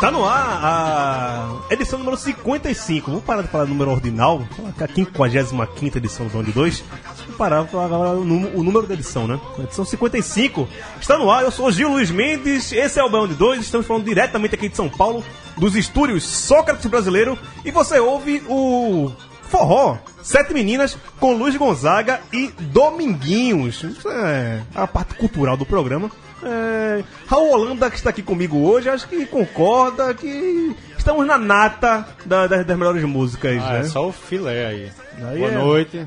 Tá 0.00 0.10
no 0.10 0.24
ar 0.26 0.60
a 0.62 1.72
edição 1.72 1.98
número 1.98 2.18
55. 2.18 3.10
Vamos 3.10 3.24
parar 3.24 3.40
de 3.42 3.48
falar 3.48 3.64
número 3.64 3.90
ordinal, 3.90 4.42
a 4.78 4.86
55 4.94 5.96
edição 5.98 6.26
do 6.26 6.32
Bão 6.32 6.44
de 6.44 6.52
2. 6.52 6.84
Vamos 7.20 7.36
parar 7.36 7.62
de 7.64 7.70
falar 7.70 8.12
o 8.12 8.22
nú- 8.24 8.50
o 8.54 8.62
número 8.62 8.86
da 8.86 8.92
edição, 8.92 9.26
né? 9.26 9.40
Edição 9.58 9.86
55 9.86 10.68
está 11.00 11.16
no 11.16 11.30
ar. 11.30 11.44
Eu 11.44 11.50
sou 11.50 11.72
Gil 11.72 11.88
Luiz 11.88 12.10
Mendes, 12.10 12.72
esse 12.72 13.00
é 13.00 13.04
o 13.04 13.08
Bão 13.08 13.26
de 13.26 13.34
2. 13.34 13.60
Estamos 13.62 13.86
falando 13.86 14.04
diretamente 14.04 14.54
aqui 14.54 14.68
de 14.68 14.76
São 14.76 14.88
Paulo, 14.90 15.24
dos 15.56 15.74
estúdios 15.74 16.24
Sócrates 16.24 16.84
Brasileiro. 16.86 17.38
E 17.64 17.70
você 17.70 17.98
ouve 17.98 18.42
o 18.48 19.10
Forró, 19.48 19.96
Sete 20.22 20.52
Meninas, 20.52 20.98
com 21.18 21.32
Luiz 21.32 21.56
Gonzaga 21.56 22.20
e 22.34 22.48
Dominguinhos. 22.60 23.82
Isso 23.82 24.10
é 24.10 24.60
a 24.74 24.86
parte 24.86 25.14
cultural 25.14 25.56
do 25.56 25.64
programa. 25.64 26.10
É, 26.42 27.02
Raul 27.26 27.50
Holanda, 27.50 27.90
que 27.90 27.96
está 27.96 28.10
aqui 28.10 28.22
comigo 28.22 28.58
hoje, 28.58 28.88
acho 28.88 29.08
que 29.08 29.24
concorda 29.26 30.12
que 30.14 30.74
estamos 30.98 31.26
na 31.26 31.38
nata 31.38 32.06
da- 32.24 32.46
das, 32.46 32.66
das 32.66 32.76
melhores 32.78 33.02
músicas. 33.04 33.60
Ah, 33.62 33.72
né? 33.74 33.80
é 33.80 33.84
só 33.84 34.06
o 34.08 34.12
filé 34.12 34.66
aí. 34.66 34.92
Aí 35.28 35.38
Boa 35.38 35.50
é- 35.50 35.54
noite. 35.54 36.06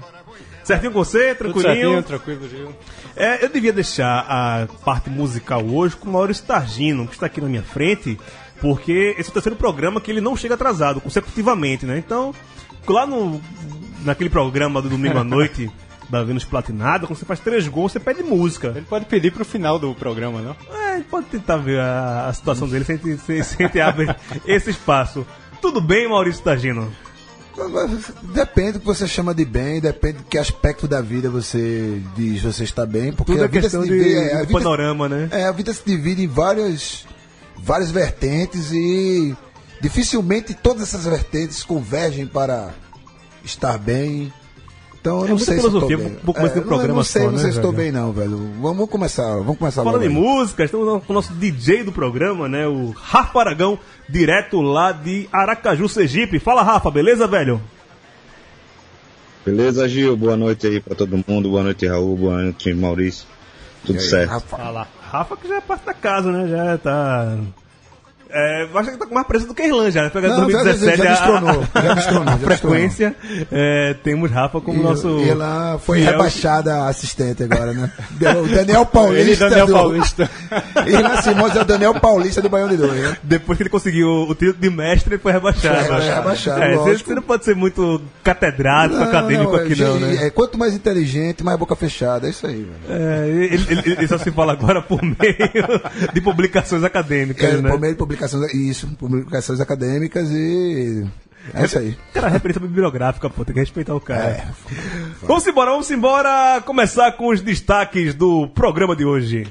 Certinho 0.64 0.92
com 0.92 1.04
você, 1.04 1.34
Tudo 1.34 1.52
tranquilinho? 1.54 1.74
certinho, 1.94 2.04
tranquilo, 2.04 2.48
Gil. 2.48 2.76
É, 3.16 3.44
eu 3.44 3.50
devia 3.50 3.74
deixar 3.74 4.20
a 4.30 4.68
parte 4.86 5.10
musical 5.10 5.66
hoje 5.66 5.96
com 5.96 6.08
o 6.08 6.14
Maurício 6.14 6.46
Targino, 6.46 7.08
que 7.08 7.14
está 7.16 7.26
aqui 7.26 7.42
na 7.42 7.48
minha 7.48 7.64
frente, 7.64 8.20
porque 8.62 9.16
esse 9.18 9.30
é 9.30 9.32
o 9.32 9.34
terceiro 9.34 9.56
programa 9.58 10.00
que 10.00 10.12
ele 10.12 10.22
não 10.22 10.36
chega 10.38 10.54
atrasado, 10.54 11.02
consecutivamente, 11.02 11.88
né? 11.88 11.98
Então, 11.98 12.36
lá 12.88 13.08
no, 13.08 13.42
naquele 14.06 14.30
programa 14.30 14.80
do 14.80 14.90
domingo 14.90 15.18
à 15.18 15.24
noite, 15.24 15.72
da 16.10 16.24
Vênus 16.24 16.44
Platinada, 16.44 17.06
quando 17.06 17.18
você 17.18 17.26
faz 17.26 17.40
três 17.40 17.68
gols, 17.68 17.92
você 17.92 18.00
pede 18.00 18.24
música. 18.24 18.74
Ele 18.76 18.86
pode 18.86 19.06
pedir 19.06 19.32
pro 19.32 19.46
final 19.46 19.78
do 19.78 19.94
programa, 19.94 20.42
não? 20.42 20.56
É, 20.76 20.90
gente 21.00 21.08
pode 21.08 21.26
tentar 21.28 21.58
ver 21.58 21.80
a, 21.80 22.28
a 22.28 22.34
situação 22.34 22.68
dele 22.68 22.86
sem, 22.86 23.18
sem, 23.18 23.44
sem 23.44 23.70
ter 23.70 23.82
abre 23.82 24.08
esse 24.46 24.70
espaço. 24.70 25.26
Tudo 25.62 25.82
bem, 25.82 26.08
Maurício 26.08 26.44
Targino? 26.44 26.92
Depende 28.34 28.74
do 28.74 28.80
que 28.80 28.86
você 28.86 29.06
chama 29.08 29.34
de 29.34 29.44
bem, 29.44 29.82
depende 29.82 30.20
de 30.20 30.24
que 30.26 30.38
aspecto 30.38 30.88
da 30.88 31.02
vida 31.02 31.30
você 31.30 32.02
diz 32.16 32.42
você 32.42 32.64
está 32.64 32.86
bem, 32.86 33.12
porque 33.12 33.34
Tudo 33.34 33.42
a 33.42 33.46
é 33.46 33.48
vida 33.50 33.62
questão 33.62 33.82
se 33.82 33.90
de, 33.90 33.98
divide, 33.98 34.16
é, 34.16 34.34
a 34.34 34.42
de 34.42 34.48
vida, 34.48 34.60
panorama, 34.60 35.10
né? 35.10 35.28
é, 35.32 35.44
a 35.44 35.52
vida 35.52 35.74
se 35.74 35.82
divide 35.86 36.24
em 36.24 36.28
várias, 36.28 37.06
várias 37.58 37.92
vertentes 37.92 38.72
e 38.72 39.36
dificilmente 39.82 40.54
todas 40.54 40.84
essas 40.84 41.06
vertentes 41.06 41.62
convergem 41.62 42.26
para 42.26 42.70
estar 43.44 43.78
bem. 43.78 44.32
Então 45.02 45.20
eu 45.22 45.26
É 45.26 45.30
não 45.30 45.38
sei 45.40 45.60
se 45.60 45.66
estou 45.66 45.88
bem. 45.88 45.98
um 45.98 46.16
pouco 46.16 46.42
mais 46.42 46.52
que 46.52 46.60
um 46.60 46.64
programa 46.64 46.96
não 46.96 47.04
sei 47.04 47.22
só, 47.24 47.30
se 47.30 47.36
né, 47.36 47.44
eu 47.44 47.50
estou 47.50 47.72
bem 47.72 47.92
não, 47.92 48.12
velho. 48.12 48.38
Vamos 48.62 48.90
começar, 48.90 49.38
vamos 49.38 49.58
começar 49.58 49.84
Falando 49.84 50.04
em 50.04 50.10
música, 50.10 50.64
estamos 50.66 51.04
com 51.06 51.14
o 51.14 51.16
nosso 51.16 51.34
DJ 51.34 51.84
do 51.84 51.92
programa, 51.92 52.50
né? 52.50 52.68
O 52.68 52.92
Rafa 52.92 53.40
Aragão, 53.40 53.80
direto 54.10 54.60
lá 54.62 54.92
de 54.92 55.30
Aracaju, 55.32 55.88
Sergipe. 55.88 56.38
Fala, 56.38 56.64
Rafa, 56.64 56.92
beleza, 56.92 57.28
velho? 57.28 57.62
Beleza, 59.46 59.88
Gil? 59.88 60.18
Boa 60.18 60.36
noite 60.36 60.68
aí 60.68 60.80
pra 60.82 60.96
todo 60.96 61.24
mundo. 61.26 61.50
Boa 61.50 61.64
noite, 61.64 61.88
Raul. 61.88 62.18
Boa 62.18 62.42
noite, 62.44 62.74
Maurício. 62.74 63.26
Tudo 63.86 63.98
aí, 64.00 64.06
certo. 64.06 64.32
Rafa? 64.32 64.58
Fala. 64.58 64.88
Rafa 65.10 65.38
que 65.38 65.48
já 65.48 65.56
é 65.58 65.62
parte 65.62 65.86
da 65.86 65.94
casa, 65.94 66.30
né? 66.32 66.48
Já 66.50 66.78
tá... 66.78 67.38
É, 68.32 68.68
acho 68.76 68.92
que 68.92 68.98
tá 68.98 69.06
com 69.08 69.16
mais 69.16 69.26
preço 69.26 69.48
do 69.48 69.56
que 69.56 69.64
Irlanda 69.64 69.90
já, 69.90 70.04
né? 70.04 70.10
Pega 70.10 70.28
Não, 70.30 70.50
já- 70.52 70.62
2017 70.64 70.98
já 70.98 71.04
a- 71.04 71.08
destronou, 71.14 71.64
a, 71.74 71.82
já 71.82 71.94
destronou, 71.96 72.26
já 72.26 72.34
a 72.34 72.38
frequência. 72.38 73.16
É, 73.52 73.96
temos 74.04 74.30
Rafa 74.30 74.62
como 74.62 74.80
E- 74.80 74.84
nosso... 74.84 75.08
e 75.20 75.30
ela 75.30 75.80
foi 75.84 76.00
fiel- 76.00 76.12
rebaixada 76.12 76.76
a 76.76 76.90
assistente 76.90 77.42
agora, 77.44 77.74
né? 77.74 77.92
O 78.44 78.48
Daniel 78.48 78.86
Paulista. 78.88 79.22
Ele 79.22 79.36
Daniel 79.36 79.66
do- 79.66 79.74
Paulista. 79.74 80.30
Irlan 80.86 81.22
Simões 81.24 81.56
é 81.56 81.62
o 81.62 81.66
Daniel 81.66 81.94
Paulista 82.00 82.40
do 82.42 82.50
Baião 82.50 82.70
de 82.70 82.78
Dois, 82.78 83.02
né? 83.02 83.18
Depois 83.24 83.58
que 83.58 83.64
ele 83.64 83.70
conseguiu 83.70 84.08
o 84.08 84.36
título 84.36 84.54
de 84.60 84.70
mestre, 84.70 85.16
ele 85.16 85.22
foi 85.22 85.32
rebaixado. 85.32 85.86
Foi 85.86 86.00
rebaixado, 86.06 86.62
É, 86.62 86.76
você, 86.76 86.98
você 87.04 87.16
não 87.16 87.24
pode 87.24 87.46
ser 87.46 87.56
muito 87.56 88.00
catedrático, 88.24 89.02
acadêmico 89.02 89.58
é, 89.58 89.64
aqui 89.64 89.76
não, 89.82 90.00
né? 90.00 90.26
é, 90.26 90.30
quanto 90.30 90.56
mais 90.58 90.76
inteligente, 90.76 91.44
mais 91.44 91.58
boca 91.58 91.76
fechada. 91.76 92.28
É 92.28 92.30
isso 92.30 92.46
aí, 92.46 92.58
velho. 92.88 93.02
É, 93.02 93.28
ele, 93.28 93.66
ele- 93.70 93.92
ele 93.94 94.08
só 94.08 94.20
se 94.20 94.30
fala 94.32 94.54
agora 94.54 94.82
por 94.84 95.02
meio 95.02 95.16
de 96.14 96.22
publicações 96.22 96.84
acadêmicas, 96.84 97.44
É, 97.44 97.58
né? 97.58 97.70
Por 97.72 97.80
meio 97.80 97.94
de 97.94 97.98
publicações, 97.98 98.19
isso, 98.54 98.88
publicações 98.98 99.60
acadêmicas 99.60 100.30
e. 100.32 101.06
É 101.54 101.66
isso 101.66 101.80
aí. 101.80 101.98
Cara, 102.14 102.28
referência 102.28 102.62
bibliográfica, 102.62 103.30
pô, 103.30 103.44
tem 103.44 103.54
que 103.54 103.60
respeitar 103.60 103.96
o 103.96 104.02
cara. 104.02 104.30
É. 104.30 104.48
Vamos 105.24 105.48
embora, 105.48 105.72
vamos 105.72 105.90
embora 105.90 106.62
começar 106.66 107.12
com 107.14 107.30
os 107.30 107.42
destaques 107.42 108.14
do 108.14 108.48
programa 108.50 108.96
de 108.96 109.06
hoje. 109.06 109.48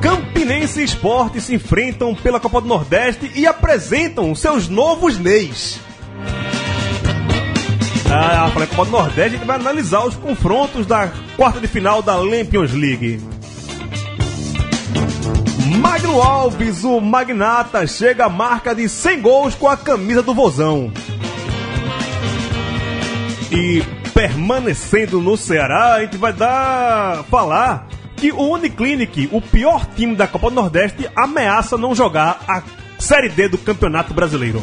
Campinense 0.00 0.80
e 0.80 0.84
Esporte 0.84 1.40
se 1.40 1.54
enfrentam 1.54 2.14
pela 2.14 2.40
Copa 2.40 2.60
do 2.60 2.66
Nordeste 2.66 3.30
e 3.34 3.46
apresentam 3.46 4.34
seus 4.34 4.68
novos 4.68 5.18
Neis. 5.18 5.78
Ah, 8.10 8.50
falei 8.52 8.66
Copa 8.68 8.86
do 8.86 8.90
Nordeste, 8.90 9.36
a 9.36 9.38
gente 9.38 9.46
vai 9.46 9.56
analisar 9.56 10.04
os 10.04 10.16
confrontos 10.16 10.86
da 10.86 11.12
quarta 11.36 11.60
de 11.60 11.66
final 11.66 12.00
da 12.00 12.16
Lampions 12.16 12.72
League. 12.72 13.20
Magno 15.66 16.22
Alves, 16.22 16.84
o 16.84 17.00
magnata, 17.00 17.86
chega 17.86 18.26
à 18.26 18.28
marca 18.28 18.74
de 18.74 18.88
100 18.88 19.20
gols 19.20 19.54
com 19.54 19.68
a 19.68 19.76
camisa 19.76 20.22
do 20.22 20.32
Vozão. 20.32 20.92
E 23.50 23.82
permanecendo 24.14 25.20
no 25.20 25.36
Ceará, 25.36 25.94
a 25.94 26.00
gente 26.00 26.16
vai 26.16 26.32
dar 26.32 27.24
falar 27.24 27.88
que 28.16 28.32
o 28.32 28.52
Uniclinic, 28.52 29.28
o 29.32 29.40
pior 29.40 29.86
time 29.96 30.14
da 30.14 30.26
Copa 30.26 30.50
do 30.50 30.56
Nordeste, 30.56 31.08
ameaça 31.14 31.76
não 31.76 31.94
jogar 31.94 32.40
a 32.46 32.62
Série 32.98 33.28
D 33.28 33.48
do 33.48 33.58
Campeonato 33.58 34.12
Brasileiro. 34.12 34.62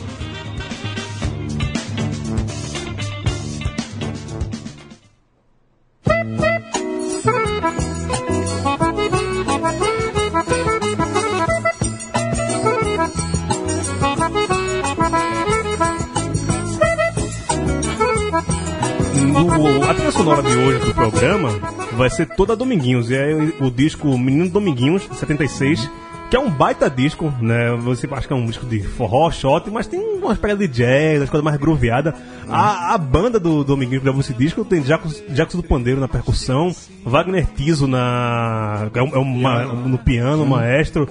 Do 20.84 20.94
programa 20.94 21.50
vai 21.94 22.10
ser 22.10 22.26
toda 22.36 22.56
Dominguinhos. 22.56 23.10
E 23.10 23.16
é 23.16 23.34
o 23.62 23.70
disco 23.72 24.18
Menino 24.18 24.50
Dominguinhos, 24.50 25.08
76, 25.14 25.90
que 26.30 26.36
é 26.36 26.40
um 26.40 26.50
baita 26.50 26.90
disco, 26.90 27.32
né? 27.40 27.72
Você 27.84 28.08
acha 28.12 28.28
que 28.28 28.34
é 28.34 28.36
um 28.36 28.46
disco 28.48 28.66
de 28.66 28.82
forró, 28.82 29.30
shot, 29.32 29.70
mas 29.70 29.86
tem 29.88 30.00
umas 30.00 30.38
pegadas 30.38 30.68
de 30.68 30.74
jazz, 30.76 31.22
as 31.22 31.30
coisas 31.30 31.44
mais 31.44 31.58
grooveadas. 31.58 32.14
A, 32.50 32.94
a 32.96 32.98
banda 32.98 33.40
do 33.40 33.64
Dominguinhos 33.64 34.00
que 34.02 34.06
gravou 34.06 34.22
esse 34.22 34.34
disco 34.34 34.66
tem 34.66 34.84
Jacos, 34.84 35.24
Jacos 35.30 35.56
do 35.56 35.64
Pandeiro 35.64 36.00
na 36.00 36.08
percussão, 36.08 36.76
Wagner 37.06 37.46
Tiso 37.56 37.88
na, 37.88 38.90
é 38.94 39.02
um- 39.02 39.16
é 39.16 39.18
uma- 39.20 39.64
no 39.66 39.98
piano, 39.98 40.46
maestro. 40.46 41.08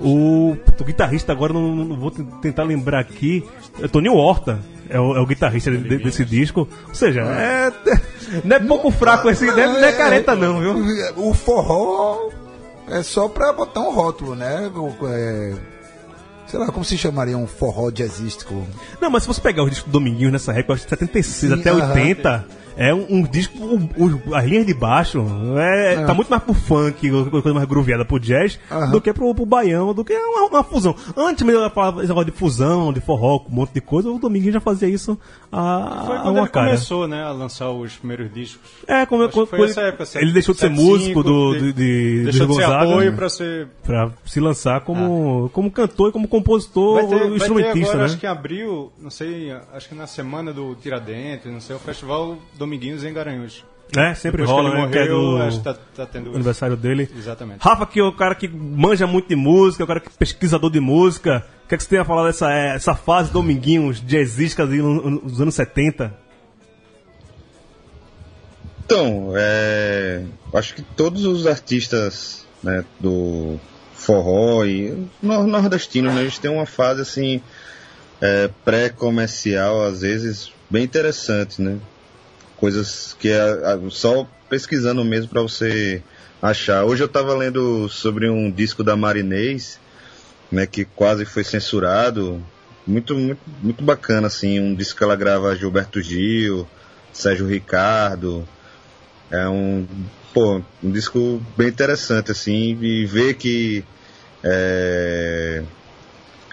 O, 0.00 0.56
o 0.80 0.84
guitarrista 0.84 1.32
agora, 1.32 1.52
não, 1.52 1.74
não 1.74 1.96
vou 1.96 2.10
te- 2.10 2.22
tentar 2.40 2.62
lembrar 2.62 3.00
aqui, 3.00 3.42
é 3.82 3.88
Toninho 3.88 4.14
Horta. 4.14 4.60
É 4.90 4.98
o, 4.98 5.16
é 5.16 5.20
o 5.20 5.26
guitarrista 5.26 5.70
de- 5.70 5.98
desse 5.98 6.24
disco. 6.24 6.68
Ou 6.88 6.94
seja, 6.94 7.20
é, 7.22 7.72
não 8.44 8.56
é 8.56 8.60
pouco 8.60 8.90
fraco 8.90 9.28
esse, 9.28 9.44
não 9.46 9.58
é, 9.58 9.66
não 9.66 9.84
é 9.84 9.92
careta 9.92 10.34
não, 10.34 10.60
viu? 10.60 10.74
O 11.16 11.34
forró 11.34 12.30
é 12.88 13.02
só 13.02 13.28
pra 13.28 13.52
botar 13.52 13.80
um 13.80 13.92
rótulo, 13.92 14.34
né? 14.34 14.70
O- 14.74 14.94
é, 15.06 15.54
Sei 16.46 16.58
lá, 16.58 16.68
como 16.68 16.82
se 16.82 16.96
chamaria 16.96 17.36
um 17.36 17.46
forró 17.46 17.90
jazzístico? 17.90 18.66
Não, 19.02 19.10
mas 19.10 19.22
se 19.24 19.26
você 19.28 19.38
pegar 19.38 19.62
os 19.64 19.68
discos 19.70 19.92
do 19.92 19.98
Dominguinhos 19.98 20.32
nessa 20.32 20.52
época, 20.54 20.72
acho 20.72 20.84
que 20.84 20.88
76 20.88 21.52
Sim, 21.52 21.60
até 21.60 21.68
aham. 21.70 21.92
80, 21.92 22.46
é 22.78 22.94
um, 22.94 23.04
um 23.10 23.22
disco, 23.22 23.58
o- 23.58 24.04
o- 24.30 24.34
as 24.34 24.44
linhas 24.46 24.64
de 24.64 24.72
baixo, 24.72 25.22
é, 25.58 26.04
tá 26.06 26.14
muito 26.14 26.28
mais 26.28 26.42
pro 26.42 26.54
funk, 26.54 27.10
coisa 27.30 27.52
mais 27.52 27.66
grooveada 27.68 28.04
pro 28.04 28.18
jazz, 28.20 28.58
Aham. 28.70 28.90
do 28.92 29.00
que 29.00 29.12
pro, 29.12 29.34
pro 29.34 29.44
baião, 29.44 29.92
do 29.92 30.04
que 30.04 30.14
uma, 30.14 30.46
uma 30.46 30.62
fusão. 30.64 30.94
Antes 31.16 31.44
mesmo 31.44 31.60
ela 31.60 31.70
falava 31.70 31.98
esse 32.00 32.08
negócio 32.08 32.30
de 32.30 32.36
fusão, 32.38 32.92
de 32.92 33.00
forró, 33.00 33.40
com 33.40 33.50
um 33.50 33.54
monte 33.56 33.72
de 33.72 33.80
coisa, 33.80 34.08
o 34.10 34.18
Dominguinhos 34.18 34.54
já 34.54 34.60
fazia 34.60 34.88
isso 34.88 35.18
a, 35.50 36.04
Foi 36.06 36.16
a 36.16 36.20
quando 36.20 36.34
uma 36.36 36.40
ele 36.42 36.48
cara. 36.50 36.66
começou, 36.66 37.08
né, 37.08 37.22
a 37.24 37.32
lançar 37.32 37.70
os 37.70 37.96
primeiros 37.96 38.32
discos. 38.32 38.70
É, 38.86 39.04
como 39.06 39.22
Acho 39.22 39.30
que 39.32 39.34
quando, 39.38 39.46
foi 39.48 39.64
essa 39.68 39.80
ele, 39.80 39.88
época, 39.88 40.02
assim, 40.04 40.18
ele 40.20 40.32
deixou 40.32 40.54
de 40.54 40.60
ser 40.60 40.68
75, 40.68 40.92
músico 40.92 41.22
do, 41.24 41.52
de- 41.54 41.58
de, 41.58 41.72
de, 41.72 42.24
Deixou 42.24 42.46
do 42.46 42.52
de 42.52 42.58
ser 42.60 42.66
Gonzaga, 42.66 42.90
apoio 42.92 43.10
né? 43.10 43.16
pra 43.16 43.28
ser... 43.28 43.68
pra 43.84 44.10
se 44.24 44.38
lançar 44.40 44.80
como, 44.82 45.50
como 45.52 45.70
cantor 45.70 46.10
e 46.10 46.12
como 46.12 46.28
compositor, 46.28 46.94
Vai 46.94 47.06
ter, 47.08 47.18
vai 47.18 47.28
ter 47.28 47.34
instrumentista, 47.36 47.80
agora, 47.80 47.98
né? 47.98 48.04
acho 48.04 48.18
que 48.18 48.26
em 48.26 48.28
abril, 48.28 48.92
não 49.00 49.10
sei, 49.10 49.52
acho 49.72 49.88
que 49.88 49.94
na 49.94 50.06
semana 50.06 50.52
do 50.52 50.74
Tiradentes, 50.76 51.50
não 51.50 51.60
sei, 51.60 51.74
o 51.74 51.78
festival 51.78 52.36
Dominguinhos 52.68 53.02
em 53.04 53.12
Garanhuns. 53.12 53.64
É, 53.96 54.14
sempre 54.14 54.42
Depois 54.42 54.50
rola, 54.50 54.70
que 54.70 54.76
ele 54.76 54.86
né? 54.86 54.92
Que 54.92 54.98
é 54.98 55.08
do 55.08 55.42
acho 55.42 55.58
que 55.58 55.64
tá, 55.64 55.74
tá 55.96 56.04
tendo 56.06 56.34
aniversário 56.34 56.76
dele. 56.76 57.08
Exatamente. 57.16 57.60
Rafa, 57.62 57.86
que 57.86 57.98
é 57.98 58.04
o 58.04 58.12
cara 58.12 58.34
que 58.34 58.46
manja 58.46 59.06
muito 59.06 59.28
de 59.28 59.34
música, 59.36 59.82
o 59.82 59.86
cara 59.86 59.98
que 59.98 60.08
é 60.08 60.10
pesquisador 60.18 60.70
de 60.70 60.78
música. 60.78 61.46
O 61.64 61.68
que, 61.68 61.74
é 61.74 61.78
que 61.78 61.82
você 61.84 61.88
tem 61.90 61.98
a 61.98 62.04
falar 62.04 62.26
dessa 62.26 62.52
é, 62.52 62.74
essa 62.74 62.94
fase 62.94 63.32
Dominguinhos, 63.32 64.00
jazzística 64.06 64.66
nos 64.66 65.40
anos 65.40 65.54
70? 65.54 66.14
Então, 68.84 69.32
é, 69.36 70.22
acho 70.54 70.74
que 70.74 70.82
todos 70.82 71.24
os 71.24 71.46
artistas 71.46 72.46
né, 72.62 72.84
do 73.00 73.58
forró 73.94 74.64
e 74.64 75.06
nor- 75.22 75.46
nordestinos, 75.46 76.14
né, 76.14 76.22
eles 76.22 76.38
têm 76.38 76.50
uma 76.50 76.64
fase 76.66 77.02
assim 77.02 77.40
é, 78.20 78.48
pré-comercial, 78.64 79.82
às 79.82 80.00
vezes 80.02 80.52
bem 80.70 80.84
interessante, 80.84 81.60
né? 81.60 81.78
Coisas 82.58 83.16
que 83.18 83.28
é, 83.30 83.78
só 83.90 84.28
pesquisando 84.48 85.04
mesmo 85.04 85.28
para 85.28 85.42
você 85.42 86.02
achar. 86.42 86.84
Hoje 86.84 87.02
eu 87.02 87.06
estava 87.06 87.34
lendo 87.34 87.88
sobre 87.88 88.28
um 88.28 88.50
disco 88.50 88.82
da 88.82 88.96
Marinês, 88.96 89.78
né, 90.50 90.66
que 90.66 90.84
quase 90.84 91.24
foi 91.24 91.44
censurado. 91.44 92.42
Muito, 92.86 93.14
muito, 93.14 93.40
muito 93.62 93.84
bacana, 93.84 94.28
assim, 94.28 94.58
um 94.58 94.74
disco 94.74 94.98
que 94.98 95.04
ela 95.04 95.16
grava 95.16 95.54
Gilberto 95.54 96.00
Gil, 96.00 96.66
Sérgio 97.12 97.46
Ricardo. 97.46 98.48
É 99.30 99.46
um, 99.46 99.86
pô, 100.32 100.62
um 100.82 100.90
disco 100.90 101.42
bem 101.56 101.68
interessante, 101.68 102.30
assim, 102.30 102.78
e 102.80 103.04
ver 103.04 103.34
que 103.34 103.84
é, 104.42 105.62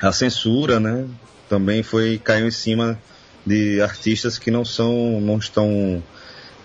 a 0.02 0.12
censura, 0.12 0.80
né, 0.80 1.08
também 1.48 1.84
foi 1.84 2.20
caiu 2.22 2.48
em 2.48 2.52
cima 2.52 3.00
de 3.46 3.82
artistas 3.82 4.38
que 4.38 4.50
não 4.50 4.66
são, 4.66 5.22
não 5.22 5.38
estão 5.38 6.04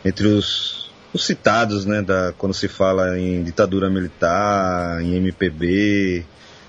entre 0.04 0.26
os, 0.26 0.90
os 1.12 1.24
citados, 1.24 1.84
né, 1.84 2.02
da, 2.02 2.32
quando 2.36 2.54
se 2.54 2.68
fala 2.68 3.18
em 3.18 3.42
ditadura 3.42 3.90
militar, 3.90 5.02
em 5.02 5.14
MPB, 5.16 6.24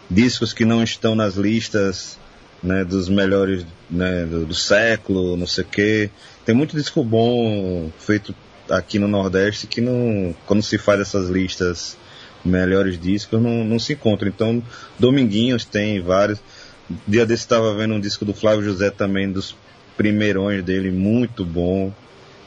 discos 0.10 0.54
que 0.54 0.66
não 0.66 0.84
estão 0.84 1.16
nas 1.16 1.36
listas, 1.36 2.20
né, 2.62 2.84
dos 2.84 3.10
melhores, 3.10 3.66
né, 3.90 4.26
do, 4.26 4.46
do 4.46 4.54
século, 4.54 5.38
não 5.38 5.48
sei 5.48 5.64
o 5.64 5.68
quê. 5.68 6.10
Tem 6.46 6.54
muito 6.54 6.76
disco 6.76 7.04
bom 7.04 7.90
feito 8.00 8.36
aqui 8.70 9.00
no 9.00 9.08
Nordeste 9.08 9.68
que 9.68 9.82
não, 9.82 10.36
quando 10.46 10.62
se 10.62 10.78
faz 10.78 11.00
essas 11.00 11.30
listas 11.30 11.98
melhores 12.44 13.00
discos, 13.00 13.42
não, 13.42 13.64
não 13.64 13.80
se 13.80 13.94
encontra. 13.94 14.28
Então, 14.28 14.62
Dominguinhos 14.98 15.66
tem 15.66 16.02
vários. 16.02 16.40
Dia 17.08 17.26
desse 17.26 17.44
estava 17.44 17.74
vendo 17.74 17.94
um 17.94 18.00
disco 18.00 18.26
do 18.26 18.34
Flávio 18.34 18.64
José 18.64 18.90
também, 18.90 19.32
dos 19.32 19.56
primeirões 20.02 20.64
dele, 20.64 20.90
muito 20.92 21.46
bom. 21.46 21.94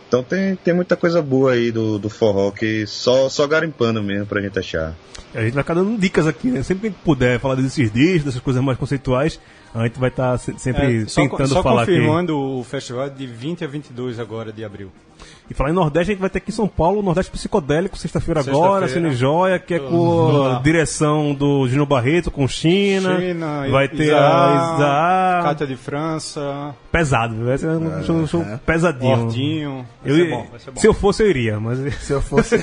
Então 0.09 0.23
tem, 0.23 0.55
tem 0.57 0.75
muita 0.75 0.97
coisa 0.97 1.21
boa 1.23 1.53
aí 1.53 1.71
do, 1.73 1.99
do 1.99 2.09
forró 2.11 2.51
que 2.51 2.87
só, 2.87 3.29
só 3.29 3.47
garimpando 3.47 4.03
mesmo 4.03 4.27
pra 4.27 4.41
gente 4.41 4.59
achar. 4.59 4.95
A 5.35 5.41
gente 5.43 5.55
vai 5.55 5.63
ficar 5.63 5.75
dando 5.75 5.99
dicas 5.99 6.27
aqui, 6.27 6.49
né? 6.49 6.63
Sempre 6.63 6.83
que 6.83 6.87
a 6.89 6.91
gente 6.91 7.05
puder 7.05 7.41
falar 7.41 7.57
desses 7.57 7.91
discos, 7.93 8.25
dessas 8.25 8.41
coisas 8.41 8.63
mais 8.63 8.79
conceituais, 8.79 9.41
a 9.75 9.83
gente 9.85 9.99
vai 9.99 10.09
estar 10.11 10.37
sempre 10.39 11.03
É, 11.03 11.07
só, 11.07 11.23
tentando 11.23 11.49
só 11.49 11.63
falar 11.63 11.83
aqui. 11.83 11.93
confirmando 11.93 12.39
o 12.39 12.63
festival 12.63 13.09
de 13.11 13.27
20 13.27 13.65
a 13.65 13.67
22 13.67 14.21
agora 14.21 14.53
de 14.53 14.65
abril. 14.65 14.93
E 15.51 15.55
falar 15.55 15.71
em 15.71 15.75
Nordeste, 15.75 16.11
a 16.11 16.15
gente 16.15 16.21
vai 16.21 16.31
ter 16.31 16.39
aqui 16.39 16.51
em 16.51 16.55
São 16.55 16.67
Paulo, 16.67 17.03
Nordeste 17.03 17.31
Psicodélico, 17.31 17.99
sexta-feira 17.99 18.43
Sexta-feira. 18.43 18.67
agora, 18.67 18.89
Cine 18.89 19.13
Joia, 19.13 19.59
que 19.59 19.75
é 19.75 19.79
com 19.79 20.55
a 20.57 20.61
direção 20.61 21.35
do 21.35 21.69
Júnior 21.69 21.87
Barreto, 21.87 22.31
com 22.31 22.49
China. 22.49 23.21
China, 23.21 23.69
vai 23.71 23.89
ter 23.89 24.05
Isaac, 24.05 24.23
a 24.23 24.75
Isaac. 24.75 25.45
Cátia 25.45 25.67
de 25.67 25.77
França, 25.77 26.75
Pesado, 26.91 27.45
vai 27.45 27.59
ser 27.59 27.69
um 27.69 28.03
show, 28.05 28.27
show 28.27 28.45
pesadinho. 28.65 29.25
Hortinho. 29.25 29.87
Vai 30.03 30.13
Eu, 30.13 30.17
ser 30.17 30.31
bom, 30.31 30.47
vai 30.51 30.61
ser 30.61 30.71
bom. 30.71 30.81
Se 30.81 30.87
eu 30.87 30.95
fosse, 30.95 31.23
eu 31.23 31.31
iria, 31.31 31.61
mas. 31.61 31.79
Se 32.01 32.13
eu 32.13 32.23
fosse. 32.23 32.57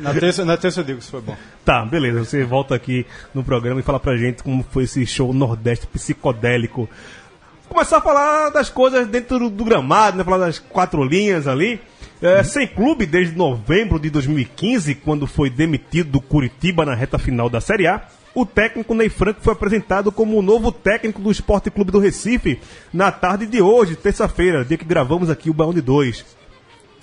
Na, 0.00 0.12
terça, 0.14 0.44
na 0.44 0.56
terça 0.56 0.80
eu 0.80 0.84
digo 0.84 1.00
se 1.02 1.10
foi 1.10 1.20
bom. 1.20 1.36
Tá, 1.64 1.84
beleza. 1.84 2.24
Você 2.24 2.44
volta 2.44 2.74
aqui 2.74 3.06
no 3.34 3.44
programa 3.44 3.78
e 3.80 3.82
fala 3.82 4.00
pra 4.00 4.16
gente 4.16 4.42
como 4.42 4.64
foi 4.70 4.84
esse 4.84 5.06
show 5.06 5.32
Nordeste 5.32 5.86
psicodélico. 5.86 6.88
Começar 7.68 7.98
a 7.98 8.00
falar 8.00 8.50
das 8.50 8.68
coisas 8.70 9.06
dentro 9.06 9.38
do, 9.38 9.50
do 9.50 9.64
gramado, 9.64 10.16
né? 10.16 10.24
Falar 10.24 10.38
das 10.46 10.58
quatro 10.58 11.02
linhas 11.04 11.46
ali. 11.46 11.80
É, 12.24 12.42
Sem 12.42 12.66
clube 12.66 13.04
desde 13.04 13.36
novembro 13.36 14.00
de 14.00 14.08
2015, 14.08 14.94
quando 14.94 15.26
foi 15.26 15.50
demitido 15.50 16.12
do 16.12 16.22
Curitiba 16.22 16.82
na 16.82 16.94
reta 16.94 17.18
final 17.18 17.50
da 17.50 17.60
Série 17.60 17.86
A. 17.86 18.08
O 18.34 18.46
técnico 18.46 18.94
Ney 18.94 19.10
Franco 19.10 19.42
foi 19.42 19.52
apresentado 19.52 20.10
como 20.10 20.38
o 20.38 20.40
novo 20.40 20.72
técnico 20.72 21.20
do 21.20 21.30
Esporte 21.30 21.70
Clube 21.70 21.92
do 21.92 21.98
Recife 21.98 22.58
na 22.94 23.12
tarde 23.12 23.44
de 23.44 23.60
hoje, 23.60 23.94
terça-feira, 23.94 24.64
dia 24.64 24.78
que 24.78 24.86
gravamos 24.86 25.28
aqui 25.28 25.50
o 25.50 25.52
Baú 25.52 25.74
de 25.74 25.82
2. 25.82 26.24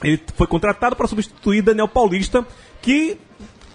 Ele 0.04 0.20
foi 0.36 0.48
contratado 0.48 0.96
para 0.96 1.08
substituir 1.08 1.62
Daniel 1.62 1.88
Paulista, 1.88 2.44
que 2.82 3.20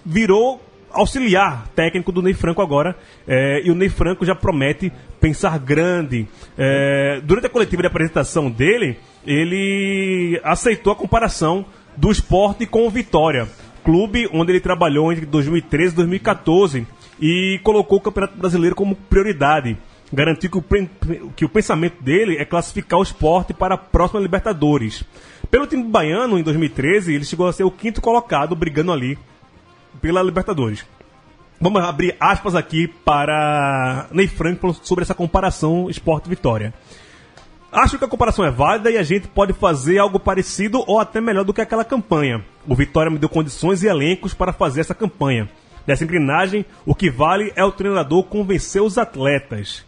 virou 0.05 0.61
auxiliar 0.91 1.67
técnico 1.75 2.11
do 2.11 2.21
Ney 2.21 2.33
Franco 2.33 2.61
agora. 2.61 2.95
É, 3.27 3.61
e 3.63 3.71
o 3.71 3.75
Ney 3.75 3.89
Franco 3.89 4.25
já 4.25 4.35
promete 4.35 4.91
pensar 5.19 5.57
grande. 5.59 6.27
É, 6.57 7.21
durante 7.23 7.47
a 7.47 7.49
coletiva 7.49 7.81
de 7.81 7.87
apresentação 7.87 8.49
dele, 8.49 8.97
ele 9.25 10.39
aceitou 10.43 10.93
a 10.93 10.95
comparação 10.95 11.65
do 11.95 12.11
esporte 12.11 12.65
com 12.65 12.85
o 12.85 12.89
Vitória, 12.89 13.47
clube 13.83 14.29
onde 14.31 14.51
ele 14.51 14.59
trabalhou 14.59 15.11
entre 15.11 15.25
2013 15.25 15.93
e 15.93 15.95
2014 15.95 16.87
e 17.19 17.59
colocou 17.63 17.97
o 17.97 18.01
Campeonato 18.01 18.37
Brasileiro 18.37 18.75
como 18.75 18.95
prioridade. 18.95 19.77
Garantiu 20.13 20.49
que 20.49 20.57
o, 20.57 21.29
que 21.35 21.45
o 21.45 21.49
pensamento 21.49 22.01
dele 22.01 22.37
é 22.37 22.45
classificar 22.45 22.99
o 22.99 23.03
esporte 23.03 23.53
para 23.53 23.75
a 23.75 23.77
próxima 23.77 24.21
Libertadores. 24.21 25.03
Pelo 25.51 25.67
time 25.67 25.83
baiano, 25.83 26.37
em 26.39 26.43
2013, 26.43 27.13
ele 27.13 27.25
chegou 27.25 27.47
a 27.47 27.53
ser 27.53 27.63
o 27.63 27.71
quinto 27.71 28.01
colocado, 28.01 28.55
brigando 28.55 28.91
ali 28.91 29.17
pela 30.01 30.21
Libertadores. 30.21 30.85
Vamos 31.59 31.83
abrir 31.83 32.15
aspas 32.19 32.53
aqui 32.53 32.87
para 32.87 34.07
Ney 34.11 34.27
falando 34.27 34.73
sobre 34.83 35.03
essa 35.03 35.15
comparação 35.15 35.89
esporte-vitória. 35.89 36.73
Acho 37.71 37.97
que 37.97 38.05
a 38.05 38.07
comparação 38.07 38.45
é 38.45 38.51
válida 38.51 38.91
e 38.91 38.97
a 38.97 39.03
gente 39.03 39.27
pode 39.27 39.53
fazer 39.53 39.97
algo 39.97 40.19
parecido 40.19 40.83
ou 40.87 40.99
até 40.99 41.19
melhor 41.19 41.43
do 41.43 41.53
que 41.53 41.61
aquela 41.61 41.83
campanha. 41.83 42.43
O 42.67 42.75
Vitória 42.75 43.11
me 43.11 43.17
deu 43.17 43.27
condições 43.27 43.83
e 43.83 43.87
elencos 43.87 44.33
para 44.33 44.53
fazer 44.53 44.81
essa 44.81 44.95
campanha. 44.95 45.49
Nessa 45.85 46.03
engrenagem, 46.03 46.65
o 46.85 46.93
que 46.93 47.09
vale 47.09 47.51
é 47.55 47.63
o 47.63 47.71
treinador 47.71 48.23
convencer 48.23 48.81
os 48.81 48.97
atletas. 48.97 49.86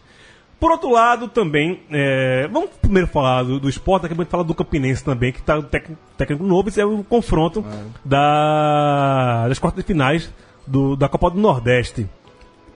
Por 0.60 0.70
outro 0.70 0.90
lado, 0.90 1.26
também, 1.26 1.80
é, 1.90 2.46
vamos 2.52 2.68
primeiro 2.82 3.08
falar 3.08 3.42
do, 3.44 3.58
do 3.58 3.68
esporte, 3.68 4.02
daqui 4.02 4.12
a 4.12 4.16
pouco 4.16 4.22
a 4.22 4.24
gente 4.26 4.30
fala 4.30 4.44
do 4.44 4.54
Campinense 4.54 5.02
também, 5.02 5.32
que 5.32 5.38
está 5.40 5.58
o 5.58 5.62
técnico, 5.62 6.44
novo, 6.44 6.68
esse 6.68 6.78
é 6.80 6.84
o 6.84 7.02
confronto 7.02 7.64
da, 8.04 9.48
das 9.48 9.58
quartas 9.58 9.82
de 9.82 9.86
finais 9.86 10.30
do- 10.66 10.96
da 10.96 11.08
Copa 11.08 11.30
do 11.30 11.38
Nordeste. 11.40 12.06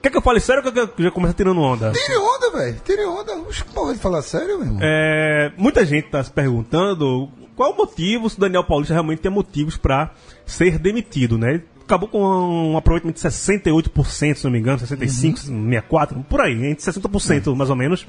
Quer 0.01 0.09
que 0.11 0.17
eu 0.17 0.21
fale 0.21 0.39
sério 0.39 0.63
ou 0.65 0.71
quer 0.71 0.87
que 0.87 1.01
eu 1.01 1.05
já 1.05 1.11
comece 1.11 1.33
tirando 1.35 1.59
onda? 1.61 1.91
Tire 1.91 2.17
onda, 2.17 2.51
velho. 2.51 2.81
Tire 2.85 3.05
onda. 3.05 3.35
Os 3.37 3.61
porra 3.61 3.93
de 3.93 3.99
falar 3.99 4.21
sério, 4.21 4.57
meu 4.59 4.67
irmão. 4.67 4.79
É, 4.81 5.51
muita 5.57 5.83
gente 5.85 6.05
está 6.05 6.23
se 6.23 6.29
perguntando 6.31 7.27
qual 7.55 7.71
o 7.71 7.77
motivo 7.77 8.29
se 8.29 8.37
o 8.37 8.39
Daniel 8.39 8.63
Paulista 8.63 8.93
realmente 8.93 9.19
tem 9.19 9.31
motivos 9.31 9.77
para 9.77 10.11
ser 10.45 10.77
demitido, 10.77 11.37
né? 11.37 11.55
Ele 11.55 11.63
acabou 11.83 12.09
com 12.09 12.21
um 12.21 12.77
aproveitamento 12.77 13.21
de 13.21 13.27
68%, 13.27 14.35
se 14.35 14.43
não 14.43 14.51
me 14.51 14.59
engano, 14.59 14.79
65%, 14.79 15.81
64%, 15.89 16.23
por 16.25 16.41
aí, 16.41 16.65
entre 16.65 16.83
60% 16.83 17.55
mais 17.55 17.69
ou 17.69 17.75
menos. 17.75 18.05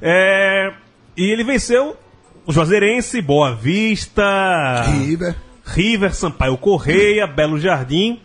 É, 0.00 0.72
e 1.16 1.30
ele 1.30 1.44
venceu 1.44 1.96
o 2.44 2.52
Juazeirense, 2.52 3.22
Boa 3.22 3.54
Vista, 3.54 4.82
River. 4.82 5.36
River, 5.64 6.14
Sampaio 6.14 6.56
Correia, 6.58 7.26
Belo 7.26 7.58
Jardim, 7.58 8.20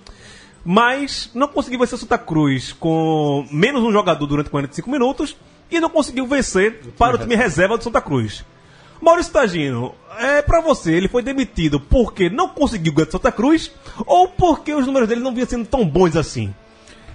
mas 0.65 1.29
não 1.33 1.47
conseguiu 1.47 1.79
vencer 1.79 1.95
o 1.95 1.99
Santa 1.99 2.17
Cruz 2.17 2.73
com 2.73 3.47
menos 3.51 3.83
um 3.83 3.91
jogador 3.91 4.25
durante 4.25 4.49
45 4.49 4.89
minutos 4.89 5.37
e 5.69 5.79
não 5.79 5.89
conseguiu 5.89 6.25
vencer 6.25 6.81
para 6.97 7.15
o 7.15 7.19
time 7.19 7.35
reserva 7.35 7.77
do 7.77 7.83
Santa 7.83 8.01
Cruz. 8.01 8.43
Maurício 9.01 9.31
Tagino, 9.31 9.93
é 10.19 10.41
para 10.41 10.61
você, 10.61 10.93
ele 10.93 11.07
foi 11.07 11.21
demitido 11.21 11.79
porque 11.79 12.29
não 12.29 12.49
conseguiu 12.49 12.93
ganhar 12.93 13.05
do 13.05 13.11
Santa 13.11 13.31
Cruz 13.31 13.71
ou 14.05 14.29
porque 14.29 14.73
os 14.73 14.85
números 14.85 15.07
dele 15.07 15.21
não 15.21 15.33
vinham 15.33 15.47
sendo 15.47 15.65
tão 15.65 15.87
bons 15.87 16.15
assim? 16.15 16.53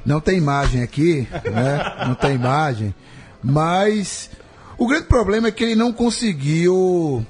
Não 0.04 0.20
tem 0.20 0.38
imagem 0.38 0.82
aqui, 0.82 1.28
né? 1.44 2.06
Não 2.06 2.14
tem 2.14 2.34
imagem. 2.34 2.94
Mas 3.42 4.30
o 4.76 4.86
grande 4.86 5.06
problema 5.06 5.48
é 5.48 5.52
que 5.52 5.62
ele 5.64 5.74
não 5.74 5.92
conseguiu 5.92 7.24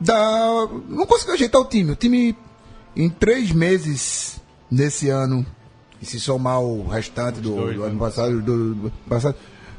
dar. 0.00 0.68
Não 0.88 1.06
conseguiu 1.06 1.34
ajeitar 1.34 1.60
o 1.60 1.66
time. 1.66 1.92
O 1.92 1.96
time, 1.96 2.36
em 2.96 3.10
três 3.10 3.52
meses 3.52 4.40
nesse 4.70 5.08
ano, 5.08 5.44
e 6.00 6.06
se 6.06 6.18
somar 6.18 6.60
o 6.60 6.86
restante 6.86 7.40
do, 7.40 7.56
dois, 7.56 7.76
do 7.76 7.82
né? 7.82 7.88
ano 7.88 7.98
passado, 7.98 8.40
do, 8.40 8.74
do 8.74 8.92
passado. 9.08 9.36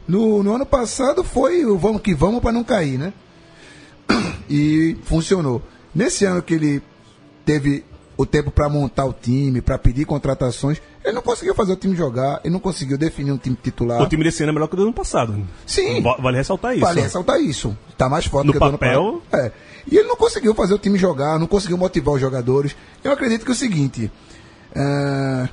No, 0.07 0.43
no 0.43 0.53
ano 0.53 0.65
passado 0.65 1.23
foi 1.23 1.65
o 1.65 1.77
vamos 1.77 2.01
que 2.01 2.13
vamos 2.13 2.41
para 2.41 2.51
não 2.51 2.63
cair, 2.63 2.97
né? 2.97 3.11
E 4.49 4.97
funcionou. 5.03 5.61
Nesse 5.93 6.25
ano 6.25 6.41
que 6.41 6.53
ele 6.53 6.81
teve 7.45 7.83
o 8.17 8.25
tempo 8.25 8.49
para 8.49 8.69
montar 8.69 9.05
o 9.05 9.13
time, 9.13 9.61
para 9.61 9.77
pedir 9.77 10.05
contratações, 10.05 10.81
ele 11.03 11.13
não 11.13 11.21
conseguiu 11.21 11.53
fazer 11.53 11.73
o 11.73 11.75
time 11.75 11.95
jogar, 11.95 12.39
ele 12.43 12.53
não 12.53 12.59
conseguiu 12.61 12.97
definir 12.97 13.31
um 13.31 13.37
time 13.37 13.57
titular. 13.61 14.01
O 14.01 14.07
time 14.07 14.23
desse 14.23 14.41
ano 14.43 14.51
é 14.51 14.53
melhor 14.53 14.67
que 14.67 14.73
o 14.73 14.77
do 14.77 14.83
ano 14.83 14.93
passado. 14.93 15.45
Sim. 15.65 16.01
Va- 16.01 16.17
Vale 16.17 16.37
ressaltar 16.37 16.73
isso. 16.73 16.81
Vale 16.85 17.01
ressaltar 17.01 17.41
isso. 17.41 17.77
Tá 17.97 18.07
mais 18.07 18.25
forte 18.25 18.47
No 18.47 18.53
que 18.53 18.57
o 18.57 18.59
do 18.59 18.65
ano 18.67 18.77
papel- 18.77 19.21
passado. 19.29 19.45
É. 19.47 19.51
E 19.91 19.97
ele 19.97 20.07
não 20.07 20.15
conseguiu 20.15 20.53
fazer 20.55 20.73
o 20.73 20.79
time 20.79 20.97
jogar, 20.97 21.37
não 21.37 21.45
conseguiu 21.47 21.77
motivar 21.77 22.15
os 22.15 22.21
jogadores. 22.21 22.75
Eu 23.03 23.11
acredito 23.11 23.43
que 23.45 23.51
é 23.51 23.53
o 23.53 23.57
seguinte. 23.57 24.11
ah, 24.75 25.49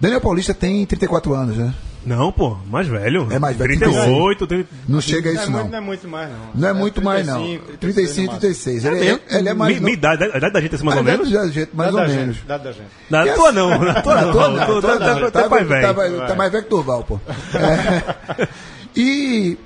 Daniel 0.00 0.20
Paulista 0.20 0.52
tem 0.54 0.84
34 0.86 1.34
anos, 1.34 1.56
né? 1.56 1.74
Não, 2.06 2.30
pô, 2.30 2.56
mais 2.70 2.86
velho. 2.86 3.26
É 3.30 3.38
mais 3.38 3.56
velho, 3.56 3.78
38, 3.78 4.46
tem... 4.46 4.66
Não 4.88 5.00
chega 5.00 5.30
a 5.30 5.32
é, 5.32 5.36
isso, 5.36 5.50
não. 5.50 5.66
não 5.68 5.78
é 5.78 5.80
muito 5.80 6.06
mais, 6.08 6.30
não. 6.30 6.38
Não 6.54 6.68
é 6.68 6.72
muito 6.72 7.02
mais, 7.02 7.26
não. 7.26 7.42
35, 7.42 7.78
35, 7.80 8.38
36. 8.38 8.84
Ele, 8.84 8.96
é, 8.96 9.00
mesmo? 9.00 9.20
ele 9.30 9.48
é 9.48 9.54
mais. 9.54 9.74
Mi- 9.76 9.80
minha 9.80 9.94
idade, 9.94 10.24
a 10.24 10.36
idade 10.36 10.52
da 10.52 10.60
gente 10.60 10.72
é 10.72 10.74
assim, 10.76 10.84
mais 10.84 10.98
ou 10.98 11.04
menos? 11.04 11.30
Da 11.30 11.46
gente, 11.48 11.70
mais 11.74 11.92
Dá 11.92 12.00
ou 12.00 12.06
da 12.06 12.12
menos. 12.14 12.36
Dá 12.46 12.58
da 12.58 12.72
gente. 12.72 12.88
Na 13.08 13.26
tua 13.34 13.52
não, 13.52 13.78
na 13.78 14.02
tua 14.02 14.20
não. 14.22 14.32
Tá- 14.32 14.98
tá- 14.98 15.30
Tá, 15.30 15.42
tá 15.42 15.48
mais 15.48 15.68
tá, 15.68 15.92
velho. 15.92 16.26
tá 16.26 16.34
mais 16.34 16.52
velho 16.52 16.64
que 16.64 16.70
Turval, 16.70 17.04
pô. 17.04 17.18
É. 17.54 18.48
E 18.96 19.58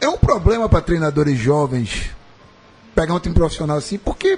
é 0.00 0.08
um 0.08 0.16
problema 0.18 0.68
para 0.68 0.80
treinadores 0.80 1.38
jovens 1.38 2.10
pegar 2.92 3.14
um 3.14 3.20
time 3.20 3.34
profissional 3.34 3.76
assim, 3.76 3.98
porque 3.98 4.36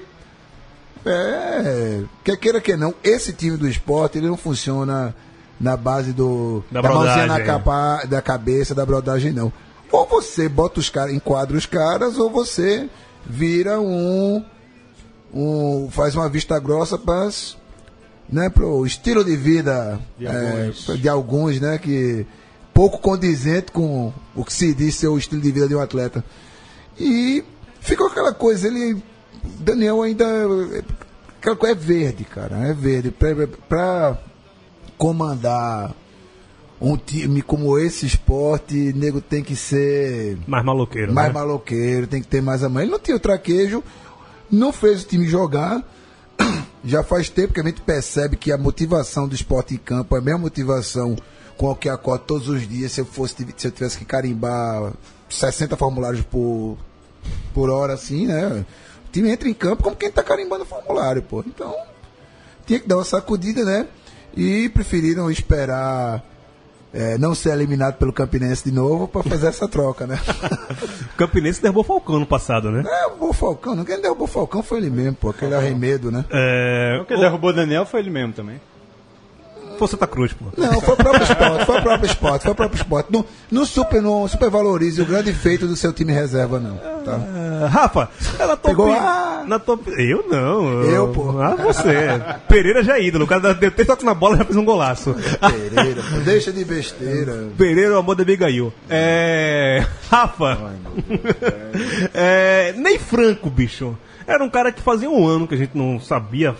é, 1.04 2.02
quer 2.22 2.36
queira 2.36 2.60
que 2.60 2.76
não, 2.76 2.94
esse 3.02 3.32
time 3.32 3.56
do 3.56 3.66
esporte 3.68 4.18
ele 4.18 4.26
não 4.26 4.36
funciona 4.36 5.14
na 5.60 5.76
base 5.76 6.12
do 6.12 6.62
Da 6.70 6.82
mãozinha 6.82 7.26
na 7.26 7.40
capa, 7.40 8.04
da 8.06 8.20
cabeça, 8.20 8.74
da 8.74 8.84
brodagem 8.84 9.32
não. 9.32 9.52
Ou 9.90 10.06
você 10.06 10.48
bota 10.48 10.80
os 10.80 10.90
caras, 10.90 11.14
enquadra 11.14 11.56
os 11.56 11.66
caras, 11.66 12.18
ou 12.18 12.30
você 12.30 12.88
vira 13.24 13.80
um, 13.80 14.44
um 15.32 15.88
faz 15.90 16.14
uma 16.14 16.28
vista 16.28 16.58
grossa 16.58 16.98
para 16.98 17.30
né, 18.28 18.48
pro 18.50 18.84
estilo 18.84 19.24
de 19.24 19.36
vida 19.36 20.00
De 20.18 20.26
é, 20.26 20.30
alguns. 20.30 21.00
de 21.00 21.08
alguns, 21.08 21.60
né, 21.60 21.78
que 21.78 22.26
pouco 22.74 22.98
condizente 22.98 23.72
com 23.72 24.12
o 24.34 24.44
que 24.44 24.52
se 24.52 24.74
diz 24.74 24.96
ser 24.96 25.08
o 25.08 25.16
estilo 25.16 25.40
de 25.40 25.50
vida 25.50 25.68
de 25.68 25.74
um 25.74 25.80
atleta. 25.80 26.24
E 26.98 27.44
ficou 27.80 28.08
aquela 28.08 28.32
coisa, 28.32 28.66
ele 28.66 29.02
Daniel 29.60 30.02
ainda 30.02 30.26
aquela 31.38 31.56
coisa 31.56 31.74
é 31.74 31.78
verde, 31.78 32.24
cara, 32.24 32.56
é 32.68 32.72
verde 32.72 33.10
pra 33.68 34.18
comandar 34.96 35.94
um 36.80 36.96
time 36.96 37.40
como 37.42 37.78
esse 37.78 38.06
esporte, 38.06 38.92
nego 38.94 39.20
tem 39.20 39.42
que 39.42 39.56
ser 39.56 40.38
Mais 40.46 40.64
maloqueiro, 40.64 41.12
mais 41.12 41.28
né? 41.28 41.34
maloqueiro, 41.34 42.06
tem 42.06 42.20
que 42.20 42.28
ter 42.28 42.42
mais 42.42 42.62
a 42.62 42.68
mãe. 42.68 42.82
Ele 42.82 42.92
não 42.92 42.98
tinha 42.98 43.16
o 43.16 43.20
traquejo, 43.20 43.82
não 44.50 44.72
fez 44.72 45.02
o 45.02 45.06
time 45.06 45.26
jogar. 45.26 45.82
Já 46.84 47.02
faz 47.02 47.28
tempo 47.28 47.52
que 47.52 47.60
a 47.60 47.64
gente 47.64 47.80
percebe 47.80 48.36
que 48.36 48.52
a 48.52 48.58
motivação 48.58 49.26
do 49.26 49.34
esporte 49.34 49.74
em 49.74 49.78
campo 49.78 50.14
é 50.14 50.18
a 50.18 50.22
mesma 50.22 50.40
motivação 50.40 51.16
com 51.56 51.70
a 51.70 51.76
que 51.76 51.88
acordo 51.88 52.24
todos 52.24 52.48
os 52.48 52.68
dias. 52.68 52.92
Se 52.92 53.00
eu, 53.00 53.06
fosse, 53.06 53.34
se 53.56 53.66
eu 53.66 53.70
tivesse 53.72 53.98
que 53.98 54.04
carimbar 54.04 54.92
60 55.28 55.76
formulários 55.76 56.22
por, 56.22 56.76
por 57.54 57.70
hora, 57.70 57.94
assim, 57.94 58.26
né? 58.26 58.64
O 59.08 59.12
time 59.12 59.30
entra 59.30 59.48
em 59.48 59.54
campo 59.54 59.82
como 59.82 59.96
quem 59.96 60.10
tá 60.10 60.22
carimbando 60.22 60.64
formulário, 60.66 61.22
pô. 61.22 61.42
Então, 61.46 61.74
tinha 62.66 62.78
que 62.78 62.86
dar 62.86 62.96
uma 62.96 63.04
sacudida, 63.04 63.64
né? 63.64 63.88
E 64.36 64.68
preferiram 64.68 65.30
esperar 65.30 66.22
é, 66.92 67.18
não 67.18 67.34
ser 67.34 67.50
eliminado 67.50 67.96
pelo 67.96 68.12
Campinense 68.12 68.64
de 68.64 68.74
novo 68.74 69.08
para 69.08 69.22
fazer 69.22 69.48
essa 69.48 69.68
troca, 69.68 70.06
né? 70.06 70.18
O 71.14 71.16
Campinense 71.16 71.62
derrubou 71.62 71.82
o 71.82 71.86
Falcão 71.86 72.20
no 72.20 72.26
passado, 72.26 72.70
né? 72.70 72.84
É, 72.86 73.06
o 73.18 73.32
Falcão, 73.32 73.74
não 73.74 73.86
quem 73.86 74.00
derrubou 74.00 74.26
o 74.26 74.30
Falcão 74.30 74.62
foi 74.62 74.78
ele 74.78 74.90
mesmo, 74.90 75.14
pô, 75.14 75.30
aquele 75.30 75.54
arremedo, 75.54 76.10
né? 76.10 76.26
É... 76.30 76.98
O 77.00 77.06
que 77.06 77.16
derrubou 77.16 77.50
o 77.50 77.52
Daniel 77.54 77.86
foi 77.86 78.00
ele 78.00 78.10
mesmo 78.10 78.34
também. 78.34 78.60
Foi 79.78 79.88
Santa 79.88 80.06
Cruz, 80.06 80.32
pô. 80.32 80.46
Não, 80.56 80.80
foi 80.80 80.94
o 80.94 80.96
próprio 80.96 81.22
esporte, 81.22 81.64
foi 81.66 81.78
o 81.78 81.82
próprio 81.82 82.06
esporte, 82.06 82.42
foi 82.42 82.52
o 82.52 82.54
próprio 82.54 82.76
esporte. 82.78 83.12
Não, 83.12 83.24
não, 83.50 83.66
super, 83.66 84.00
não 84.02 84.26
supervalorize 84.28 85.00
o 85.00 85.06
grande 85.06 85.32
feito 85.32 85.66
do 85.66 85.76
seu 85.76 85.92
time 85.92 86.12
reserva, 86.12 86.58
não. 86.58 86.76
Tá? 87.04 87.20
Ah, 87.64 87.68
Rafa, 87.68 88.08
ela 88.38 88.56
top... 88.56 88.68
Pegou 88.74 88.92
a- 88.92 89.44
na 89.46 89.58
top... 89.58 89.82
Eu 89.96 90.24
não. 90.28 90.82
Eu, 90.82 91.08
pô. 91.08 91.40
Ah, 91.40 91.54
você. 91.54 91.92
Pereira 92.48 92.82
já 92.82 92.98
é 92.98 93.02
ídolo. 93.04 93.24
O 93.24 93.28
cara 93.28 93.54
deu 93.54 93.70
três 93.70 93.86
toques 93.86 94.04
na 94.04 94.14
bola 94.14 94.34
e 94.34 94.38
já 94.38 94.44
fez 94.44 94.56
um 94.56 94.64
golaço. 94.64 95.14
Pereira, 95.14 96.02
pô, 96.02 96.16
deixa 96.24 96.50
de 96.52 96.64
besteira. 96.64 97.48
Pereira, 97.56 97.94
o 97.94 97.98
amor 97.98 98.16
da 98.16 98.22
Abigail. 98.22 98.72
É. 98.90 99.84
Rafa. 100.10 100.72
é... 102.14 102.72
Ney 102.76 102.98
Franco, 102.98 103.48
bicho. 103.50 103.96
Era 104.26 104.42
um 104.42 104.50
cara 104.50 104.72
que 104.72 104.82
fazia 104.82 105.08
um 105.08 105.26
ano 105.26 105.46
que 105.46 105.54
a 105.54 105.58
gente 105.58 105.76
não 105.76 106.00
sabia 106.00 106.54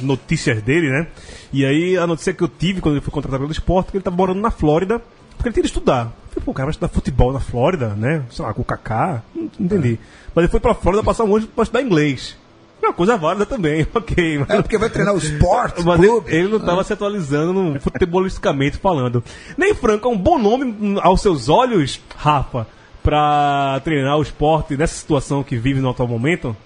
notícias 0.00 0.62
dele, 0.62 0.88
né? 0.88 1.06
E 1.52 1.64
aí 1.66 1.96
a 1.96 2.06
notícia 2.06 2.32
que 2.32 2.42
eu 2.42 2.48
tive 2.48 2.80
quando 2.80 2.94
ele 2.94 3.04
foi 3.04 3.12
contratado 3.12 3.42
pelo 3.42 3.52
esporte, 3.52 3.90
que 3.90 3.96
ele 3.96 4.04
tava 4.04 4.16
morando 4.16 4.40
na 4.40 4.50
Flórida, 4.50 5.00
porque 5.36 5.48
ele 5.48 5.54
tinha 5.54 5.62
que 5.62 5.68
estudar. 5.68 6.04
Eu 6.04 6.34
falei, 6.34 6.44
pô, 6.44 6.50
o 6.50 6.54
cara 6.54 6.66
vai 6.66 6.70
estudar 6.70 6.88
futebol 6.88 7.32
na 7.32 7.40
Flórida, 7.40 7.88
né? 7.88 8.24
Sei 8.30 8.44
lá, 8.44 8.54
com 8.54 8.62
o 8.62 8.64
Kaká. 8.64 9.22
Não 9.34 9.50
entendi. 9.58 9.98
Mas 10.34 10.44
ele 10.44 10.50
foi 10.50 10.60
pra 10.60 10.74
Flórida 10.74 11.02
passar 11.02 11.24
um 11.24 11.36
ano 11.36 11.46
pra 11.48 11.62
estudar 11.62 11.82
inglês. 11.82 12.36
É 12.82 12.86
uma 12.86 12.94
coisa 12.94 13.16
válida 13.16 13.44
também, 13.44 13.86
ok. 13.94 14.38
Mas... 14.38 14.50
É 14.50 14.62
porque 14.62 14.78
vai 14.78 14.88
treinar 14.88 15.14
o 15.14 15.18
esporte, 15.18 15.82
Mas 15.84 15.98
ele, 15.98 16.08
clube. 16.08 16.34
ele 16.34 16.48
não 16.48 16.56
estava 16.56 16.82
se 16.82 16.92
atualizando 16.92 17.52
no 17.52 17.80
futebolisticamente 17.80 18.78
falando. 18.78 19.22
Nem 19.56 19.74
Franco 19.74 20.08
é 20.08 20.10
um 20.10 20.16
bom 20.16 20.38
nome 20.38 20.98
aos 21.02 21.20
seus 21.20 21.48
olhos, 21.48 22.00
Rafa, 22.16 22.66
para 23.02 23.80
treinar 23.84 24.16
o 24.16 24.22
esporte 24.22 24.76
nessa 24.76 24.94
situação 24.94 25.42
que 25.42 25.56
vive 25.56 25.80
no 25.80 25.90
atual 25.90 26.08
momento? 26.08 26.56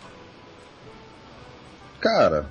Cara, 2.04 2.44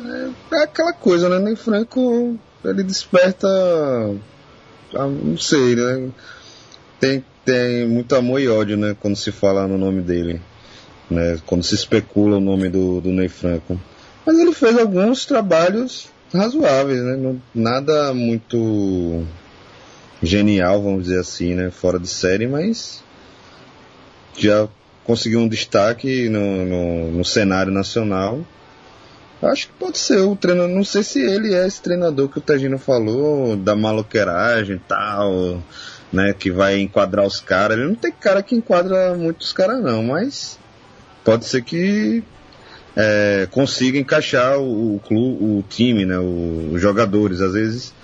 é, 0.00 0.56
é 0.56 0.62
aquela 0.62 0.94
coisa, 0.94 1.28
né? 1.28 1.38
Nem 1.38 1.54
Franco, 1.54 2.38
ele 2.64 2.82
desperta. 2.82 3.46
ah, 4.94 5.06
Não 5.06 5.36
sei, 5.36 5.76
né? 5.76 6.08
Tem, 6.98 7.22
tem 7.44 7.86
muito 7.86 8.16
amor 8.16 8.40
e 8.40 8.48
ódio, 8.48 8.74
né? 8.78 8.96
Quando 8.98 9.16
se 9.16 9.30
fala 9.30 9.68
no 9.68 9.76
nome 9.76 10.00
dele. 10.00 10.40
Né? 11.10 11.38
Quando 11.44 11.62
se 11.62 11.74
especula 11.74 12.38
o 12.38 12.40
nome 12.40 12.70
do, 12.70 13.02
do 13.02 13.10
Ney 13.10 13.28
Franco. 13.28 13.78
Mas 14.26 14.38
ele 14.38 14.54
fez 14.54 14.78
alguns 14.78 15.26
trabalhos 15.26 16.08
razoáveis, 16.32 17.02
né? 17.02 17.16
Não- 17.16 17.40
nada 17.54 18.14
muito 18.14 19.26
genial, 20.22 20.82
vamos 20.82 21.02
dizer 21.04 21.20
assim, 21.20 21.54
né? 21.54 21.70
Fora 21.70 21.98
de 21.98 22.08
série, 22.08 22.46
mas 22.48 23.04
já 24.38 24.66
conseguiu 25.06 25.40
um 25.40 25.48
destaque 25.48 26.28
no, 26.28 26.64
no, 26.66 27.10
no 27.12 27.24
cenário 27.24 27.72
nacional. 27.72 28.40
Acho 29.42 29.68
que 29.68 29.74
pode 29.74 29.98
ser 29.98 30.18
o 30.20 30.34
treinador. 30.34 30.74
Não 30.74 30.84
sei 30.84 31.02
se 31.02 31.20
ele 31.20 31.54
é 31.54 31.66
esse 31.66 31.80
treinador 31.80 32.28
que 32.28 32.38
o 32.38 32.40
Tagino 32.40 32.78
falou, 32.78 33.54
da 33.56 33.76
maloqueiragem 33.76 34.76
e 34.76 34.80
tal, 34.80 35.62
né? 36.12 36.34
Que 36.36 36.50
vai 36.50 36.80
enquadrar 36.80 37.24
os 37.26 37.40
caras. 37.40 37.76
Ele 37.78 37.86
não 37.88 37.94
tem 37.94 38.10
cara 38.10 38.42
que 38.42 38.54
enquadra 38.56 39.14
muitos 39.14 39.52
caras, 39.52 39.82
não, 39.82 40.02
mas 40.02 40.58
pode 41.22 41.44
ser 41.44 41.62
que 41.62 42.24
é, 42.96 43.46
consiga 43.50 43.98
encaixar 43.98 44.58
o, 44.58 44.96
o, 44.96 45.00
clu- 45.00 45.58
o 45.58 45.64
time, 45.68 46.06
né? 46.06 46.18
o- 46.18 46.70
os 46.72 46.80
jogadores. 46.80 47.40
Às 47.42 47.52
vezes 47.52 47.94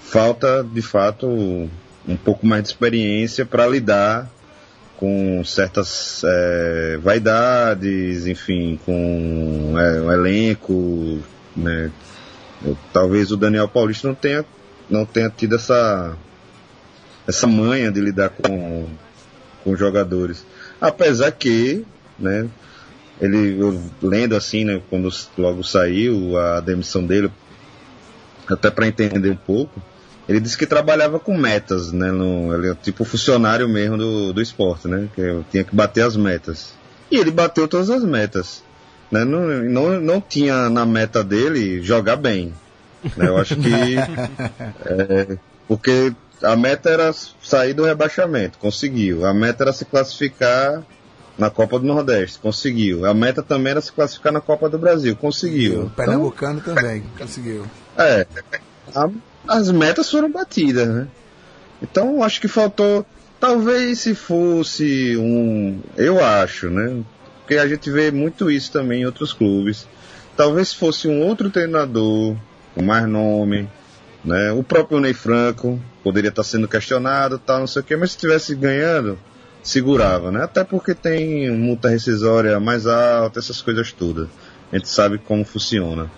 falta, 0.00 0.64
de 0.64 0.82
fato, 0.82 1.26
um 1.28 2.16
pouco 2.24 2.44
mais 2.46 2.62
de 2.64 2.68
experiência 2.70 3.46
para 3.46 3.66
lidar 3.68 4.28
com 4.96 5.44
certas 5.44 6.22
é, 6.24 6.98
vaidades, 7.02 8.26
enfim, 8.26 8.78
com 8.84 9.74
é, 9.78 10.00
o 10.00 10.12
elenco, 10.12 11.18
né? 11.54 11.90
Talvez 12.92 13.30
o 13.30 13.36
Daniel 13.36 13.68
Paulista 13.68 14.08
não 14.08 14.14
tenha, 14.14 14.44
não 14.88 15.04
tenha 15.04 15.28
tido 15.28 15.56
essa, 15.56 16.16
essa 17.26 17.46
manha 17.46 17.92
de 17.92 18.00
lidar 18.00 18.30
com, 18.30 18.86
com 19.62 19.76
jogadores. 19.76 20.44
Apesar 20.80 21.30
que, 21.32 21.84
né, 22.18 22.48
ele, 23.20 23.60
eu 23.60 23.80
lendo 24.02 24.34
assim, 24.34 24.64
né, 24.64 24.80
quando 24.88 25.10
logo 25.36 25.62
saiu 25.62 26.38
a 26.38 26.60
demissão 26.60 27.04
dele, 27.04 27.30
até 28.48 28.70
para 28.70 28.86
entender 28.86 29.30
um 29.30 29.36
pouco, 29.36 29.82
ele 30.28 30.40
disse 30.40 30.58
que 30.58 30.66
trabalhava 30.66 31.20
com 31.20 31.36
metas, 31.36 31.92
né? 31.92 32.10
No, 32.10 32.52
ele 32.54 32.70
é 32.70 32.74
tipo 32.74 33.04
funcionário 33.04 33.68
mesmo 33.68 33.96
do, 33.96 34.32
do 34.32 34.42
esporte, 34.42 34.88
né? 34.88 35.08
Que 35.14 35.20
eu 35.20 35.44
tinha 35.50 35.62
que 35.64 35.74
bater 35.74 36.02
as 36.02 36.16
metas. 36.16 36.74
E 37.10 37.16
ele 37.16 37.30
bateu 37.30 37.68
todas 37.68 37.90
as 37.90 38.02
metas. 38.02 38.62
Né? 39.10 39.24
Não, 39.24 39.40
não, 39.40 40.00
não 40.00 40.20
tinha 40.20 40.68
na 40.68 40.84
meta 40.84 41.22
dele 41.22 41.80
jogar 41.80 42.16
bem. 42.16 42.52
Né? 43.16 43.28
Eu 43.28 43.38
acho 43.38 43.54
que. 43.56 43.70
é, 44.84 45.38
porque 45.68 46.12
a 46.42 46.56
meta 46.56 46.90
era 46.90 47.12
sair 47.42 47.74
do 47.74 47.84
rebaixamento, 47.84 48.58
conseguiu. 48.58 49.24
A 49.24 49.32
meta 49.32 49.62
era 49.64 49.72
se 49.72 49.84
classificar 49.84 50.82
na 51.38 51.50
Copa 51.50 51.78
do 51.78 51.86
Nordeste, 51.86 52.38
conseguiu. 52.38 53.04
A 53.06 53.14
meta 53.14 53.42
também 53.42 53.70
era 53.70 53.80
se 53.80 53.92
classificar 53.92 54.32
na 54.32 54.40
Copa 54.40 54.68
do 54.68 54.78
Brasil, 54.78 55.14
conseguiu. 55.14 55.84
O 55.84 55.90
Pernambucano 55.90 56.60
também 56.60 57.04
conseguiu. 57.16 57.64
É, 57.96 58.26
a- 58.94 59.10
as 59.48 59.70
metas 59.70 60.10
foram 60.10 60.30
batidas, 60.30 60.88
né? 60.88 61.08
Então 61.82 62.22
acho 62.22 62.40
que 62.40 62.48
faltou, 62.48 63.04
talvez 63.38 64.00
se 64.00 64.14
fosse 64.14 65.16
um, 65.16 65.80
eu 65.96 66.24
acho, 66.24 66.70
né? 66.70 67.02
Porque 67.40 67.56
a 67.56 67.68
gente 67.68 67.90
vê 67.90 68.10
muito 68.10 68.50
isso 68.50 68.72
também 68.72 69.02
em 69.02 69.06
outros 69.06 69.32
clubes. 69.32 69.86
Talvez 70.36 70.72
fosse 70.72 71.08
um 71.08 71.22
outro 71.22 71.48
treinador 71.48 72.36
com 72.74 72.82
mais 72.82 73.06
nome, 73.06 73.68
né? 74.24 74.52
O 74.52 74.62
próprio 74.62 75.00
Ney 75.00 75.14
Franco 75.14 75.80
poderia 76.02 76.30
estar 76.30 76.42
sendo 76.42 76.66
questionado, 76.66 77.38
tal, 77.38 77.60
não 77.60 77.66
sei 77.66 77.82
o 77.82 77.84
quê, 77.84 77.96
mas 77.96 78.10
se 78.10 78.16
estivesse 78.16 78.54
ganhando, 78.54 79.18
segurava, 79.62 80.30
né? 80.32 80.42
Até 80.42 80.64
porque 80.64 80.94
tem 80.94 81.50
multa 81.50 81.88
rescisória 81.88 82.58
mais 82.58 82.86
alta, 82.86 83.38
essas 83.38 83.62
coisas 83.62 83.92
todas. 83.92 84.28
A 84.72 84.76
gente 84.76 84.88
sabe 84.88 85.18
como 85.18 85.44
funciona. 85.44 86.10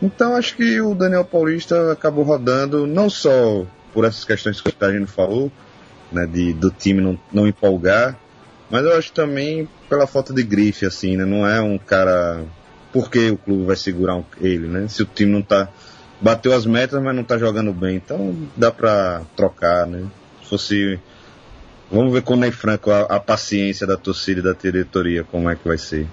Então 0.00 0.36
acho 0.36 0.56
que 0.56 0.80
o 0.80 0.94
Daniel 0.94 1.24
Paulista 1.24 1.92
acabou 1.92 2.24
rodando 2.24 2.86
não 2.86 3.10
só 3.10 3.66
por 3.92 4.04
essas 4.04 4.24
questões 4.24 4.60
que 4.60 4.72
a 4.80 4.90
gente 4.92 5.10
falou, 5.10 5.50
né, 6.12 6.26
de, 6.26 6.52
do 6.52 6.70
time 6.70 7.00
não, 7.00 7.18
não 7.32 7.46
empolgar, 7.48 8.16
mas 8.70 8.84
eu 8.84 8.96
acho 8.96 9.12
também 9.12 9.68
pela 9.88 10.06
falta 10.06 10.32
de 10.32 10.42
grife, 10.42 10.86
assim, 10.86 11.16
né, 11.16 11.24
não 11.24 11.46
é 11.46 11.60
um 11.60 11.78
cara. 11.78 12.44
Por 12.92 13.10
que 13.10 13.30
o 13.30 13.36
clube 13.36 13.64
vai 13.64 13.76
segurar 13.76 14.16
um- 14.16 14.24
ele, 14.40 14.66
né? 14.66 14.88
Se 14.88 15.02
o 15.02 15.06
time 15.06 15.30
não 15.32 15.42
tá. 15.42 15.68
Bateu 16.20 16.54
as 16.54 16.64
metas, 16.66 17.00
mas 17.02 17.14
não 17.14 17.22
tá 17.22 17.36
jogando 17.38 17.72
bem, 17.72 17.96
então 17.96 18.34
dá 18.56 18.70
pra 18.72 19.22
trocar, 19.36 19.86
né? 19.86 20.04
Se 20.42 20.48
fosse. 20.48 21.00
Vamos 21.90 22.12
ver 22.12 22.22
com 22.22 22.34
o 22.34 22.36
Ney 22.36 22.50
Franco 22.50 22.90
a, 22.90 23.00
a 23.02 23.20
paciência 23.20 23.86
da 23.86 23.96
torcida 23.96 24.40
e 24.40 24.42
da 24.42 24.52
diretoria, 24.52 25.22
como 25.24 25.48
é 25.50 25.54
que 25.56 25.66
vai 25.68 25.78
ser. 25.78 26.06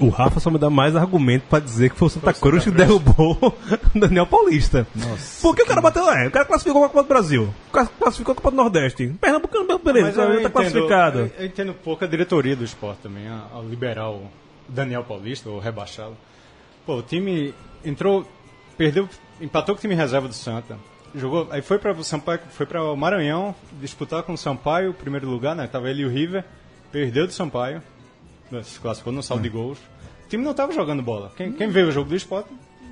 O 0.00 0.08
Rafa 0.10 0.38
só 0.38 0.50
me 0.50 0.58
dá 0.58 0.70
mais 0.70 0.94
argumento 0.94 1.46
pra 1.48 1.58
dizer 1.58 1.90
que 1.90 1.96
foi 1.96 2.06
o 2.06 2.10
Santa 2.10 2.32
Cruz 2.32 2.64
que 2.64 2.70
derrubou 2.70 3.36
o 3.42 3.98
Daniel 3.98 4.26
Paulista. 4.26 4.86
Nossa. 4.94 5.42
Porque 5.42 5.62
o 5.62 5.66
cara 5.66 5.80
bateu, 5.80 6.08
é, 6.10 6.28
o 6.28 6.30
cara 6.30 6.44
classificou 6.44 6.84
a 6.84 6.88
Copa 6.88 7.02
do 7.02 7.08
Brasil, 7.08 7.52
o 7.68 7.72
cara 7.72 7.88
classificou 7.98 8.32
a 8.32 8.34
Copa 8.36 8.50
do 8.50 8.56
Nordeste. 8.56 9.08
Pernambucano, 9.20 9.78
beleza, 9.78 10.22
eu 10.22 10.28
tá 10.28 10.34
entendo, 10.34 10.50
classificado. 10.50 11.18
Eu, 11.18 11.30
eu 11.38 11.46
entendo 11.46 11.74
pouco 11.74 12.04
a 12.04 12.06
diretoria 12.06 12.54
do 12.54 12.64
esporte 12.64 13.00
também, 13.02 13.26
a, 13.26 13.46
a 13.54 13.60
liberar 13.60 14.10
o 14.10 14.22
Daniel 14.68 15.02
Paulista, 15.02 15.50
ou 15.50 15.58
rebaixá-lo. 15.58 16.16
Pô, 16.86 16.96
o 16.96 17.02
time 17.02 17.52
entrou, 17.84 18.26
perdeu, 18.76 19.08
empatou 19.40 19.74
com 19.74 19.78
o 19.78 19.82
time 19.82 19.94
reserva 19.94 20.28
do 20.28 20.34
Santa. 20.34 20.78
Jogou, 21.14 21.48
aí 21.50 21.62
foi 21.62 21.78
para 21.78 21.92
o 21.92 22.04
Sampaio, 22.04 22.40
foi 22.50 22.66
para 22.66 22.82
o 22.82 22.96
Maranhão 22.96 23.54
disputar 23.80 24.22
com 24.22 24.34
o 24.34 24.38
Sampaio, 24.38 24.92
primeiro 24.92 25.28
lugar, 25.28 25.56
né? 25.56 25.66
Tava 25.66 25.90
ele 25.90 26.02
e 26.02 26.04
o 26.04 26.08
River, 26.08 26.44
perdeu 26.92 27.26
do 27.26 27.32
Sampaio, 27.32 27.82
se 28.62 28.78
classificou 28.80 29.12
no 29.12 29.22
saldo 29.22 29.42
de 29.42 29.48
gols. 29.48 29.78
O 30.24 30.28
time 30.28 30.44
não 30.44 30.54
tava 30.54 30.72
jogando 30.72 31.02
bola. 31.02 31.32
Quem, 31.36 31.52
quem 31.52 31.68
veio 31.68 31.88
o 31.88 31.92
jogo 31.92 32.08
do 32.10 32.16
esporte, 32.16 32.48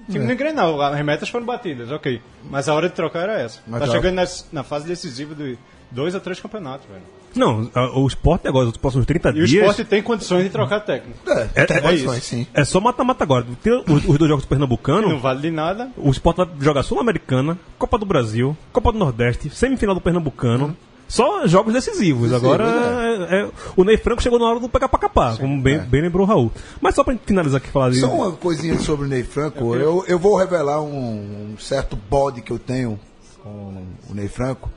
o 0.08 0.12
time 0.12 0.24
não 0.24 0.32
engrenava, 0.32 0.88
as 0.88 0.96
remetas 0.96 1.28
foram 1.28 1.44
batidas, 1.44 1.90
ok. 1.90 2.20
Mas 2.50 2.68
a 2.68 2.74
hora 2.74 2.88
de 2.88 2.94
trocar 2.94 3.20
era 3.24 3.40
essa. 3.40 3.60
Mas 3.66 3.80
tá 3.80 3.88
chegando 3.88 4.14
nas- 4.14 4.48
na 4.52 4.62
fase 4.62 4.86
decisiva 4.86 5.34
de 5.34 5.58
dois 5.90 6.14
a 6.14 6.20
três 6.20 6.40
campeonatos, 6.40 6.86
velho. 6.88 7.02
Não, 7.34 7.70
a- 7.74 7.98
o 7.98 8.06
esporte 8.06 8.48
agora, 8.48 8.66
os 8.68 8.76
próximos 8.78 9.04
30 9.04 9.28
E 9.28 9.32
o 9.42 9.46
dias. 9.46 9.52
esporte 9.52 9.84
tem 9.84 10.02
condições 10.02 10.44
de 10.44 10.48
trocar 10.48 10.80
técnico. 10.80 11.18
É, 11.30 11.48
É- 11.54 11.66
tem 11.66 11.76
é 11.76 11.80
condições, 11.82 12.16
isso. 12.18 12.26
sim. 12.28 12.46
É 12.54 12.64
só 12.64 12.80
mata-mata 12.80 13.22
agora. 13.24 13.44
Tem 13.62 13.72
os, 13.86 14.08
os 14.08 14.16
dois 14.18 14.30
jogos 14.30 14.44
do 14.46 14.48
Pernambucano. 14.48 15.08
Não 15.10 15.18
vale 15.18 15.42
de 15.42 15.50
nada. 15.50 15.90
O 15.98 16.10
Sport 16.10 16.38
vai 16.38 16.48
jogar 16.60 16.82
Sul-Americana, 16.82 17.58
Copa 17.78 17.98
do 17.98 18.06
Brasil, 18.06 18.56
Copa 18.72 18.90
do 18.90 18.98
Nordeste, 18.98 19.50
semifinal 19.50 19.94
do 19.94 20.00
Pernambucano. 20.00 20.74
Só 21.08 21.46
jogos 21.46 21.72
decisivos. 21.72 22.32
Agora, 22.32 22.64
é- 22.64 23.42
é- 23.42 23.50
o 23.76 23.84
Ney 23.84 23.96
Franco 23.96 24.22
chegou 24.22 24.38
na 24.38 24.46
hora 24.46 24.58
do 24.60 24.68
pegar 24.68 24.88
pra 24.88 24.98
capar, 24.98 25.36
como 25.38 25.60
bem, 25.62 25.78
bem 25.80 26.02
lembrou 26.02 26.26
o 26.26 26.28
Raul. 26.28 26.52
Mas 26.80 26.94
só 26.94 27.04
pra 27.04 27.16
finalizar 27.24 27.58
aqui 27.60 27.68
falar. 27.70 27.92
Só 27.94 28.12
uma 28.12 28.32
coisinha 28.32 28.78
sobre 28.80 29.06
o 29.06 29.08
Ney 29.08 29.22
Franco. 29.22 29.74
Eu, 29.76 30.04
eu 30.08 30.18
vou 30.18 30.36
revelar 30.36 30.80
um, 30.82 31.52
um 31.54 31.58
certo 31.58 31.94
bode 31.96 32.42
que 32.42 32.50
eu 32.52 32.58
tenho 32.58 32.98
com 33.42 33.84
o 34.10 34.14
Ney 34.14 34.28
Franco. 34.28 34.70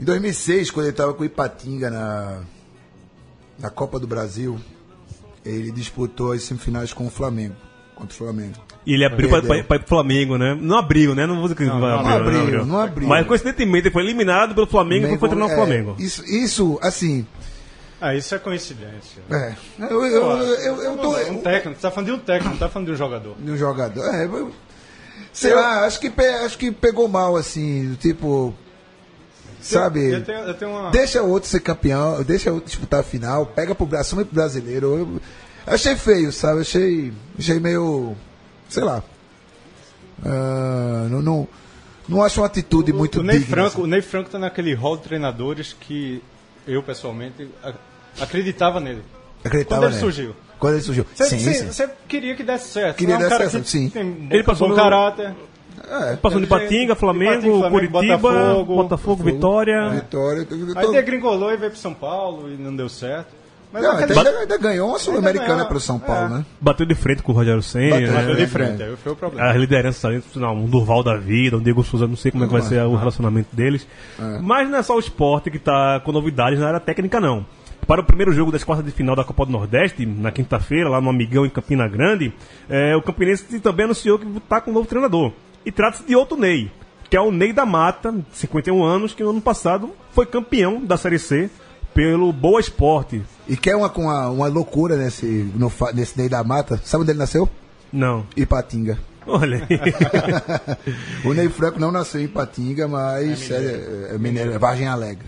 Em 0.00 0.04
2006, 0.04 0.70
quando 0.70 0.86
ele 0.86 0.92
estava 0.92 1.12
com 1.12 1.22
o 1.22 1.26
Ipatinga 1.26 1.90
na, 1.90 2.40
na 3.58 3.68
Copa 3.68 3.98
do 3.98 4.06
Brasil, 4.06 4.58
ele 5.44 5.70
disputou 5.70 6.32
as 6.32 6.42
semifinais 6.44 6.92
com 6.92 7.06
o 7.06 7.10
Flamengo. 7.10 7.54
Contra 7.94 8.14
o 8.14 8.16
Flamengo. 8.16 8.54
E 8.88 8.94
ele 8.94 9.04
abriu 9.04 9.28
pra, 9.28 9.42
Perdeu. 9.42 9.56
pra, 9.58 9.64
pra 9.64 9.76
ir 9.76 9.80
pro 9.80 9.88
Flamengo, 9.88 10.38
né? 10.38 10.56
Não 10.58 10.78
abriu, 10.78 11.14
né? 11.14 11.26
Não 11.26 11.34
vou 11.34 11.42
dizer 11.42 11.56
que 11.56 11.64
não, 11.64 11.78
não 11.78 12.08
abriu, 12.08 12.64
não 12.64 12.80
abriu. 12.80 13.06
Mas 13.06 13.26
coincidentemente 13.26 13.88
ele 13.88 13.92
foi 13.92 14.02
eliminado 14.02 14.54
pelo 14.54 14.66
Flamengo 14.66 15.06
e 15.14 15.18
foi 15.18 15.28
treinar 15.28 15.46
o 15.46 15.52
é, 15.52 15.54
Flamengo. 15.54 15.94
Isso, 15.98 16.24
isso, 16.24 16.78
assim. 16.80 17.26
Ah, 18.00 18.14
isso 18.14 18.34
é 18.34 18.38
coincidência. 18.38 19.22
É, 19.30 19.54
eu, 19.78 20.06
eu, 20.06 20.32
eu, 20.32 20.82
eu 20.82 20.96
tô. 20.96 21.10
Um 21.10 21.42
técnico, 21.42 21.78
você 21.78 21.82
tá 21.82 21.90
falando 21.90 22.06
de 22.06 22.12
um 22.12 22.18
técnico, 22.18 22.48
não 22.48 22.56
tá 22.56 22.70
falando 22.70 22.86
de 22.86 22.92
um 22.94 22.96
jogador. 22.96 23.36
de 23.38 23.50
um 23.50 23.56
jogador. 23.58 24.04
É, 24.06 24.24
eu- 24.24 24.52
sei 25.34 25.52
lá, 25.52 25.84
acho 25.84 26.00
que, 26.00 26.10
acho 26.46 26.56
que 26.56 26.72
pegou 26.72 27.06
mal, 27.08 27.36
assim, 27.36 27.94
tipo. 28.00 28.54
Sabe? 29.60 30.12
Eu 30.12 30.24
tenho, 30.24 30.38
eu 30.38 30.54
tenho 30.54 30.70
uma. 30.70 30.90
Deixa 30.90 31.22
o 31.22 31.28
outro 31.28 31.50
ser 31.50 31.60
campeão, 31.60 32.22
deixa 32.22 32.50
o 32.50 32.54
outro 32.54 32.70
disputar 32.70 33.00
a 33.00 33.02
final, 33.02 33.44
pega 33.44 33.74
pro 33.74 33.84
Brasil, 33.84 34.06
assume 34.06 34.24
pro 34.24 34.34
brasileiro. 34.34 35.20
Eu 35.66 35.74
achei 35.74 35.94
feio, 35.94 36.32
sabe? 36.32 36.62
Achei, 36.62 37.12
achei 37.38 37.60
meio. 37.60 38.16
Sei 38.68 38.84
lá. 38.84 39.02
Ah, 40.24 41.06
não, 41.10 41.22
não, 41.22 41.48
não 42.08 42.22
acho 42.22 42.40
uma 42.40 42.46
atitude 42.46 42.92
muito 42.92 43.20
o 43.20 43.22
Ney 43.22 43.38
digna. 43.38 43.54
Franco, 43.56 43.68
assim. 43.78 43.82
o 43.82 43.86
Ney 43.86 44.02
Franco 44.02 44.30
tá 44.30 44.38
naquele 44.38 44.74
hall 44.74 44.96
de 44.96 45.02
treinadores 45.04 45.76
que 45.78 46.22
eu 46.66 46.82
pessoalmente 46.82 47.48
acreditava 48.20 48.80
nele. 48.80 49.02
Acreditava 49.44 49.82
Quando 49.82 49.92
ele 49.92 50.00
nele. 50.00 50.12
surgiu. 50.12 50.36
Quando 50.58 50.74
ele 50.74 50.82
surgiu. 50.82 51.06
Você, 51.14 51.88
queria 52.08 52.34
que 52.34 52.42
desse 52.42 52.68
certo. 52.68 52.96
Queria 52.96 53.14
é 53.14 53.18
um 53.18 53.20
dar 53.20 53.28
cara 53.28 53.48
certo, 53.48 53.62
que 53.64 53.70
sim. 53.70 53.92
Ele 54.30 54.42
passou 54.42 54.68
bom 54.68 54.74
no- 54.74 54.80
caráter. 54.80 55.34
É, 55.88 56.16
Passou 56.16 56.40
de 56.40 56.46
Patinga, 56.48 56.96
Flamengo, 56.96 57.40
Flamengo, 57.60 57.70
Curitiba, 57.70 58.18
Botafogo. 58.18 58.74
Botafogo, 58.82 59.22
Vitória. 59.22 59.88
Vitória. 59.90 60.44
tô- 60.44 60.56
Aí 60.78 60.90
degringolou 60.90 61.52
e 61.52 61.56
veio 61.56 61.70
pro 61.70 61.80
São 61.80 61.94
Paulo 61.94 62.52
e 62.52 62.56
não 62.56 62.74
deu 62.74 62.88
certo. 62.88 63.28
Mas 63.72 63.82
Não, 63.82 63.92
aquele- 63.92 64.12
até 64.18 64.28
ainda, 64.28 64.40
ainda 64.40 64.58
ganhou 64.58 64.88
uma 64.88 64.98
Sul-Americana 64.98 65.54
ganhou, 65.54 65.66
pro 65.68 65.80
São 65.80 65.98
Paulo, 65.98 66.26
é. 66.26 66.38
né? 66.38 66.46
Bateu 66.60 66.86
de 66.86 66.94
frente 66.94 67.22
com 67.22 67.32
o 67.32 67.34
Rogério 67.34 67.62
Senna. 67.62 67.90
Bateu- 67.90 68.08
né? 68.12 68.18
bateu 68.20 68.34
de 68.36 68.42
É, 68.42 68.46
frente, 68.46 68.82
é. 68.82 68.86
aí 68.86 68.96
foi 68.96 69.12
o 69.12 69.16
problema. 69.16 69.46
as 69.50 69.56
lideranças 69.56 70.04
ali, 70.04 70.22
não, 70.36 70.54
um 70.56 70.66
Durval 70.66 71.02
da 71.02 71.16
vida, 71.16 71.56
um 71.56 71.60
Diego 71.62 71.84
Souza, 71.84 72.06
não 72.06 72.16
sei 72.16 72.30
como 72.32 72.44
é 72.44 72.46
que 72.46 72.52
vai 72.52 72.62
ser 72.62 72.80
o 72.82 72.96
relacionamento 72.96 73.54
deles. 73.54 73.86
Mas 74.42 74.68
não 74.70 74.78
é 74.78 74.82
só 74.82 74.96
o 74.96 74.98
esporte 74.98 75.50
que 75.50 75.58
tá 75.58 76.00
com 76.00 76.12
novidades 76.12 76.58
na 76.58 76.68
área 76.68 76.80
técnica, 76.80 77.20
não. 77.20 77.44
Para 77.86 78.00
o 78.00 78.04
primeiro 78.04 78.32
jogo 78.32 78.50
das 78.52 78.64
quartas 78.64 78.84
de 78.84 78.92
final 78.92 79.14
da 79.16 79.24
Copa 79.24 79.46
do 79.46 79.52
Nordeste, 79.52 80.04
na 80.04 80.30
quinta-feira, 80.30 80.88
lá 80.90 81.00
no 81.00 81.08
Amigão 81.08 81.46
em 81.46 81.50
Campina 81.50 81.86
Grande, 81.88 82.32
é, 82.68 82.94
o 82.96 83.00
Campinense 83.02 83.60
também 83.60 83.84
anunciou 83.84 84.18
que 84.18 84.26
está 84.36 84.60
com 84.60 84.70
um 84.70 84.74
novo 84.74 84.86
treinador. 84.86 85.32
E 85.64 85.70
trata-se 85.72 86.04
de 86.04 86.14
outro 86.14 86.36
Ney, 86.36 86.70
que 87.08 87.16
é 87.16 87.20
o 87.20 87.30
Ney 87.30 87.52
da 87.52 87.64
Mata, 87.64 88.14
51 88.32 88.82
anos, 88.84 89.14
que 89.14 89.22
no 89.22 89.30
ano 89.30 89.40
passado 89.40 89.90
foi 90.12 90.26
campeão 90.26 90.84
da 90.84 90.96
Série 90.98 91.18
C 91.18 91.48
pelo 91.98 92.32
Boa 92.32 92.60
Esporte. 92.60 93.20
E 93.48 93.56
quer 93.56 93.74
uma, 93.74 93.88
com 93.88 94.02
uma, 94.02 94.28
uma 94.28 94.46
loucura 94.46 94.96
nesse, 94.96 95.26
no, 95.26 95.72
nesse 95.92 96.16
Ney 96.16 96.28
da 96.28 96.44
Mata. 96.44 96.80
Sabe 96.84 97.02
onde 97.02 97.10
ele 97.10 97.18
nasceu? 97.18 97.48
Não. 97.92 98.24
Ipatinga. 98.36 98.96
Olha 99.26 99.66
aí. 99.68 101.24
O 101.28 101.34
Ney 101.34 101.48
Franco 101.48 101.80
não 101.80 101.90
nasceu 101.90 102.20
em 102.20 102.24
Ipatinga, 102.26 102.86
mas 102.86 103.50
é, 103.50 104.12
é, 104.12 104.18
mineiro, 104.18 104.52
é 104.52 104.58
Vargem 104.58 104.86
Alegre. 104.86 105.26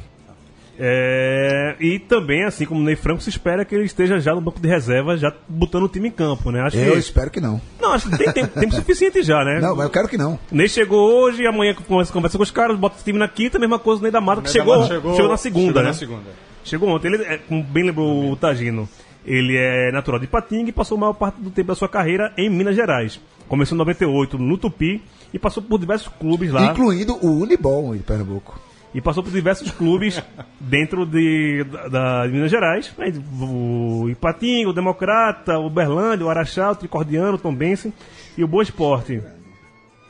É, 0.78 1.74
e 1.80 1.98
também, 1.98 2.44
assim 2.44 2.64
como 2.64 2.80
o 2.80 2.84
Ney 2.84 2.94
Franco, 2.94 3.20
se 3.20 3.30
espera 3.30 3.64
que 3.64 3.74
ele 3.74 3.84
esteja 3.84 4.20
já 4.20 4.32
no 4.32 4.40
banco 4.40 4.60
de 4.60 4.68
reserva, 4.68 5.16
já 5.16 5.34
botando 5.48 5.82
o 5.82 5.88
time 5.88 6.06
em 6.06 6.12
campo, 6.12 6.52
né? 6.52 6.60
Acho 6.60 6.76
Eu 6.76 6.92
que, 6.92 6.98
espero 7.00 7.32
que 7.32 7.40
não. 7.40 7.60
não, 7.80 7.94
acho 7.94 8.08
que 8.08 8.16
tem 8.16 8.32
tempo, 8.32 8.60
tempo 8.60 8.74
suficiente 8.76 9.24
já, 9.24 9.44
né? 9.44 9.58
Não, 9.60 9.74
mas 9.74 9.86
eu 9.86 9.90
quero 9.90 10.06
que 10.06 10.16
não. 10.16 10.38
Ney 10.52 10.68
chegou 10.68 11.20
hoje, 11.20 11.44
amanhã 11.48 11.74
conversa, 11.74 12.12
conversa 12.12 12.38
com 12.38 12.44
os 12.44 12.50
caras, 12.52 12.78
bota 12.78 13.00
o 13.00 13.04
time 13.04 13.18
na 13.18 13.28
quinta, 13.28 13.58
mesma 13.58 13.80
coisa 13.80 13.98
o 13.98 14.02
Ney 14.04 14.12
da 14.12 14.20
Mata, 14.20 14.40
que 14.40 14.46
Ney 14.46 14.54
da 14.54 14.60
chegou, 14.60 14.78
Mata 14.78 14.94
chegou, 14.94 15.28
na 15.28 15.36
segunda, 15.36 15.66
chegou 15.66 15.82
né? 15.82 15.88
na 15.88 15.94
segunda. 15.94 16.49
Chegou 16.64 16.88
ontem. 16.88 17.08
Ele, 17.12 17.22
é, 17.24 17.38
como 17.38 17.62
bem 17.62 17.84
lembrou 17.84 18.30
o 18.30 18.36
Tagino, 18.36 18.88
ele 19.24 19.56
é 19.56 19.90
natural 19.92 20.18
de 20.20 20.26
Patinga 20.26 20.70
e 20.70 20.72
passou 20.72 20.96
a 20.96 21.00
maior 21.00 21.12
parte 21.14 21.40
do 21.40 21.50
tempo 21.50 21.68
da 21.68 21.74
sua 21.74 21.88
carreira 21.88 22.32
em 22.36 22.48
Minas 22.50 22.74
Gerais. 22.76 23.20
Começou 23.48 23.74
em 23.74 23.78
98 23.78 24.38
no 24.38 24.56
Tupi 24.58 25.02
e 25.32 25.38
passou 25.38 25.62
por 25.62 25.78
diversos 25.78 26.08
clubes 26.18 26.50
lá. 26.52 26.66
Incluindo 26.66 27.14
o 27.24 27.40
Unibom 27.42 27.92
de 27.96 28.02
Pernambuco. 28.02 28.58
E 28.92 29.00
passou 29.00 29.22
por 29.22 29.32
diversos 29.32 29.70
clubes 29.70 30.20
dentro 30.58 31.06
de, 31.06 31.64
da, 31.64 31.88
da- 31.88 32.26
de 32.26 32.32
Minas 32.32 32.50
Gerais. 32.50 32.92
Aí, 32.98 33.12
O 33.40 34.08
Ipatinga, 34.08 34.70
o 34.70 34.72
Democrata, 34.72 35.58
o 35.58 35.70
Berlândia, 35.70 36.26
o 36.26 36.30
Araxá, 36.30 36.70
o 36.70 36.74
Tricordiano, 36.76 37.34
o 37.34 37.38
Tombense 37.38 37.92
e 38.36 38.42
o 38.42 38.48
Boa 38.48 38.62
Esporte. 38.64 39.22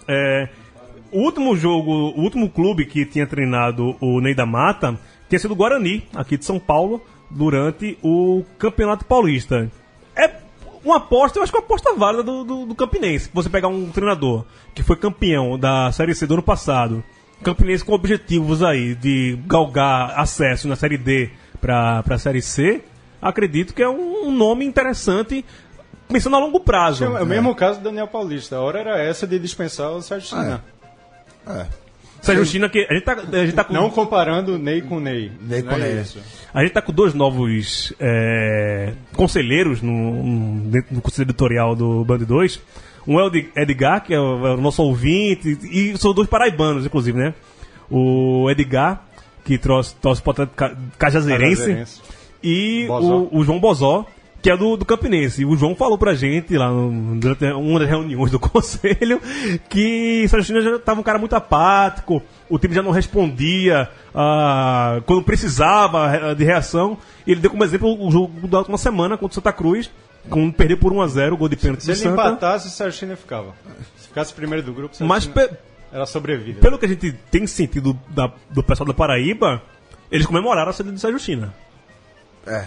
É, 0.08 0.48
o 1.12 1.20
último 1.20 1.54
jogo, 1.56 1.90
o 1.90 2.20
último 2.22 2.48
clube 2.48 2.86
que 2.86 3.04
tinha 3.04 3.26
treinado 3.26 3.96
o 4.00 4.20
Ney 4.20 4.34
da 4.34 4.46
Mata 4.46 4.98
tinha 5.30 5.38
sido 5.38 5.52
o 5.52 5.56
Guarani, 5.56 6.06
aqui 6.14 6.36
de 6.36 6.44
São 6.44 6.58
Paulo, 6.58 7.00
durante 7.30 7.96
o 8.02 8.44
Campeonato 8.58 9.04
Paulista. 9.06 9.70
É 10.14 10.30
uma 10.84 10.96
aposta, 10.96 11.38
eu 11.38 11.42
acho 11.42 11.52
que 11.52 11.56
é 11.56 11.60
uma 11.60 11.64
aposta 11.64 11.94
válida 11.94 12.22
do, 12.22 12.44
do, 12.44 12.66
do 12.66 12.74
Campinense. 12.74 13.30
Você 13.32 13.48
pegar 13.48 13.68
um 13.68 13.90
treinador 13.90 14.44
que 14.74 14.82
foi 14.82 14.96
campeão 14.96 15.58
da 15.58 15.90
Série 15.92 16.14
C 16.14 16.26
do 16.26 16.34
ano 16.34 16.42
passado 16.42 17.02
Campinense 17.42 17.84
com 17.84 17.92
objetivos 17.92 18.62
aí 18.62 18.94
de 18.94 19.38
galgar 19.46 20.18
acesso 20.18 20.68
na 20.68 20.76
Série 20.76 20.98
D 20.98 21.30
para 21.60 22.04
a 22.06 22.18
Série 22.18 22.42
C, 22.42 22.82
acredito 23.20 23.72
que 23.72 23.82
é 23.82 23.88
um, 23.88 24.26
um 24.26 24.32
nome 24.32 24.64
interessante 24.64 25.44
pensando 26.08 26.36
a 26.36 26.38
longo 26.38 26.60
prazo. 26.60 27.04
É 27.04 27.22
o 27.22 27.26
mesmo 27.26 27.54
caso 27.54 27.78
do 27.78 27.84
Daniel 27.84 28.08
Paulista. 28.08 28.56
A 28.56 28.60
hora 28.60 28.80
era 28.80 28.98
essa 28.98 29.26
de 29.26 29.38
dispensar 29.38 29.90
o 29.90 30.02
Sérgio 30.02 30.28
China. 30.28 30.62
É. 31.46 31.50
Sérgio 31.52 31.89
China, 32.44 32.68
que 32.68 32.86
a 32.88 32.94
gente 32.94 33.04
tá, 33.04 33.12
a 33.12 33.44
gente 33.44 33.52
tá 33.54 33.64
com, 33.64 33.72
Não 33.74 33.90
comparando 33.90 34.58
Ney 34.58 34.82
com 34.82 34.98
Ney. 35.00 35.30
Ney 35.40 35.62
com 35.62 35.74
é 35.74 35.78
Ney. 35.78 36.00
isso. 36.02 36.18
a 36.52 36.62
gente 36.62 36.72
tá 36.72 36.82
com 36.82 36.92
dois 36.92 37.14
novos 37.14 37.92
é, 38.00 38.92
conselheiros 39.14 39.80
no, 39.82 39.92
no- 40.22 40.70
dentro 40.70 40.94
do 40.94 41.00
conselho 41.00 41.26
editorial 41.26 41.74
do 41.76 42.04
Band 42.04 42.18
2. 42.18 42.60
Um 43.06 43.18
é 43.18 43.24
o 43.24 43.28
Ed- 43.28 43.50
Edgar, 43.56 44.04
que 44.04 44.12
é 44.14 44.20
o, 44.20 44.46
é 44.46 44.54
o 44.54 44.60
nosso 44.60 44.82
ouvinte, 44.82 45.58
e 45.70 45.96
são 45.98 46.12
dois 46.12 46.28
paraibanos, 46.28 46.84
inclusive, 46.84 47.16
né? 47.18 47.34
O 47.90 48.48
Edgar, 48.50 49.02
que 49.44 49.56
trouxe, 49.58 49.94
trouxe 50.00 50.22
para 50.22 50.46
Cajazeirense. 50.98 51.62
Cajazeirense. 51.62 52.00
e 52.42 52.84
Bozó. 52.86 53.16
o, 53.16 53.38
o 53.38 53.44
João 53.44 53.58
Bozó, 53.58 54.06
que 54.42 54.50
é 54.50 54.56
do, 54.56 54.76
do 54.76 54.84
Campinense. 54.86 55.44
O 55.44 55.56
João 55.56 55.74
falou 55.76 55.98
pra 55.98 56.14
gente 56.14 56.56
lá 56.56 56.70
no- 56.70 57.18
durante 57.20 57.44
uma 57.44 57.78
das 57.80 57.88
reuniões 57.88 58.30
do 58.30 58.38
conselho 58.40 59.20
que 59.68 60.26
Sérgio 60.28 60.46
China 60.46 60.60
já 60.62 60.76
estava 60.76 60.98
um 61.00 61.02
cara 61.02 61.18
muito 61.18 61.34
apático, 61.36 62.22
o 62.48 62.58
time 62.58 62.74
já 62.74 62.82
não 62.82 62.90
respondia 62.90 63.88
ah, 64.14 65.00
quando 65.06 65.22
precisava 65.22 66.14
eh, 66.16 66.34
de 66.34 66.44
reação. 66.44 66.96
E 67.26 67.32
ele 67.32 67.40
deu 67.40 67.50
como 67.50 67.62
exemplo 67.64 68.06
o 68.06 68.10
jogo 68.10 68.48
da 68.48 68.58
última 68.58 68.78
semana 68.78 69.16
contra 69.16 69.32
o 69.32 69.34
Santa 69.34 69.52
Cruz, 69.52 69.90
quando 70.28 70.52
perdeu 70.52 70.76
por 70.78 70.92
1x0 70.92 71.32
o 71.32 71.36
gol 71.36 71.48
de 71.48 71.56
pênalti 71.56 71.84
Se 71.84 71.90
ele 71.90 71.96
Santa. 71.98 72.12
empatasse, 72.22 72.66
o 72.68 72.70
Sérgio 72.70 72.98
China 72.98 73.16
ficava. 73.16 73.54
Se 73.96 74.08
ficasse 74.08 74.32
primeiro 74.34 74.64
do 74.64 74.72
grupo, 74.72 74.94
o 74.94 74.96
Sérgio 74.96 75.08
Mas 75.08 75.24
China 75.24 75.34
pe- 75.34 75.50
era 75.92 76.06
sobrevida. 76.06 76.60
pelo 76.60 76.78
que 76.78 76.86
a 76.86 76.88
gente 76.88 77.12
tem 77.30 77.46
sentido 77.46 77.98
da- 78.08 78.32
do 78.50 78.62
pessoal 78.62 78.86
da 78.86 78.94
Paraíba, 78.94 79.62
eles 80.10 80.26
comemoraram 80.26 80.70
a 80.70 80.72
saída 80.72 80.92
de 80.92 81.00
Sérgio 81.00 81.18
China. 81.20 81.54
É. 82.46 82.64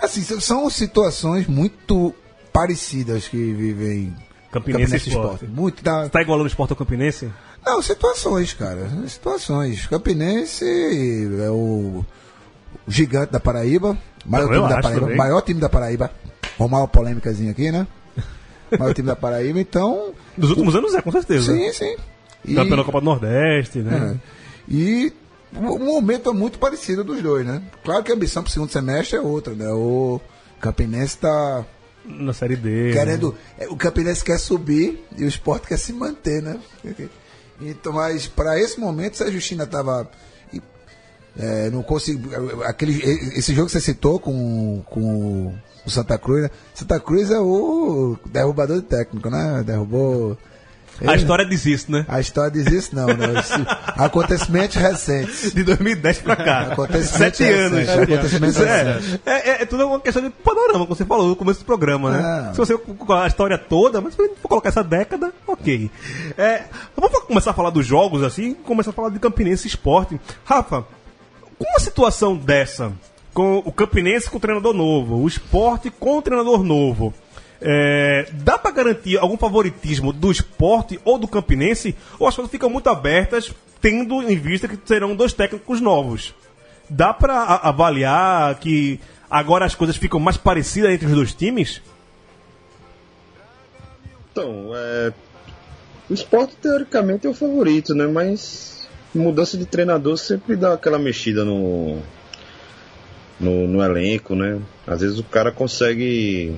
Assim, 0.00 0.22
são 0.22 0.68
situações 0.70 1.46
muito 1.46 2.14
parecidas 2.52 3.28
que 3.28 3.36
vivem 3.36 4.14
Campinense, 4.50 4.96
Esporte. 4.96 5.46
Muito 5.46 5.82
da... 5.82 6.08
Tá 6.08 6.22
igualando 6.22 6.44
o 6.44 6.48
Sport 6.48 6.70
ao 6.70 6.76
Campinense? 6.76 7.30
Não, 7.64 7.82
situações, 7.82 8.52
cara. 8.52 8.88
Situações. 9.08 9.86
Campinense 9.86 10.64
é 11.42 11.50
o, 11.50 11.54
o 11.56 12.06
gigante 12.86 13.32
da 13.32 13.40
Paraíba. 13.40 13.98
Maior 14.24 14.48
Não, 14.48 14.54
time 14.54 14.68
da 14.68 14.80
Paraíba. 14.80 15.00
também. 15.00 15.16
Maior 15.16 15.42
time 15.42 15.60
da 15.60 15.68
Paraíba. 15.68 16.10
Vamos 16.58 16.78
uma 16.78 16.88
polêmicazinha 16.88 17.50
aqui, 17.50 17.70
né? 17.70 17.86
Maior 18.78 18.94
time 18.94 19.08
da 19.08 19.16
Paraíba, 19.16 19.60
então. 19.60 20.12
Dos 20.36 20.50
últimos 20.50 20.74
anos 20.76 20.94
é, 20.94 21.02
com 21.02 21.10
certeza. 21.10 21.52
Sim, 21.52 21.72
sim. 21.72 21.96
E, 22.44 22.54
Campeão 22.54 22.76
da 22.76 22.84
Copa 22.84 23.00
do 23.00 23.04
Nordeste, 23.04 23.80
né? 23.80 24.16
é. 24.16 24.72
e 24.72 25.12
o 25.58 25.74
o 25.74 25.78
momento 25.78 26.30
é 26.30 26.32
muito 26.32 26.58
parecido 26.58 27.02
dos 27.04 27.22
dois, 27.22 27.46
né? 27.46 27.62
Claro 27.84 28.02
que 28.04 28.10
a 28.12 28.14
ambição 28.14 28.42
pro 28.42 28.52
segundo 28.52 28.70
semestre 28.70 29.16
é 29.16 29.20
outra, 29.20 29.54
né? 29.54 29.68
O 29.70 30.20
Campinense 30.60 31.18
tá 31.18 31.64
Na 32.04 32.32
Série 32.32 32.56
D. 32.56 32.92
querendo. 32.92 33.34
é, 33.58 33.68
O 33.68 33.76
Campinense 33.76 34.24
quer 34.24 34.38
subir 34.38 35.04
e 35.16 35.24
o 35.24 35.28
esporte 35.28 35.66
quer 35.68 35.78
se 35.78 35.92
manter, 35.92 36.42
né? 36.42 36.58
Então, 37.60 37.92
mas 37.92 38.26
para 38.26 38.58
esse 38.60 38.78
momento, 38.78 39.14
o 39.14 39.16
Sérgio 39.16 39.40
China 39.40 39.66
tava. 39.66 40.10
e, 40.52 40.60
é, 41.38 41.70
não 41.70 41.82
conseguiu. 41.82 42.62
Aquele, 42.64 43.00
esse 43.36 43.54
jogo 43.54 43.66
que 43.66 43.72
você 43.72 43.80
citou 43.80 44.18
com, 44.20 44.82
com 44.86 45.54
o 45.86 45.90
Santa 45.90 46.18
Cruz, 46.18 46.42
né? 46.42 46.50
Santa 46.74 47.00
Cruz 47.00 47.30
é 47.30 47.38
o 47.40 48.16
derrubador 48.26 48.76
de 48.80 48.86
técnico, 48.86 49.30
né? 49.30 49.62
Derrubou. 49.64 50.36
A 51.04 51.14
história 51.16 51.44
diz 51.44 51.66
isso, 51.66 51.90
né? 51.90 52.04
A 52.08 52.20
história 52.20 52.50
diz 52.50 52.66
isso, 52.72 52.94
não, 52.94 53.06
né? 53.06 53.40
Isso- 53.40 53.66
Acontecimentos 53.96 54.76
recentes. 54.76 55.52
De 55.52 55.62
2010 55.62 56.18
pra 56.18 56.36
cá. 56.36 56.60
Acontecimentos 56.72 57.36
Sete 57.38 57.44
anos. 57.44 57.78
recentes, 57.80 58.02
Acontecimentos 58.14 58.56
recentes. 58.56 59.20
É, 59.26 59.50
é, 59.50 59.62
é 59.62 59.66
tudo 59.66 59.86
uma 59.86 60.00
questão 60.00 60.22
de 60.22 60.30
panorama, 60.30 60.84
como 60.86 60.94
você 60.96 61.04
falou 61.04 61.28
no 61.28 61.36
começo 61.36 61.60
do 61.60 61.66
programa, 61.66 62.10
né? 62.10 62.48
É. 62.48 62.52
Se 62.52 62.58
você 62.58 62.76
com 62.78 63.12
a 63.12 63.26
história 63.26 63.58
toda, 63.58 64.00
mas 64.00 64.14
se 64.14 64.18
você 64.18 64.28
for 64.40 64.48
colocar 64.48 64.68
essa 64.68 64.84
década, 64.84 65.32
ok. 65.46 65.90
É, 66.38 66.62
vamos 66.96 67.18
começar 67.24 67.50
a 67.50 67.54
falar 67.54 67.70
dos 67.70 67.86
jogos 67.86 68.22
assim, 68.22 68.54
começar 68.54 68.90
a 68.90 68.94
falar 68.94 69.10
de 69.10 69.18
Campinense 69.18 69.66
Esporte. 69.66 70.20
Rafa, 70.44 70.84
com 71.58 71.64
uma 71.68 71.80
situação 71.80 72.36
dessa, 72.36 72.92
com 73.34 73.58
o 73.64 73.72
Campinense 73.72 74.28
com 74.30 74.36
o 74.36 74.40
treinador 74.40 74.72
novo, 74.74 75.16
o 75.16 75.26
esporte 75.28 75.90
com 75.90 76.18
o 76.18 76.22
treinador 76.22 76.62
novo, 76.62 77.12
é, 77.68 78.28
dá 78.32 78.56
pra 78.56 78.70
garantir 78.70 79.18
algum 79.18 79.36
favoritismo 79.36 80.12
do 80.12 80.30
esporte 80.30 81.00
ou 81.04 81.18
do 81.18 81.26
Campinense? 81.26 81.96
Ou 82.16 82.28
as 82.28 82.34
coisas 82.36 82.48
ficam 82.52 82.70
muito 82.70 82.88
abertas, 82.88 83.52
tendo 83.80 84.22
em 84.22 84.36
vista 84.36 84.68
que 84.68 84.78
serão 84.84 85.16
dois 85.16 85.32
técnicos 85.32 85.80
novos? 85.80 86.32
Dá 86.88 87.12
pra 87.12 87.34
a- 87.34 87.68
avaliar 87.68 88.54
que 88.60 89.00
agora 89.28 89.64
as 89.64 89.74
coisas 89.74 89.96
ficam 89.96 90.20
mais 90.20 90.36
parecidas 90.36 90.92
entre 90.92 91.06
os 91.08 91.12
dois 91.12 91.34
times? 91.34 91.82
Então, 94.30 94.70
é, 94.74 95.12
o 96.08 96.14
esporte 96.14 96.54
teoricamente 96.62 97.26
é 97.26 97.30
o 97.30 97.34
favorito, 97.34 97.94
né? 97.94 98.06
Mas 98.06 98.88
mudança 99.14 99.56
de 99.56 99.64
treinador 99.66 100.16
sempre 100.18 100.54
dá 100.54 100.74
aquela 100.74 100.98
mexida 100.98 101.44
no, 101.44 101.98
no, 103.40 103.66
no 103.66 103.82
elenco, 103.82 104.34
né? 104.36 104.60
Às 104.86 105.00
vezes 105.00 105.18
o 105.18 105.24
cara 105.24 105.50
consegue 105.50 106.54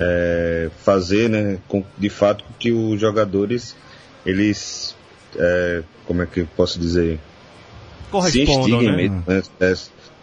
é, 0.00 0.70
fazer, 0.82 1.28
né? 1.28 1.58
Com, 1.68 1.84
de 1.98 2.08
fato 2.08 2.44
que 2.58 2.72
os 2.72 3.00
jogadores 3.00 3.76
eles 4.24 4.96
é, 5.36 5.82
como 6.06 6.22
é 6.22 6.26
que 6.26 6.40
eu 6.40 6.48
posso 6.56 6.78
dizer 6.78 7.20
se 8.32 8.42
instiguem 8.58 8.90
né? 8.90 8.96
mesmo, 8.96 9.24
né? 9.26 9.42
É, 9.60 9.74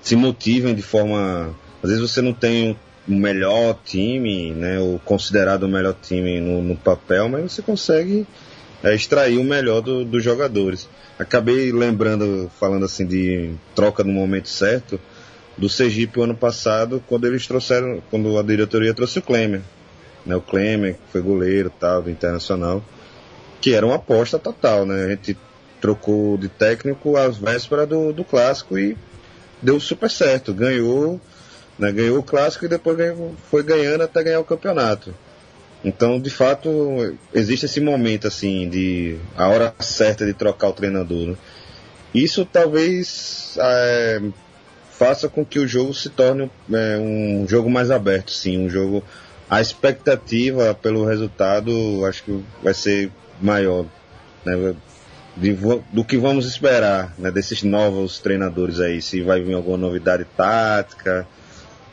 se 0.02 0.16
motivem 0.16 0.76
de 0.76 0.82
forma. 0.82 1.56
Às 1.82 1.90
vezes 1.90 2.12
você 2.12 2.22
não 2.22 2.34
tem 2.34 2.78
o 3.08 3.14
melhor 3.14 3.78
time, 3.86 4.52
né? 4.52 4.80
O 4.80 5.00
considerado 5.06 5.64
o 5.64 5.70
melhor 5.70 5.96
time 6.02 6.40
no, 6.42 6.62
no 6.62 6.76
papel, 6.76 7.30
mas 7.30 7.54
você 7.54 7.62
consegue 7.62 8.28
é, 8.84 8.94
extrair 8.94 9.38
o 9.38 9.44
melhor 9.44 9.82
do- 9.82 10.04
dos 10.04 10.24
jogadores. 10.24 10.90
Acabei 11.18 11.72
lembrando, 11.72 12.52
falando 12.60 12.86
assim 12.86 13.06
de 13.06 13.52
troca 13.74 14.04
no 14.04 14.12
momento 14.12 14.50
certo, 14.50 15.00
do 15.58 15.68
Sergipe 15.68 16.20
o 16.20 16.24
ano 16.24 16.36
passado, 16.36 17.04
quando 17.08 17.26
eles 17.26 17.48
trouxeram, 17.48 18.02
quando 18.10 18.38
a 18.38 18.44
diretoria 18.44 18.94
trouxe 18.94 19.20
o 19.20 19.22
Klemer. 19.22 19.62
Né? 20.26 20.36
O 20.36 20.42
Klemer, 20.42 20.94
que 20.94 21.12
foi 21.12 21.22
goleiro 21.22 21.72
tal, 21.80 22.04
do 22.04 22.10
Internacional, 22.10 22.84
que 23.60 23.74
era 23.74 23.86
uma 23.86 23.96
aposta 23.96 24.38
total, 24.38 24.86
né? 24.86 25.06
A 25.06 25.10
gente 25.10 25.38
trocou 25.82 26.38
de 26.38 26.48
técnico 26.48 27.18
às 27.18 27.38
vésperas 27.38 27.88
do, 27.88 28.12
do 28.14 28.24
clássico 28.24 28.78
e 28.78 28.98
deu 29.62 29.80
super 29.80 30.10
certo. 30.10 30.54
Ganhou, 30.54 31.20
né, 31.78 31.92
ganhou 31.92 32.20
o 32.20 32.24
clássico 32.24 32.66
e 32.66 32.68
depois 32.68 32.98
ganhou- 32.98 33.36
foi 33.50 33.64
ganhando 33.64 34.04
até 34.04 34.24
ganhar 34.24 34.40
o 34.40 34.46
campeonato. 34.46 35.14
Então, 35.84 36.20
de 36.20 36.30
fato, 36.30 36.70
existe 37.34 37.66
esse 37.66 37.80
momento 37.80 38.28
assim 38.28 38.68
de 38.70 39.18
a 39.36 39.48
hora 39.48 39.74
certa 39.80 40.26
de 40.26 40.34
trocar 40.34 40.70
o 40.70 40.74
treinador. 40.74 41.28
né? 41.28 41.36
Isso 42.14 42.46
talvez 42.46 43.56
é, 43.60 44.22
faça 44.98 45.30
com 45.30 45.46
que 45.46 45.60
o 45.60 45.68
jogo 45.68 45.94
se 45.94 46.10
torne 46.10 46.50
é, 46.74 46.98
um 46.98 47.46
jogo 47.48 47.70
mais 47.70 47.92
aberto, 47.92 48.32
sim, 48.32 48.66
um 48.66 48.70
jogo 48.70 49.04
a 49.50 49.62
expectativa 49.62 50.74
pelo 50.74 51.06
resultado 51.06 52.06
acho 52.06 52.24
que 52.24 52.44
vai 52.62 52.74
ser 52.74 53.12
maior, 53.42 53.86
né? 54.44 54.76
de 55.36 55.56
do 55.94 56.04
que 56.04 56.18
vamos 56.18 56.48
esperar 56.48 57.14
né, 57.18 57.30
desses 57.30 57.62
novos 57.62 58.20
treinadores 58.20 58.80
aí, 58.80 59.02
se 59.02 59.22
vai 59.22 59.42
vir 59.42 59.54
alguma 59.54 59.78
novidade 59.78 60.26
tática, 60.36 61.28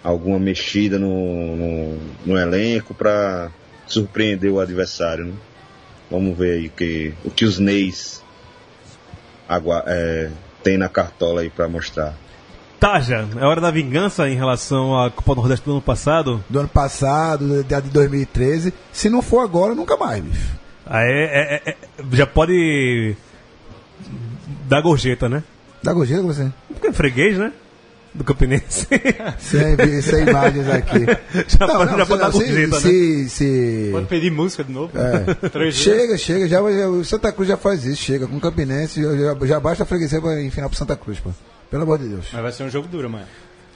alguma 0.02 0.38
mexida 0.38 0.98
no, 0.98 1.56
no, 1.56 1.98
no 2.24 2.38
elenco 2.38 2.94
para 2.94 3.50
surpreender 3.86 4.50
o 4.50 4.60
adversário. 4.60 5.26
Né? 5.26 5.34
Vamos 6.10 6.36
ver 6.36 6.52
aí 6.52 6.66
o 6.68 6.70
que, 6.70 7.14
o 7.22 7.30
que 7.30 7.44
os 7.44 7.58
Neis 7.58 8.22
é, 9.86 10.30
tem 10.62 10.78
na 10.78 10.88
cartola 10.88 11.42
aí 11.42 11.50
para 11.50 11.68
mostrar. 11.68 12.16
Taja, 12.84 13.26
é 13.40 13.44
hora 13.46 13.62
da 13.62 13.70
vingança 13.70 14.28
em 14.28 14.34
relação 14.36 14.94
à 15.02 15.10
Copa 15.10 15.34
do 15.34 15.40
Nordeste 15.40 15.64
do 15.64 15.72
ano 15.72 15.80
passado? 15.80 16.44
Do 16.50 16.58
ano 16.58 16.68
passado, 16.68 17.64
da 17.64 17.80
de 17.80 17.88
2013. 17.88 18.74
Se 18.92 19.08
não 19.08 19.22
for 19.22 19.38
agora, 19.40 19.74
nunca 19.74 19.96
mais, 19.96 20.22
bicho. 20.22 20.50
Aí 20.84 21.08
é- 21.10 21.54
é- 21.66 21.70
é- 21.70 21.76
já 22.12 22.26
pode 22.26 23.16
dar 24.68 24.82
gorjeta, 24.82 25.30
né? 25.30 25.42
Dá 25.82 25.94
gojeta 25.94 26.20
com 26.20 26.26
você? 26.26 26.52
Porque 26.74 26.88
é 26.88 26.92
freguês, 26.92 27.38
né? 27.38 27.52
Do 28.12 28.22
Campinense. 28.22 28.86
Sem, 29.40 30.02
sem 30.02 30.28
imagens 30.28 30.68
aqui. 30.68 31.06
Já 31.48 31.66
pode- 31.66 31.96
já 31.96 32.04
pode 32.06 32.20
dar 32.20 32.32
se, 32.32 32.38
gorjeta, 32.38 32.74
né? 32.76 32.80
se, 32.82 33.28
se- 33.30 33.88
Pode 33.92 34.06
pedir 34.08 34.30
música 34.30 34.62
de 34.62 34.70
novo? 34.72 34.92
É. 34.98 35.72
Chega, 35.72 36.18
chega, 36.18 36.46
já, 36.46 36.58
já- 36.70 36.88
o 36.90 37.02
Santa 37.02 37.32
Cruz 37.32 37.48
já 37.48 37.56
faz 37.56 37.86
isso, 37.86 38.02
chega 38.02 38.26
com 38.26 38.36
o 38.36 38.40
Campinense, 38.40 39.02
já, 39.02 39.46
já, 39.46 39.58
basta 39.58 39.84
a 39.84 39.86
freguesia 39.86 40.20
pra 40.20 40.38
enfiar 40.42 40.68
pro 40.68 40.76
Santa 40.76 40.94
Cruz, 40.96 41.18
pô. 41.18 41.30
Pelo 41.74 41.82
amor 41.82 41.98
de 41.98 42.06
Deus. 42.08 42.26
Mas 42.32 42.40
vai 42.40 42.52
ser 42.52 42.62
um 42.62 42.70
jogo 42.70 42.86
duro 42.86 43.08
amanhã. 43.08 43.26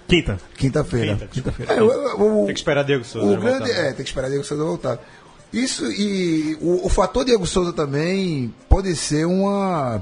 Quinta. 0.06 0.38
Quinta-feira. 0.56 1.16
Quinta, 1.32 1.52
É, 1.66 1.74
Tem 2.46 2.54
que 2.54 2.60
esperar 2.60 2.84
Diego 2.84 3.04
Souza 3.04 3.26
o 3.26 3.30
voltar, 3.30 3.58
grande, 3.58 3.72
né? 3.72 3.80
é, 3.80 3.92
tem 3.92 4.04
que 4.04 4.10
esperar 4.10 4.28
Diego 4.28 4.44
Souza 4.44 4.62
voltar. 4.62 5.00
Isso 5.52 5.84
e 5.90 6.56
o, 6.60 6.86
o 6.86 6.88
fator 6.88 7.24
Diego 7.24 7.44
Souza 7.44 7.72
também 7.72 8.54
pode 8.68 8.94
ser 8.94 9.26
uma 9.26 10.00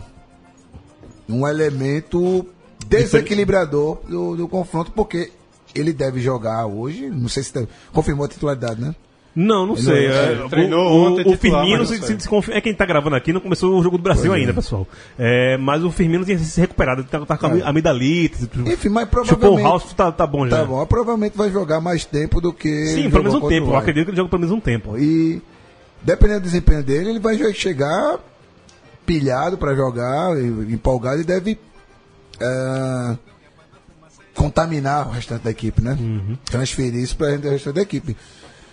um 1.27 1.49
elemento 1.49 2.45
desequilibrador 2.87 4.01
do, 4.07 4.37
do 4.37 4.47
confronto, 4.47 4.93
porque 4.93 5.33
ele 5.75 5.95
deve 5.95 6.21
jogar 6.21 6.67
hoje, 6.67 7.09
não 7.09 7.31
sei 7.31 7.45
se 7.45 7.55
deve, 7.55 7.69
confirmou 7.95 8.27
a 8.27 8.29
titularidade, 8.29 8.79
né? 8.79 8.95
Não, 9.39 9.67
não 9.67 9.75
Ele 9.75 9.83
sei. 9.83 10.07
é, 10.07 10.43
o- 10.45 10.49
treinou 10.49 10.81
o, 10.91 11.07
ontem, 11.13 11.21
o 11.31 11.37
titular, 11.37 11.63
Firmino 11.63 11.85
se, 11.85 11.99
se, 12.01 12.53
é 12.53 12.61
quem 12.63 12.73
tá 12.73 12.87
gravando 12.87 13.17
aqui, 13.17 13.35
não 13.35 13.41
começou 13.41 13.79
o 13.79 13.83
jogo 13.83 13.99
do 13.99 14.03
Brasil 14.03 14.31
Pois 14.31 14.41
ainda, 14.41 14.53
é. 14.53 14.55
pessoal. 14.55 14.89
É, 15.19 15.59
mas 15.59 15.85
o 15.85 15.91
Firmino 15.93 16.25
tinha 16.25 16.39
se 16.39 16.59
recuperado, 16.59 17.03
ele 17.03 17.09
tá, 17.09 17.21
tá 17.27 17.37
com 17.37 17.47
a 17.49 17.59
É. 17.59 17.63
amidalite. 17.63 18.49
Enfim, 18.67 18.89
mas 18.89 19.05
Chupou 19.05 19.23
o 19.25 19.27
provavelmente 19.27 19.63
House, 19.65 19.93
tá, 19.93 20.11
tá 20.11 20.27
bom 20.27 20.49
já. 20.49 20.57
tá 20.57 20.65
bom, 20.65 20.87
provavelmente 20.87 21.37
vai 21.37 21.51
jogar 21.51 21.83
mais 21.83 22.07
tempo 22.07 22.41
do 22.41 22.51
que 22.51 22.87
Sim, 22.87 23.11
pelo 23.11 23.25
menos 23.25 23.35
um 23.35 23.45
o 23.45 23.49
tempo. 23.51 23.67
Eu 23.73 23.77
acredito 23.77 24.05
que 24.07 24.11
ele 24.13 24.17
joga 24.17 24.31
pelo 24.31 24.41
menos 24.41 24.57
um 24.57 24.61
tempo. 24.61 24.97
E 24.97 25.43
dependendo 26.01 26.41
do 26.41 26.45
desempenho 26.45 26.83
dele, 26.83 27.11
ele 27.11 27.21
vai 27.21 27.37
chegar 27.53 28.19
pilhado 29.05 29.59
para 29.59 29.75
jogar, 29.75 30.31
empolgado 30.71 31.21
e 31.21 31.25
deve 31.25 31.59
é, 32.41 33.17
contaminar 34.35 35.09
o 35.09 35.11
restante 35.11 35.43
da 35.45 35.51
equipe, 35.51 35.83
né? 35.83 35.97
Uhum. 35.99 36.37
Transferir 36.45 36.97
isso 37.03 37.17
para 37.17 37.35
o 37.37 37.41
restante 37.51 37.75
da 37.75 37.83
equipe. 37.83 38.17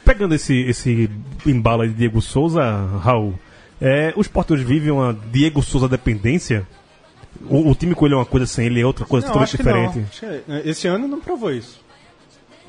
Pegando 0.05 0.35
esse, 0.35 0.53
esse 0.61 1.09
embalo 1.45 1.81
aí 1.83 1.89
de 1.89 1.95
Diego 1.95 2.21
Souza, 2.21 2.61
Raul, 3.01 3.33
é, 3.81 4.13
os 4.17 4.29
hoje 4.51 4.63
vivem 4.63 4.91
uma 4.91 5.17
Diego 5.31 5.61
Souza 5.61 5.87
dependência? 5.87 6.67
O, 7.49 7.71
o 7.71 7.75
time 7.75 7.95
com 7.95 8.05
ele 8.05 8.13
é 8.13 8.17
uma 8.17 8.25
coisa 8.25 8.45
sem 8.45 8.65
ele 8.67 8.79
é 8.81 8.85
outra 8.85 9.05
coisa 9.05 9.25
Não, 9.27 9.33
totalmente 9.33 9.55
acho 9.55 9.57
que 9.57 9.63
não. 9.63 9.87
diferente? 10.03 10.19
Que, 10.45 10.51
eh, 10.51 10.61
Esse 10.69 10.87
ano 10.87 11.07
não 11.07 11.19
provou 11.19 11.51
isso. 11.51 11.81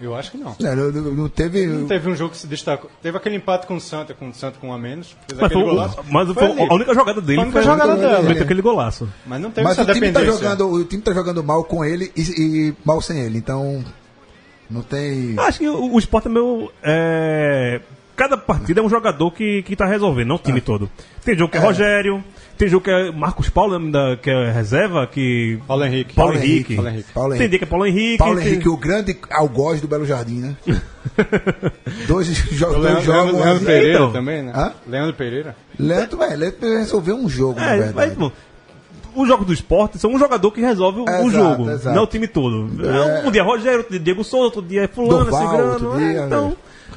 Eu 0.01 0.13
acho 0.17 0.33
que 0.33 0.39
não. 0.39 0.57
É, 0.61 0.75
não, 0.75 0.91
não- 0.91 1.15
não 1.15 1.29
teve. 1.29 1.67
Não 1.69 1.87
teve 1.87 2.11
um 2.11 2.17
jogo 2.17 2.33
que 2.33 2.39
se 2.39 2.49
destacou. 2.49 2.91
Teve 3.01 3.17
aquele 3.17 3.37
empate 3.37 3.65
com 3.67 3.77
o 3.77 3.81
Santa, 3.81 4.13
com 4.13 4.29
o 4.29 4.35
Santa 4.35 4.59
com 4.59 4.69
um 4.71 4.73
a 4.73 4.79
menos. 4.79 5.09
Fez 5.29 5.41
Mas, 5.41 5.45
aquele 5.45 5.61
foi, 5.63 5.63
o- 5.63 5.75
golaço. 5.75 5.99
mas 6.11 6.25
Foi 6.33 6.35
foi 6.35 6.67
a 6.69 6.75
única 6.75 6.95
jogada 6.95 7.21
dele 7.21 7.37
Foi 7.37 7.43
a 7.43 7.47
única 7.47 7.63
foi 7.63 7.71
jogada 7.71 7.97
dela. 7.97 8.23
meteu 8.23 8.43
aquele 8.43 8.63
golaço. 8.63 9.09
Mas 9.25 9.41
não 9.41 9.51
teve 9.53 9.65
Mas 9.65 9.79
essa 9.79 9.89
o 9.89 9.95
time, 9.95 10.11
tá 10.11 10.19
dependência. 10.21 10.43
jogando, 10.51 10.69
o 10.73 10.85
time 10.85 11.01
tá 11.03 11.13
jogando 11.15 11.45
mal 11.45 11.63
com 11.63 11.85
ele 11.85 12.11
e, 12.17 12.21
e 12.23 12.75
mal 12.85 13.01
sem 13.01 13.21
ele. 13.21 13.39
Então, 13.39 13.85
não 14.71 14.83
tem. 14.83 15.35
Acho 15.39 15.59
que 15.59 15.69
o, 15.69 15.93
o 15.95 15.99
Sport 15.99 16.27
é 16.27 16.29
meu. 16.29 16.71
é, 16.83 17.81
cada 18.17 18.37
partida 18.37 18.81
é 18.81 18.83
um 18.83 18.89
jogador 18.89 19.31
que, 19.33 19.63
que 19.63 19.75
tá 19.77 19.87
resolvendo, 19.87 20.29
não 20.29 20.37
o 20.37 20.39
time 20.39 20.61
todo. 20.61 20.89
Tem 21.25 21.37
jogo 21.37 21.51
que 21.51 21.59
é, 21.59 21.61
É. 21.61 21.65
Rogério, 21.65 22.23
tem 22.57 22.69
jogo 22.69 22.85
que 22.85 22.91
é 22.91 23.11
Marcos 23.11 23.49
Paulo, 23.49 23.79
da- 23.91 24.17
que 24.17 24.31
é 24.31 24.53
reserva, 24.53 25.07
que. 25.07 25.59
Paulo 25.67 25.85
Henrique. 25.85 26.15
Paulo, 26.15 26.33
Paulo 26.33 26.45
Henrique. 26.47 26.75
Henrique. 26.75 27.13
Paulo 27.13 27.29
Henrique. 27.35 27.39
Tem 27.43 27.49
dia 27.49 27.59
que 27.59 27.65
é 27.65 27.69
Paulo 27.69 27.87
Henrique. 27.87 28.19
Paulo 28.19 28.39
tem- 28.39 28.47
Henrique, 28.49 28.69
o 28.69 28.77
grande 28.77 29.17
algoz 29.31 29.81
do 29.81 29.89
Belo 29.89 30.07
Jardim, 30.07 30.41
né? 30.41 30.57
dois, 32.07 32.27
jo 32.29 32.67
dois 32.67 32.83
Leandro, 32.83 33.03
jogos. 33.03 33.33
Leandro, 33.33 33.45
Leandro. 33.45 33.67
Pereira 33.67 33.95
Então. 33.99 34.13
também, 34.13 34.43
né? 34.43 34.53
Hã? 34.55 34.73
Leandro 34.87 35.15
Pereira. 35.15 35.57
Leandro, 35.79 36.19
velho, 36.19 36.37
Leandro 36.39 36.69
resolveu 36.79 37.17
um 37.17 37.29
jogo, 37.29 37.59
na 37.61 37.67
É, 37.75 37.77
verdade. 37.79 37.95
mas, 37.95 38.13
bom, 38.15 38.33
o 39.15 39.27
jogo 39.27 39.45
do 39.45 39.53
esporte 39.53 39.99
são 39.99 40.13
um 40.13 40.19
jogador 40.19 40.51
que 40.51 40.61
resolve 40.61 41.01
o, 41.01 41.05
o 41.05 41.09
Exato, 41.09 41.31
jogo, 41.31 41.71
exato. 41.71 41.97
não 41.97 42.03
o 42.05 42.07
time 42.07 42.27
todo. 42.29 42.69
É. 42.87 43.27
Um 43.27 43.31
dia 43.31 43.41
é 43.43 43.45
Rogério, 43.45 43.79
outro 43.79 43.91
dia 43.93 44.01
é 44.01 44.05
Diego 44.05 44.25
Souza, 44.25 44.45
outro 44.45 44.63
dia 44.63 44.83
é 44.85 44.89
Fulano, 44.89 45.25
Durval, 45.25 45.41
Cigrano, 45.43 45.73
outro 45.73 45.95
é, 45.95 45.99
dia, 46.13 46.25
então. 46.27 46.57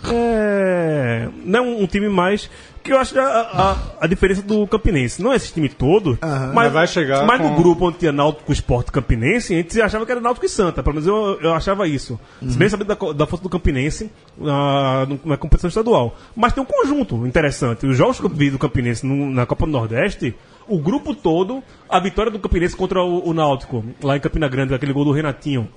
É, 0.10 1.28
não 1.44 1.60
é 1.60 1.62
um, 1.62 1.84
um 1.84 1.88
time 1.88 2.08
mais. 2.10 2.50
Que 2.84 2.94
eu 2.94 2.98
acho 3.00 3.12
que 3.12 3.20
a, 3.20 3.26
a, 3.26 3.78
a 4.06 4.08
diferença 4.08 4.42
do 4.42 4.66
Campinense 4.66 5.22
não 5.22 5.34
é 5.34 5.36
esse 5.36 5.52
time 5.52 5.68
todo, 5.68 6.18
Aham. 6.22 6.52
mas, 6.54 6.72
vai 6.72 6.88
chegar 6.88 7.26
mas 7.26 7.42
no 7.42 7.50
com- 7.50 7.56
grupo 7.62 7.86
onde 7.88 7.98
tinha 7.98 8.14
Náutico 8.14 8.50
Esporte 8.54 8.94
Campinense, 8.94 9.54
a 9.54 9.58
gente 9.58 9.82
achava 9.82 10.06
que 10.06 10.12
era 10.14 10.22
Náutico 10.22 10.46
e 10.46 10.50
Santa, 10.50 10.82
pelo 10.82 10.96
menos 10.96 11.06
eu, 11.06 11.38
eu 11.42 11.54
achava 11.54 11.86
isso. 11.86 12.18
Se 12.48 12.58
bem 12.58 12.70
sabendo 12.70 12.88
da, 12.96 13.12
da 13.14 13.28
força 13.28 13.44
do 13.44 13.50
Campinense 13.50 14.10
no- 14.38 15.20
na 15.26 15.36
competição 15.36 15.68
estadual. 15.68 16.16
Mas 16.34 16.54
tem 16.54 16.64
um 16.64 16.66
conjunto 16.66 17.28
interessante. 17.28 17.86
Os 17.86 17.98
jogos 17.98 18.22
que 18.22 18.26
eu 18.26 18.30
vi 18.30 18.50
do 18.52 18.58
Campinense 18.60 19.06
no- 19.06 19.30
na 19.32 19.46
Copa 19.46 19.66
do 19.66 19.72
Nordeste, 19.74 20.34
o 20.68 20.78
grupo 20.80 21.14
todo, 21.16 21.64
a 21.90 22.00
vitória 22.00 22.32
do 22.32 22.40
Campinense 22.40 22.76
contra 22.76 23.02
o, 23.04 23.28
o 23.30 23.34
Náutico, 23.34 23.84
lá 24.02 24.18
em 24.18 24.20
Campina 24.20 24.48
Grande, 24.48 24.74
aquele 24.74 24.94
gol 24.94 25.06
do 25.06 25.12
Renatinho. 25.12 25.68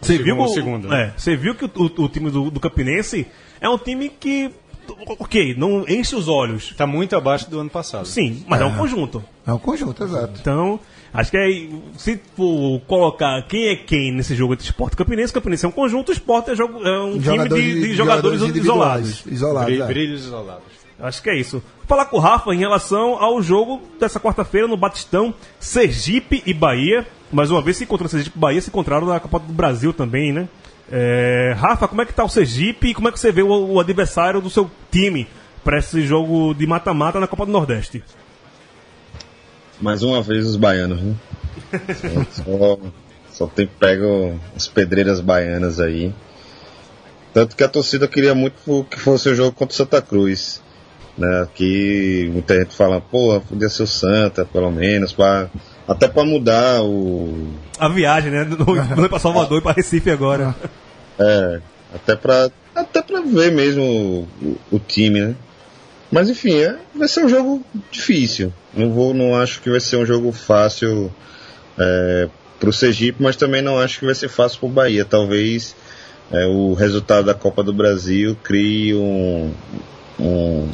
Você 0.00 0.18
viu, 0.18 0.38
o- 0.38 0.48
segundo, 0.48 0.88
né? 0.88 1.12
é, 1.14 1.18
você 1.18 1.36
viu 1.36 1.54
que 1.54 1.64
o, 1.64 1.70
o- 1.76 2.02
o 2.04 2.08
time 2.08 2.30
do, 2.30 2.50
do 2.50 2.60
Campinense 2.60 3.26
é 3.60 3.68
um 3.68 3.78
time 3.78 4.08
que, 4.08 4.50
ok, 5.18 5.54
não 5.56 5.84
enche 5.88 6.14
os 6.14 6.28
olhos. 6.28 6.74
Tá 6.76 6.86
muito 6.86 7.16
abaixo 7.16 7.48
do 7.50 7.58
ano 7.60 7.70
passado. 7.70 8.06
Sim, 8.06 8.44
mas 8.46 8.60
é, 8.60 8.64
um 8.64 8.74
conjunto. 8.76 9.24
É 9.46 9.52
um 9.52 9.58
conjunto, 9.58 10.02
exato. 10.04 10.38
Então, 10.40 10.78
acho 11.12 11.30
que 11.30 11.36
é, 11.38 11.68
se 11.96 12.20
for 12.36 12.80
colocar 12.86 13.40
quem 13.48 13.68
é 13.68 13.76
quem 13.76 14.12
nesse 14.12 14.34
jogo 14.34 14.52
entre 14.52 14.66
esporte 14.66 14.92
e 14.94 14.96
campinense, 14.96 15.30
o 15.30 15.34
campinense 15.34 15.64
é 15.64 15.68
um 15.68 15.72
conjunto, 15.72 16.08
o 16.10 16.12
esporte 16.12 16.50
é, 16.50 16.56
jogo- 16.56 16.82
é 16.86 17.00
um 17.00 17.18
time 17.18 17.48
de, 17.48 17.80
de 17.80 17.94
jogadores, 17.94 18.42
individuais, 18.42 19.22
isolados. 19.26 19.26
Isolados. 19.26 19.80
É. 19.80 19.86
Brilhos 19.86 20.20
isolados. 20.26 20.73
Acho 20.98 21.22
que 21.22 21.30
é 21.30 21.36
isso. 21.36 21.62
Falar 21.86 22.06
com 22.06 22.16
o 22.16 22.20
Rafa 22.20 22.54
em 22.54 22.58
relação 22.58 23.22
ao 23.22 23.42
jogo 23.42 23.82
dessa 23.98 24.20
quarta-feira 24.20 24.68
no 24.68 24.76
Batistão, 24.76 25.34
Sergipe 25.58 26.42
e 26.46 26.54
Bahia. 26.54 27.06
Mais 27.32 27.50
uma 27.50 27.60
vez 27.60 27.76
se 27.76 27.84
encontrando 27.84 28.10
Sergipe 28.10 28.36
e 28.36 28.40
Bahia, 28.40 28.60
se 28.60 28.68
encontraram 28.70 29.06
na 29.06 29.18
Copa 29.18 29.40
do 29.40 29.52
Brasil 29.52 29.92
também, 29.92 30.32
né? 30.32 30.48
É, 30.90 31.54
Rafa, 31.56 31.88
como 31.88 32.02
é 32.02 32.06
que 32.06 32.12
tá 32.12 32.24
o 32.24 32.28
Sergipe 32.28 32.88
e 32.88 32.94
como 32.94 33.08
é 33.08 33.12
que 33.12 33.18
você 33.18 33.32
vê 33.32 33.42
o, 33.42 33.48
o 33.48 33.80
adversário 33.80 34.40
do 34.40 34.50
seu 34.50 34.70
time 34.90 35.26
para 35.64 35.78
esse 35.78 36.02
jogo 36.02 36.54
de 36.54 36.66
mata-mata 36.66 37.18
na 37.18 37.26
Copa 37.26 37.46
do 37.46 37.52
Nordeste? 37.52 38.04
Mais 39.80 40.02
uma 40.02 40.22
vez 40.22 40.46
os 40.46 40.56
baianos, 40.56 41.00
né? 41.00 41.14
Só, 41.94 42.44
só, 42.44 42.78
só 43.30 43.46
tem 43.46 43.66
pego 43.66 44.38
as 44.54 44.68
pedreiras 44.68 45.20
baianas 45.20 45.80
aí. 45.80 46.14
Tanto 47.32 47.56
que 47.56 47.64
a 47.64 47.68
torcida 47.68 48.06
queria 48.06 48.34
muito 48.34 48.86
que 48.88 48.98
fosse 48.98 49.28
o 49.28 49.34
jogo 49.34 49.52
contra 49.52 49.72
o 49.72 49.76
Santa 49.76 50.00
Cruz. 50.00 50.62
Né? 51.16 51.46
Que 51.54 52.28
muita 52.32 52.58
gente 52.58 52.74
fala, 52.76 53.00
pô, 53.00 53.40
podia 53.40 53.68
ser 53.68 53.84
o 53.84 53.86
Santa, 53.86 54.44
pelo 54.44 54.70
menos, 54.70 55.12
pra, 55.12 55.48
até 55.86 56.08
para 56.08 56.24
mudar 56.24 56.82
o. 56.82 57.48
A 57.78 57.88
viagem, 57.88 58.30
né? 58.32 58.44
Não, 58.44 58.66
pra 59.08 59.18
Salvador 59.18 59.58
e 59.58 59.62
pra 59.62 59.72
Recife 59.72 60.10
agora. 60.10 60.54
É, 61.18 61.60
até 61.94 62.16
pra, 62.16 62.50
até 62.74 63.00
pra 63.02 63.20
ver 63.20 63.52
mesmo 63.52 63.82
o, 63.82 64.28
o- 64.44 64.56
o 64.72 64.78
time, 64.80 65.20
né? 65.20 65.34
Mas 66.10 66.28
enfim, 66.28 66.54
é, 66.56 66.76
vai 66.94 67.06
ser 67.08 67.24
um 67.24 67.28
jogo 67.28 67.62
difícil. 67.90 68.52
Não 68.72 68.90
vou, 68.92 69.14
não 69.14 69.36
acho 69.36 69.60
que 69.60 69.70
vai 69.70 69.80
ser 69.80 69.96
um 69.96 70.06
jogo 70.06 70.32
fácil 70.32 71.12
é, 71.78 72.28
pro 72.58 72.72
Sergipe, 72.72 73.22
mas 73.22 73.36
também 73.36 73.62
não 73.62 73.78
acho 73.78 74.00
que 74.00 74.04
vai 74.06 74.14
ser 74.14 74.28
fácil 74.28 74.58
pro 74.60 74.68
Bahia. 74.68 75.04
Talvez 75.04 75.74
é, 76.32 76.44
o 76.46 76.74
resultado 76.74 77.24
da 77.26 77.34
Copa 77.34 77.62
do 77.62 77.72
Brasil 77.72 78.36
crie 78.42 78.94
um, 78.94 79.52
um. 80.18 80.68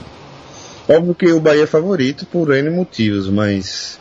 Óbvio 0.89 1.15
que 1.15 1.33
o 1.33 1.41
Bahia 1.41 1.65
é 1.65 1.67
favorito 1.67 2.27
por 2.27 2.53
N 2.53 2.71
motivos, 2.71 3.29
mas 3.29 3.99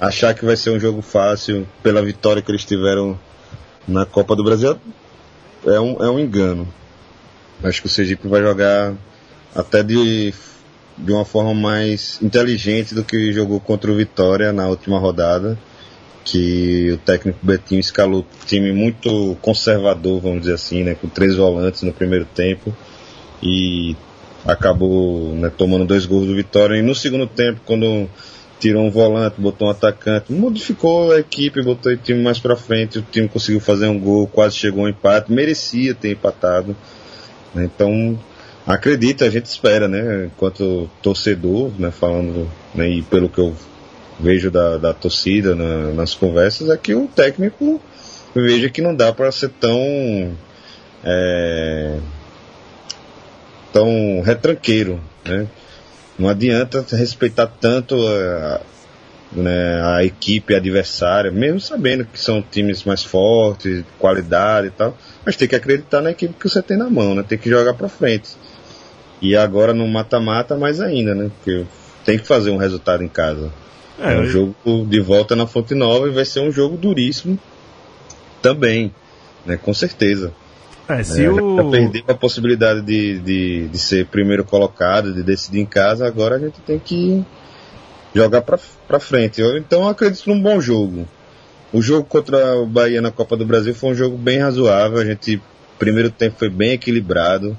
achar 0.00 0.34
que 0.34 0.44
vai 0.44 0.56
ser 0.56 0.70
um 0.70 0.80
jogo 0.80 1.00
fácil 1.00 1.66
pela 1.82 2.02
vitória 2.02 2.42
que 2.42 2.50
eles 2.50 2.64
tiveram 2.64 3.18
na 3.86 4.04
Copa 4.04 4.34
do 4.34 4.42
Brasil 4.42 4.76
é 5.64 5.80
um, 5.80 6.02
é 6.02 6.10
um 6.10 6.18
engano. 6.18 6.66
Acho 7.62 7.80
que 7.80 7.86
o 7.86 7.90
Sergipe 7.90 8.28
vai 8.28 8.42
jogar 8.42 8.94
até 9.54 9.82
de, 9.82 10.32
de 10.96 11.12
uma 11.12 11.24
forma 11.24 11.54
mais 11.54 12.20
inteligente 12.22 12.94
do 12.94 13.02
que 13.04 13.32
jogou 13.32 13.58
contra 13.60 13.90
o 13.90 13.96
Vitória 13.96 14.52
na 14.52 14.68
última 14.68 14.98
rodada. 14.98 15.58
Que 16.24 16.90
o 16.92 16.98
técnico 16.98 17.38
Betinho 17.40 17.78
escalou 17.78 18.20
um 18.22 18.46
time 18.46 18.72
muito 18.72 19.36
conservador, 19.40 20.20
vamos 20.20 20.40
dizer 20.40 20.54
assim, 20.54 20.82
né, 20.82 20.96
com 20.96 21.08
três 21.08 21.36
volantes 21.36 21.82
no 21.82 21.92
primeiro 21.92 22.24
tempo. 22.24 22.74
E 23.40 23.94
acabou 24.46 25.34
né, 25.34 25.50
tomando 25.56 25.84
dois 25.84 26.06
gols 26.06 26.26
do 26.26 26.34
Vitória. 26.34 26.76
E 26.76 26.82
no 26.82 26.94
segundo 26.94 27.26
tempo, 27.26 27.60
quando 27.64 28.08
tirou 28.58 28.84
um 28.84 28.90
volante, 28.90 29.40
botou 29.40 29.68
um 29.68 29.70
atacante, 29.70 30.32
modificou 30.32 31.12
a 31.12 31.18
equipe, 31.20 31.62
botou 31.62 31.92
o 31.92 31.96
time 31.96 32.22
mais 32.22 32.38
pra 32.38 32.56
frente, 32.56 32.98
o 32.98 33.02
time 33.02 33.28
conseguiu 33.28 33.60
fazer 33.60 33.86
um 33.86 33.98
gol, 33.98 34.26
quase 34.26 34.56
chegou 34.56 34.84
ao 34.84 34.88
empate, 34.88 35.30
merecia 35.32 35.94
ter 35.94 36.12
empatado. 36.12 36.74
né? 37.54 37.64
Então, 37.64 38.18
acredita, 38.66 39.24
a 39.26 39.30
gente 39.30 39.46
espera, 39.46 39.86
né, 39.88 40.26
enquanto 40.26 40.88
torcedor, 41.02 41.70
né, 41.78 41.90
falando, 41.90 42.50
né, 42.74 42.88
e 42.88 43.02
pelo 43.02 43.28
que 43.28 43.38
eu 43.38 43.54
vejo 44.18 44.50
da, 44.50 44.78
da 44.78 44.92
torcida 44.94 45.54
na- 45.54 45.92
nas 45.92 46.14
conversas, 46.14 46.70
é 46.70 46.76
que 46.76 46.94
o 46.94 47.06
técnico 47.06 47.80
veja 48.34 48.68
que 48.70 48.80
não 48.82 48.94
dá 48.94 49.12
para 49.12 49.30
ser 49.30 49.50
tão 49.60 50.32
é, 51.04 51.98
tão 53.76 54.22
retranqueiro, 54.22 54.98
né? 55.22 55.46
Não 56.18 56.30
adianta 56.30 56.82
respeitar 56.92 57.46
tanto 57.46 57.94
a, 58.08 58.60
né, 59.30 59.82
a 59.84 60.02
equipe 60.02 60.54
adversária, 60.54 61.30
mesmo 61.30 61.60
sabendo 61.60 62.06
que 62.06 62.18
são 62.18 62.40
times 62.40 62.84
mais 62.84 63.04
fortes, 63.04 63.84
qualidade 63.98 64.68
e 64.68 64.70
tal, 64.70 64.96
mas 65.26 65.36
tem 65.36 65.46
que 65.46 65.54
acreditar 65.54 66.00
na 66.00 66.12
equipe 66.12 66.32
que 66.40 66.48
você 66.48 66.62
tem 66.62 66.78
na 66.78 66.88
mão, 66.88 67.14
né? 67.14 67.22
Tem 67.22 67.36
que 67.36 67.50
jogar 67.50 67.74
para 67.74 67.86
frente. 67.86 68.30
E 69.20 69.36
agora 69.36 69.74
no 69.74 69.86
mata-mata 69.86 70.56
mais 70.56 70.80
ainda, 70.80 71.14
né? 71.14 71.30
Porque 71.36 71.66
tem 72.02 72.18
que 72.18 72.26
fazer 72.26 72.50
um 72.52 72.56
resultado 72.56 73.04
em 73.04 73.08
casa. 73.08 73.52
É, 73.98 74.16
um 74.16 74.24
eu- 74.24 74.26
jogo 74.26 74.86
de 74.88 75.00
volta 75.00 75.36
na 75.36 75.46
Fonte 75.46 75.74
Nova 75.74 76.08
e 76.08 76.12
vai 76.12 76.24
ser 76.24 76.40
um 76.40 76.50
jogo 76.50 76.78
duríssimo 76.78 77.38
também, 78.40 78.90
né? 79.44 79.58
Com 79.58 79.74
certeza. 79.74 80.32
É, 80.88 81.02
se 81.02 81.24
É, 81.24 81.30
o... 81.30 81.56
Já 81.56 81.70
perdeu 81.70 82.04
a 82.08 82.14
possibilidade 82.14 82.82
de, 82.82 83.18
de, 83.20 83.68
de 83.68 83.78
ser 83.78 84.06
primeiro 84.06 84.44
colocado, 84.44 85.12
de 85.12 85.22
decidir 85.22 85.60
em 85.60 85.66
casa, 85.66 86.06
agora 86.06 86.36
a 86.36 86.38
gente 86.38 86.60
tem 86.60 86.78
que 86.78 87.24
jogar 88.14 88.42
pra, 88.42 88.58
pra 88.86 89.00
frente. 89.00 89.40
Eu, 89.40 89.56
então 89.56 89.82
eu 89.82 89.88
acredito 89.88 90.28
num 90.28 90.40
bom 90.40 90.60
jogo. 90.60 91.06
O 91.72 91.82
jogo 91.82 92.04
contra 92.04 92.56
o 92.56 92.66
Bahia 92.66 93.02
na 93.02 93.10
Copa 93.10 93.36
do 93.36 93.44
Brasil 93.44 93.74
foi 93.74 93.90
um 93.90 93.94
jogo 93.94 94.16
bem 94.16 94.38
razoável. 94.38 94.98
A 94.98 95.04
gente, 95.04 95.42
primeiro 95.78 96.10
tempo 96.10 96.38
foi 96.38 96.48
bem 96.48 96.72
equilibrado. 96.72 97.58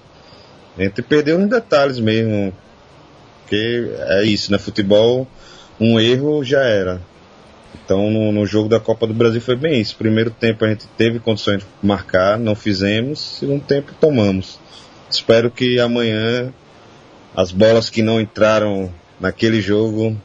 A 0.78 0.84
gente 0.84 1.02
perdeu 1.02 1.38
nos 1.38 1.50
detalhes 1.50 2.00
mesmo. 2.00 2.54
Porque 3.42 3.92
é 4.08 4.24
isso, 4.24 4.52
né? 4.52 4.58
Futebol, 4.58 5.28
um 5.80 6.00
erro 6.00 6.44
já 6.44 6.62
era. 6.62 7.02
Então 7.84 8.10
no, 8.10 8.32
no 8.32 8.46
jogo 8.46 8.70
da 8.70 8.80
Copa 8.80 9.08
do 9.08 9.14
Brasil 9.14 9.42
foi 9.42 9.56
bem 9.56 9.80
isso. 9.80 9.96
Primeiro 9.96 10.32
tempo 10.32 10.66
a 10.66 10.70
gente 10.70 10.88
teve 10.98 11.20
condições 11.20 11.60
de 11.60 11.66
marcar, 11.82 12.38
não 12.38 12.56
fizemos. 12.56 13.38
Segundo 13.40 13.64
tempo 13.64 13.94
tomamos. 14.00 14.60
Espero 15.10 15.50
que 15.50 15.80
amanhã 15.80 16.54
as 17.36 17.52
bolas 17.52 17.90
que 17.90 18.02
não 18.02 18.20
entraram 18.20 18.92
naquele 19.20 19.62
jogo 19.62 20.18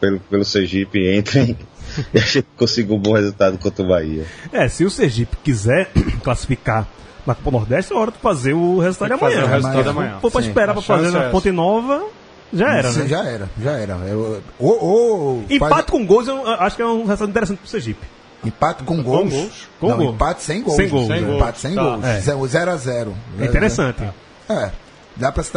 pelo, 0.00 0.20
pelo 0.20 0.44
Sergipe 0.44 1.16
entrem 1.16 1.56
e 2.12 2.18
a 2.18 2.22
gente 2.22 2.46
consiga 2.56 2.92
um 2.94 2.98
bom 2.98 3.12
resultado 3.14 3.58
contra 3.58 3.84
o 3.84 3.88
Bahia. 3.88 4.24
É, 4.52 4.68
se 4.68 4.84
o 4.84 4.90
Sergipe 4.90 5.36
quiser 5.42 5.90
classificar 6.22 6.86
na 7.26 7.34
Copa 7.34 7.50
Nordeste, 7.50 7.92
é 7.92 7.96
hora 7.96 8.10
de 8.10 8.18
fazer 8.18 8.54
o 8.54 8.78
resultado 8.78 9.08
de 9.08 9.14
que 9.14 9.20
fazer 9.20 9.34
amanhã. 9.36 9.48
o 9.48 9.52
resultado 9.52 9.88
Amanhã. 9.88 10.06
amanhã. 10.08 10.20
For 10.20 10.30
pra 10.30 10.42
Sim, 10.42 10.48
esperar 10.48 10.70
a 10.70 10.72
pra 10.74 10.82
fazer 10.82 11.10
na 11.10 11.24
é. 11.24 11.30
Ponte 11.30 11.50
Nova, 11.50 12.04
já 12.52 12.74
era, 12.74 12.92
Sim, 12.92 13.00
né? 13.00 13.08
Já 13.08 13.24
era, 13.24 13.50
já 13.62 13.70
era. 13.72 13.94
Eu- 14.08 14.42
ou, 14.58 14.84
ou 14.84 15.44
Empate 15.50 15.70
faz- 15.74 15.86
com 15.86 16.06
gols, 16.06 16.26
eu 16.28 16.46
acho 16.46 16.76
que 16.76 16.82
é 16.82 16.86
um 16.86 16.98
resultado 17.04 17.30
interessante 17.30 17.58
pro 17.58 17.68
Sergipe. 17.68 18.06
empate 18.44 18.84
com 18.84 19.02
gols. 19.02 19.30
gols? 19.32 19.68
Com 19.80 19.88
não, 19.88 19.96
gol. 19.98 20.10
empate 20.14 20.42
sem 20.42 20.62
gols. 20.62 20.76
Sem 20.76 20.88
gols, 20.88 21.06
Sem 21.08 21.18
Empate 21.22 21.38
gols. 21.38 21.58
sem 21.60 21.74
Tá. 21.74 21.82
gols. 21.82 22.04
É. 22.04 22.20
0 22.20 22.70
a 22.70 22.76
0 22.76 23.14
É 23.40 23.44
interessante. 23.44 24.02
É, 24.48 24.70
dá 25.16 25.30
pra 25.32 25.42
se, 25.42 25.52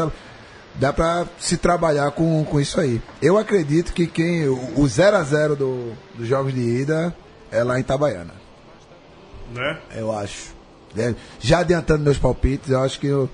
dá 0.75 0.91
pra 0.93 1.25
se 1.39 1.57
trabalhar 1.57 2.11
com, 2.11 2.43
com 2.43 2.59
isso 2.59 2.79
aí. 2.81 3.01
Eu 3.21 3.37
acredito 3.37 3.93
que 3.93 4.05
quem 4.07 4.47
o 4.49 4.87
0 4.87 5.15
a 5.17 5.23
0 5.23 5.55
do, 5.55 5.93
dos 6.15 6.27
jogos 6.27 6.53
de 6.53 6.59
ida 6.59 7.15
é 7.51 7.63
lá 7.63 7.77
em 7.77 7.81
Itabaiana. 7.81 8.33
Né? 9.53 9.77
Eu 9.95 10.11
acho. 10.17 10.53
É, 10.97 11.13
já 11.39 11.59
adiantando 11.59 12.03
meus 12.03 12.17
palpites, 12.17 12.69
eu 12.69 12.81
acho 12.81 12.99
que 12.99 13.09
o- 13.11 13.29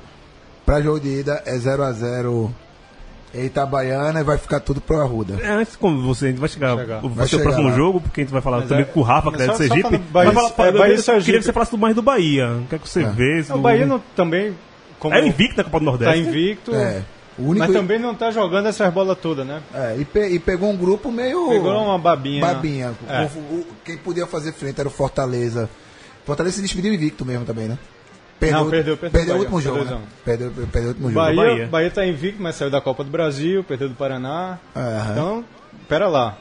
pra 0.66 0.82
jogo 0.82 1.00
de 1.00 1.08
ida 1.22 1.42
é 1.46 1.58
0 1.58 1.84
a 1.84 1.92
0 1.92 2.54
em 3.34 3.46
Itabaiana 3.46 4.20
e 4.20 4.24
vai 4.24 4.38
ficar 4.38 4.60
tudo 4.60 4.80
pro 4.82 5.00
Arruda. 5.02 5.38
É, 5.42 5.50
antes, 5.50 5.76
como 5.76 6.02
você 6.02 6.26
a 6.26 6.30
gente 6.30 6.40
vai 6.40 6.50
chegar, 6.50 6.78
Chegar. 6.78 7.02
vai, 7.02 7.10
Vai 7.12 7.28
ser 7.28 7.36
o 7.36 7.40
chegar 7.40 7.44
próximo 7.52 7.70
lá. 7.70 7.76
jogo, 7.76 8.02
porque 8.02 8.22
a 8.22 8.24
gente 8.24 8.32
vai 8.34 8.42
falar 8.42 8.60
Mas 8.60 8.70
também 8.70 8.84
é- 8.84 8.88
com 8.88 9.00
o 9.00 9.04
Rafa, 9.04 9.32
que 9.32 9.42
é 9.42 9.48
de 9.48 9.58
Sergipe. 9.58 9.98
Bahia- 9.98 10.32
Mas 10.32 10.52
fala- 10.52 10.70
é, 10.70 10.72
Bahia 10.72 10.94
eu 10.96 11.02
Sergipe. 11.02 11.26
queria 11.26 11.40
que 11.40 11.46
você 11.46 11.54
falasse 11.54 11.72
do 11.72 11.78
mais 11.78 11.96
do 11.96 12.02
Bahia. 12.02 12.48
O 12.52 12.66
que 12.68 12.76
é 12.76 12.80
que 12.80 12.90
você 12.90 13.04
vê? 13.04 13.44
O 13.54 13.58
Bahia 13.60 13.86
não, 13.86 14.00
também, 14.16 14.56
como 15.00 15.14
É 15.16 15.26
invicto 15.28 15.58
na 15.58 15.64
Copa 15.66 15.80
do 15.80 15.86
tá 15.86 15.92
Nordeste. 15.92 16.20
invicto, 16.30 16.74
É. 16.74 17.04
Único, 17.40 17.60
mas 17.68 17.72
também 17.72 18.00
não 18.00 18.16
tá 18.16 18.32
jogando 18.32 18.66
essas 18.68 18.92
bolas 18.92 19.16
todas, 19.22 19.46
né? 19.46 19.62
é, 19.72 19.96
e, 20.00 20.06
pe- 20.06 20.28
e 20.30 20.40
pegou 20.40 20.72
um 20.72 20.76
grupo 20.76 21.12
meio. 21.12 21.50
Pegou 21.50 21.72
uma 21.84 22.00
babinha. 22.00 22.42
Babinha. 22.42 22.94
É. 23.08 23.24
O- 23.26 23.40
o- 23.58 23.68
quem 23.86 23.96
podia 23.96 24.26
fazer 24.26 24.54
frente 24.54 24.80
era 24.80 24.88
o 24.88 24.92
Fortaleza. 24.92 25.70
Fortaleza 26.26 26.56
se 26.56 26.62
despediu 26.64 26.92
invicto 26.92 27.24
mesmo 27.24 27.46
também, 27.46 27.68
né? 27.68 27.78
Não, 28.42 28.70
perdeu, 28.70 28.98
perdeu 28.98 29.36
o 29.36 29.38
o 29.38 29.40
último 29.42 29.62
jogo. 29.62 29.78
Né? 29.80 29.84
2 29.86 29.92
a 29.94 29.96
1. 29.98 30.02
Perdeu, 30.24 30.52
perdeu 30.52 30.84
o 30.84 30.88
último 30.90 31.08
jogo. 31.10 31.16
Bahia, 31.20 31.36
Bahia. 31.36 31.68
Bahia. 31.68 31.92
tá 31.92 32.06
invicto, 32.06 32.42
mas 32.42 32.56
saiu 32.56 32.70
da 32.70 32.80
Copa 32.82 33.04
do 33.04 33.10
Brasil, 33.10 33.64
perdeu 33.64 33.90
do 33.90 33.96
Paraná. 33.96 34.60
Aham. 34.76 35.12
Então, 35.12 35.46
pera 35.90 36.08
lá. 36.08 36.38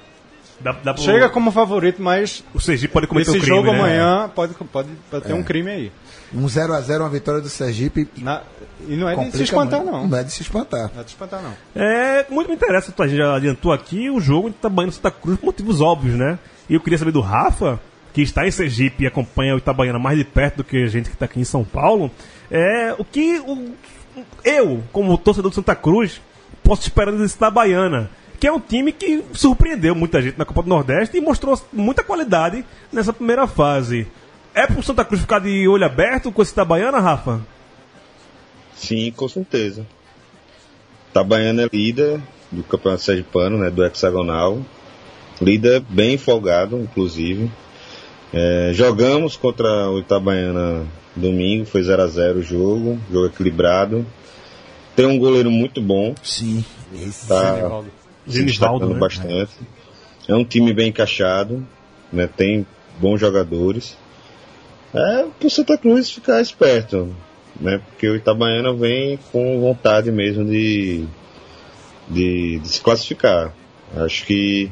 Dá, 0.59 0.73
dá 0.73 0.95
pro- 0.95 1.03
Chega 1.03 1.29
como 1.29 1.51
favorito, 1.51 2.01
mas 2.03 2.43
O 2.55 2.61
Sergipe 2.61 2.91
pode 2.93 3.07
cometer 3.07 3.29
esse 3.29 3.39
um 3.39 3.43
crime, 3.43 3.57
jogo 3.57 3.71
né? 3.73 3.79
amanhã 3.79 4.31
pode, 4.35 4.55
pode, 4.55 4.89
pode 5.11 5.25
É. 5.25 5.27
ter 5.29 5.35
um 5.35 5.43
crime 5.43 5.71
aí. 5.71 5.93
Um 6.35 6.47
0x0, 6.47 7.01
uma 7.01 7.11
vitória 7.11 7.43
do 7.43 7.49
Sergipe. 7.51 8.09
Na- 8.19 8.41
e 8.89 8.97
não 8.97 9.07
é 9.09 9.15
de 9.17 9.37
se 9.37 9.43
espantar, 9.43 9.81
muito. 9.81 9.93
não. 9.93 10.07
Não 10.09 10.19
é 10.19 10.23
de 10.25 10.33
se 10.33 10.41
espantar. 10.43 10.91
Não 10.95 11.01
é 11.01 11.05
de 11.05 11.11
se 11.11 11.15
espantar, 11.15 11.43
não. 11.43 11.53
É, 11.75 12.25
muito 12.31 12.49
me 12.49 12.57
interessa, 12.57 12.93
a 12.99 13.07
gente 13.07 13.19
já 13.19 13.35
adiantou 13.37 13.71
aqui, 13.71 14.09
o 14.09 14.19
jogo 14.19 14.49
entre 14.49 14.59
Itabaiana 14.61 14.91
e 14.91 14.95
Santa 14.95 15.11
Cruz 15.11 15.39
por 15.39 15.47
motivos 15.47 15.81
óbvios, 15.83 16.15
né? 16.15 16.39
E 16.71 16.75
eu 16.75 16.81
queria 16.81 16.99
saber 16.99 17.13
do 17.13 17.21
Rafa, 17.21 17.79
que 18.17 18.23
está 18.23 18.47
em 18.47 18.51
Sergipe 18.51 19.05
e 19.05 19.07
acompanha 19.07 19.55
o 19.55 19.59
Itabaiana 19.59 19.99
mais 19.99 20.17
de 20.17 20.25
perto 20.25 20.57
do 20.57 20.65
que 20.65 20.85
a 20.85 20.87
gente 20.87 21.11
que 21.11 21.15
está 21.15 21.27
aqui 21.27 21.39
em 21.39 21.45
São 21.45 21.63
Paulo, 21.63 22.11
é 22.51 22.95
o 22.97 23.05
que 23.05 23.39
o- 23.41 23.75
eu, 24.43 24.83
como 24.91 25.19
torcedor 25.19 25.51
do 25.51 25.55
Santa 25.55 25.75
Cruz, 25.77 26.19
posso 26.65 26.81
esperar 26.81 27.13
desse 27.13 27.37
Itabaiana, 27.37 28.09
que 28.41 28.47
é 28.47 28.53
um 28.53 28.59
time 28.59 28.91
que 28.91 29.23
surpreendeu 29.35 29.95
muita 29.95 30.23
gente 30.23 30.39
na 30.39 30.47
Copa 30.47 30.63
do 30.63 30.69
Nordeste 30.71 31.19
e 31.19 31.21
mostrou 31.21 31.61
muita 31.71 32.03
qualidade 32.03 32.65
nessa 32.91 33.13
primeira 33.13 33.47
fase. 33.47 34.07
É 34.55 34.67
pro 34.67 34.83
Santa 34.83 35.05
Cruz 35.05 35.21
ficar 35.21 35.41
de 35.41 35.69
olho 35.69 35.85
aberto 35.85 36.33
com 36.33 36.41
esse 36.41 36.53
Itabaiana, 36.53 36.99
Rafa? 36.99 37.43
Sim, 38.75 39.13
com 39.15 39.29
certeza. 39.29 39.87
Itabaiana 41.11 41.65
é 41.65 41.69
líder 41.71 42.19
do 42.51 42.63
Campeonato 42.63 43.03
Sergipano, 43.03 43.59
né, 43.59 43.69
do 43.69 43.85
hexagonal. 43.85 44.59
Líder 45.39 45.81
bem 45.81 46.17
folgado, 46.17 46.79
inclusive. 46.79 47.51
É, 48.39 48.71
jogamos 48.75 49.35
contra 49.35 49.89
o 49.89 49.99
Itabaiana 49.99 50.85
domingo, 51.17 51.65
foi 51.65 51.83
0 51.83 52.03
a 52.03 52.07
0 52.07 52.41
o 52.41 52.43
jogo, 52.43 53.01
jogo 53.11 53.29
equilibrado. 53.29 54.05
Tem 54.95 55.07
um 55.07 55.19
goleiro 55.19 55.51
muito 55.51 55.81
bom, 55.81 56.15
Sim. 56.23 56.63
Esse 56.93 57.29
tá 57.29 57.55
se 58.27 58.35
Genivaldo, 58.37 58.45
destacando 58.45 58.93
né? 58.93 59.01
bastante. 59.01 59.53
É 60.29 60.35
um 60.35 60.45
time 60.45 60.75
bem 60.75 60.89
encaixado, 60.89 61.67
né, 62.13 62.27
tem 62.27 62.67
bons 63.01 63.19
jogadores. 63.19 63.97
É 64.93 65.25
pro 65.41 65.49
Santa 65.49 65.79
Cruz 65.79 66.11
ficar 66.11 66.43
esperto, 66.43 67.15
né? 67.59 67.81
Porque 67.87 68.07
o 68.07 68.17
Itabaiana 68.17 68.71
vem 68.75 69.19
com 69.33 69.61
vontade 69.63 70.13
mesmo 70.13 70.45
de, 70.45 71.07
de, 72.07 72.59
de 72.59 72.69
se 72.69 72.83
classificar. 72.83 73.55
Acho 73.97 74.27
que 74.27 74.71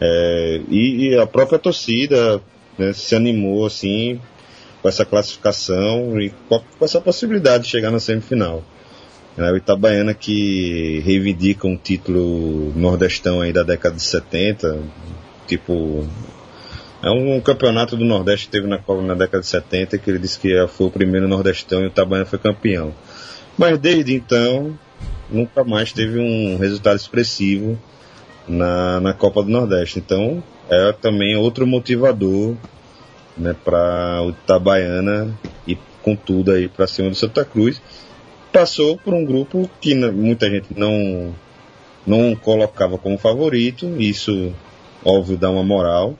é, 0.00 0.60
e, 0.68 1.10
e 1.10 1.18
a 1.18 1.26
própria 1.26 1.58
torcida 1.58 2.42
né, 2.78 2.92
se 2.92 3.14
animou 3.14 3.66
assim 3.66 4.20
com 4.82 4.88
essa 4.88 5.04
classificação 5.04 6.20
e 6.20 6.30
com, 6.48 6.62
essa 6.80 7.00
possibilidade 7.00 7.64
de 7.64 7.70
chegar 7.70 7.90
na 7.90 8.00
semifinal. 8.00 8.64
É, 9.36 9.50
o 9.52 9.56
Itabaiana 9.56 10.12
que 10.12 11.00
reivindica 11.04 11.66
um 11.66 11.76
título 11.76 12.72
nordestão 12.74 13.40
aí 13.40 13.52
da 13.52 13.62
década 13.62 13.96
de 13.96 14.02
70, 14.02 14.78
tipo 15.46 16.06
é 17.02 17.10
um, 17.10 17.40
campeonato 17.40 17.96
do 17.96 18.04
Nordeste 18.04 18.46
que 18.46 18.52
teve 18.52 18.66
na 18.66 18.76
Copa 18.76 19.00
na 19.00 19.14
década 19.14 19.40
de 19.40 19.46
70 19.46 19.96
que 19.96 20.10
ele 20.10 20.18
disse 20.18 20.38
que 20.38 20.66
foi 20.68 20.88
o 20.88 20.90
primeiro 20.90 21.26
Nordestão 21.26 21.80
e 21.80 21.84
o 21.84 21.86
Itabaiana 21.86 22.26
foi 22.26 22.38
campeão. 22.38 22.94
Mas 23.56 23.78
desde 23.78 24.14
então, 24.14 24.78
nunca 25.30 25.64
mais 25.64 25.92
teve 25.92 26.18
um 26.18 26.58
resultado 26.58 26.96
expressivo 26.96 27.78
na, 28.48 29.00
na 29.00 29.14
Copa 29.14 29.42
do 29.42 29.50
Nordeste. 29.50 29.98
Então, 29.98 30.42
é 30.68 30.92
também 30.92 31.36
outro 31.36 31.66
motivador 31.66 32.54
né, 33.36 33.54
para 33.64 34.22
o 34.22 34.30
Itabaiana 34.30 35.36
e 35.66 35.76
com 36.02 36.14
tudo 36.14 36.52
aí 36.52 36.68
para 36.68 36.86
cima 36.86 37.10
do 37.10 37.16
Santa 37.16 37.44
Cruz. 37.44 37.80
Passou 38.52 38.96
por 38.96 39.14
um 39.14 39.24
grupo 39.24 39.70
que 39.80 39.94
muita 39.94 40.50
gente 40.50 40.68
não, 40.76 41.34
não 42.06 42.34
colocava 42.34 42.98
como 42.98 43.16
favorito, 43.16 43.86
isso, 44.00 44.52
óbvio, 45.04 45.36
dá 45.36 45.50
uma 45.50 45.62
moral. 45.62 46.16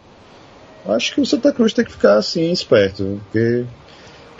Acho 0.87 1.15
que 1.15 1.21
o 1.21 1.27
Santa 1.27 1.53
Cruz 1.53 1.73
tem 1.73 1.85
que 1.85 1.93
ficar 1.93 2.17
assim, 2.17 2.51
esperto, 2.53 3.21
porque 3.25 3.67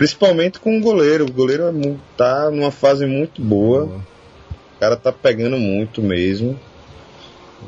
principalmente 0.01 0.59
com 0.59 0.79
o 0.79 0.81
goleiro. 0.81 1.27
O 1.27 1.33
goleiro 1.33 1.65
é 1.65 1.97
tá 2.17 2.51
numa 2.51 2.71
fase 2.71 3.05
muito 3.05 3.43
boa. 3.43 3.85
O 3.85 4.81
cara 4.81 4.97
tá 4.97 5.13
pegando 5.13 5.59
muito 5.59 6.01
mesmo. 6.01 6.59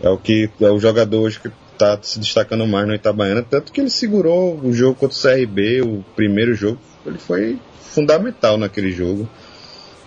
É 0.02 0.08
o 0.08 0.16
que 0.16 0.48
é 0.60 0.70
o 0.70 0.78
jogador 0.78 1.20
hoje 1.20 1.40
que 1.40 1.50
tá 1.78 1.98
se 2.00 2.18
destacando 2.18 2.66
mais 2.66 2.86
no 2.86 2.94
Itabaiana, 2.94 3.42
tanto 3.42 3.72
que 3.72 3.80
ele 3.80 3.90
segurou 3.90 4.58
o 4.62 4.72
jogo 4.72 4.94
contra 4.94 5.16
o 5.16 5.20
CRB, 5.20 5.82
o 5.82 6.04
primeiro 6.14 6.54
jogo, 6.54 6.78
ele 7.04 7.18
foi 7.18 7.58
fundamental 7.80 8.56
naquele 8.56 8.92
jogo. 8.92 9.28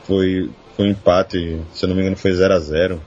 Foi 0.08 0.50
foi 0.76 0.88
um 0.88 0.91
empate, 0.91 1.62
se 1.74 1.86
eu 1.86 1.89
não 1.89 1.95
me 1.95 2.02
engano 2.02 2.17
foi 2.17 2.34
0 2.34 2.54
a 2.54 2.60
0 2.60 3.02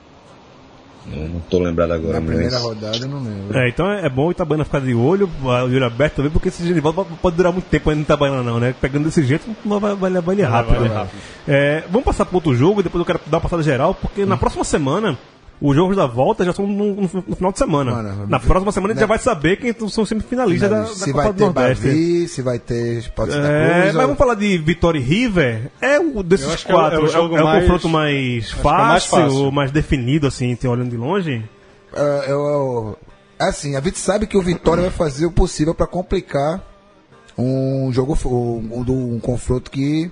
Não, 1.06 1.28
não 1.28 1.40
tô 1.40 1.58
lembrado 1.58 1.92
agora, 1.92 2.18
Na 2.20 2.26
primeira 2.26 2.50
mas 2.54 2.62
rodada 2.62 2.96
eu 2.98 3.08
não 3.08 3.22
lembro. 3.22 3.58
É, 3.58 3.68
então 3.68 3.90
é 3.90 4.06
é 4.06 4.08
bom 4.08 4.26
o 4.28 4.30
Itabaiana 4.30 4.64
ficar 4.64 4.80
de 4.80 4.94
olho, 4.94 5.26
de 5.26 5.46
olho 5.46 5.84
aberto 5.84 6.16
também, 6.16 6.30
porque 6.30 6.48
esse 6.48 6.66
Genivaldo 6.66 6.96
pode- 7.04 7.20
pode 7.20 7.36
durar 7.36 7.52
muito 7.52 7.66
tempo 7.66 7.88
ainda 7.90 7.98
no 8.00 8.04
Itabaiana 8.04 8.42
não, 8.42 8.58
né? 8.58 8.74
Pegando 8.80 9.04
desse 9.04 9.22
jeito, 9.22 9.44
não 9.64 9.78
vai, 9.80 9.94
vai 9.94 10.10
levar 10.10 10.32
ele 10.32 10.42
rápido. 10.42 10.78
vai 10.80 10.88
né? 10.88 10.94
rápido. 10.94 11.18
É, 11.46 11.84
vamos 11.90 12.04
passar 12.04 12.24
para 12.24 12.36
outro 12.36 12.54
jogo, 12.54 12.82
depois 12.82 13.00
eu 13.00 13.06
quero 13.06 13.20
dar 13.26 13.36
uma 13.36 13.42
passada 13.42 13.62
geral, 13.62 13.94
porque 13.94 14.24
na 14.26 14.36
próxima 14.36 14.64
semana, 14.64 15.16
os 15.60 15.74
jogos 15.74 15.96
da 15.96 16.06
volta 16.06 16.44
já 16.44 16.52
são 16.52 16.66
no, 16.66 16.94
no- 16.94 17.24
no 17.26 17.36
final 17.36 17.50
de 17.52 17.58
semana. 17.58 17.90
Mano, 17.90 18.26
na 18.28 18.38
próxima 18.38 18.70
semana 18.72 18.92
a 18.92 18.94
gente 18.94 19.00
né? 19.00 19.02
já 19.02 19.06
vai 19.08 19.18
saber 19.18 19.56
quem 19.56 19.74
são 19.88 20.02
os 20.04 20.08
semifinalistas 20.08 20.70
da, 20.70 20.80
da 20.80 20.86
se 20.86 21.12
Copa 21.12 21.24
vai 21.24 21.32
do 21.32 21.38
ter 21.38 21.44
Nordeste. 21.44 21.84
Bavi, 21.86 22.28
se 22.28 22.42
vai 22.42 22.58
ter 22.58 23.10
pode 23.10 23.32
ser 23.32 23.38
É, 23.38 23.42
Cruz, 23.42 23.84
mas 23.86 23.94
ou- 23.96 24.00
vamos 24.02 24.18
falar 24.18 24.34
de 24.34 24.58
Vitória 24.58 24.98
e 24.98 25.02
River. 25.02 25.70
É 25.80 25.98
o 25.98 26.18
Eu 26.18 26.22
desses 26.22 26.46
é 26.46 26.48
o- 26.48 26.52
é 26.52 26.54
o 26.54 26.78
quatro. 26.80 27.06
É 27.06 27.20
o, 27.20 27.36
é 27.36 27.40
o 27.40 27.44
mais- 27.44 27.60
confronto 27.64 27.88
mais 27.88 28.52
que 28.54 28.60
é 28.60 28.62
mais 28.62 29.04
fácil, 29.06 29.10
fácil. 29.30 29.52
mais 29.52 29.70
definido, 29.70 30.26
assim, 30.26 30.54
tem 30.54 30.70
olhando 30.70 30.90
de 30.90 30.96
longe. 30.96 31.42
É, 31.94 32.24
eu, 32.30 32.38
eu- 32.38 32.98
assim, 33.38 33.74
a 33.76 33.80
gente 33.80 33.98
sabe 33.98 34.26
que 34.26 34.36
o 34.36 34.42
Vitória 34.42 34.82
vai 34.82 34.90
fazer 34.92 35.26
o 35.26 35.30
possível 35.32 35.74
para 35.74 35.86
complicar 35.86 36.62
um 37.36 37.90
jogo, 37.92 38.18
um, 38.26 38.84
um, 38.86 39.14
um 39.14 39.20
confronto 39.20 39.70
que 39.70 40.10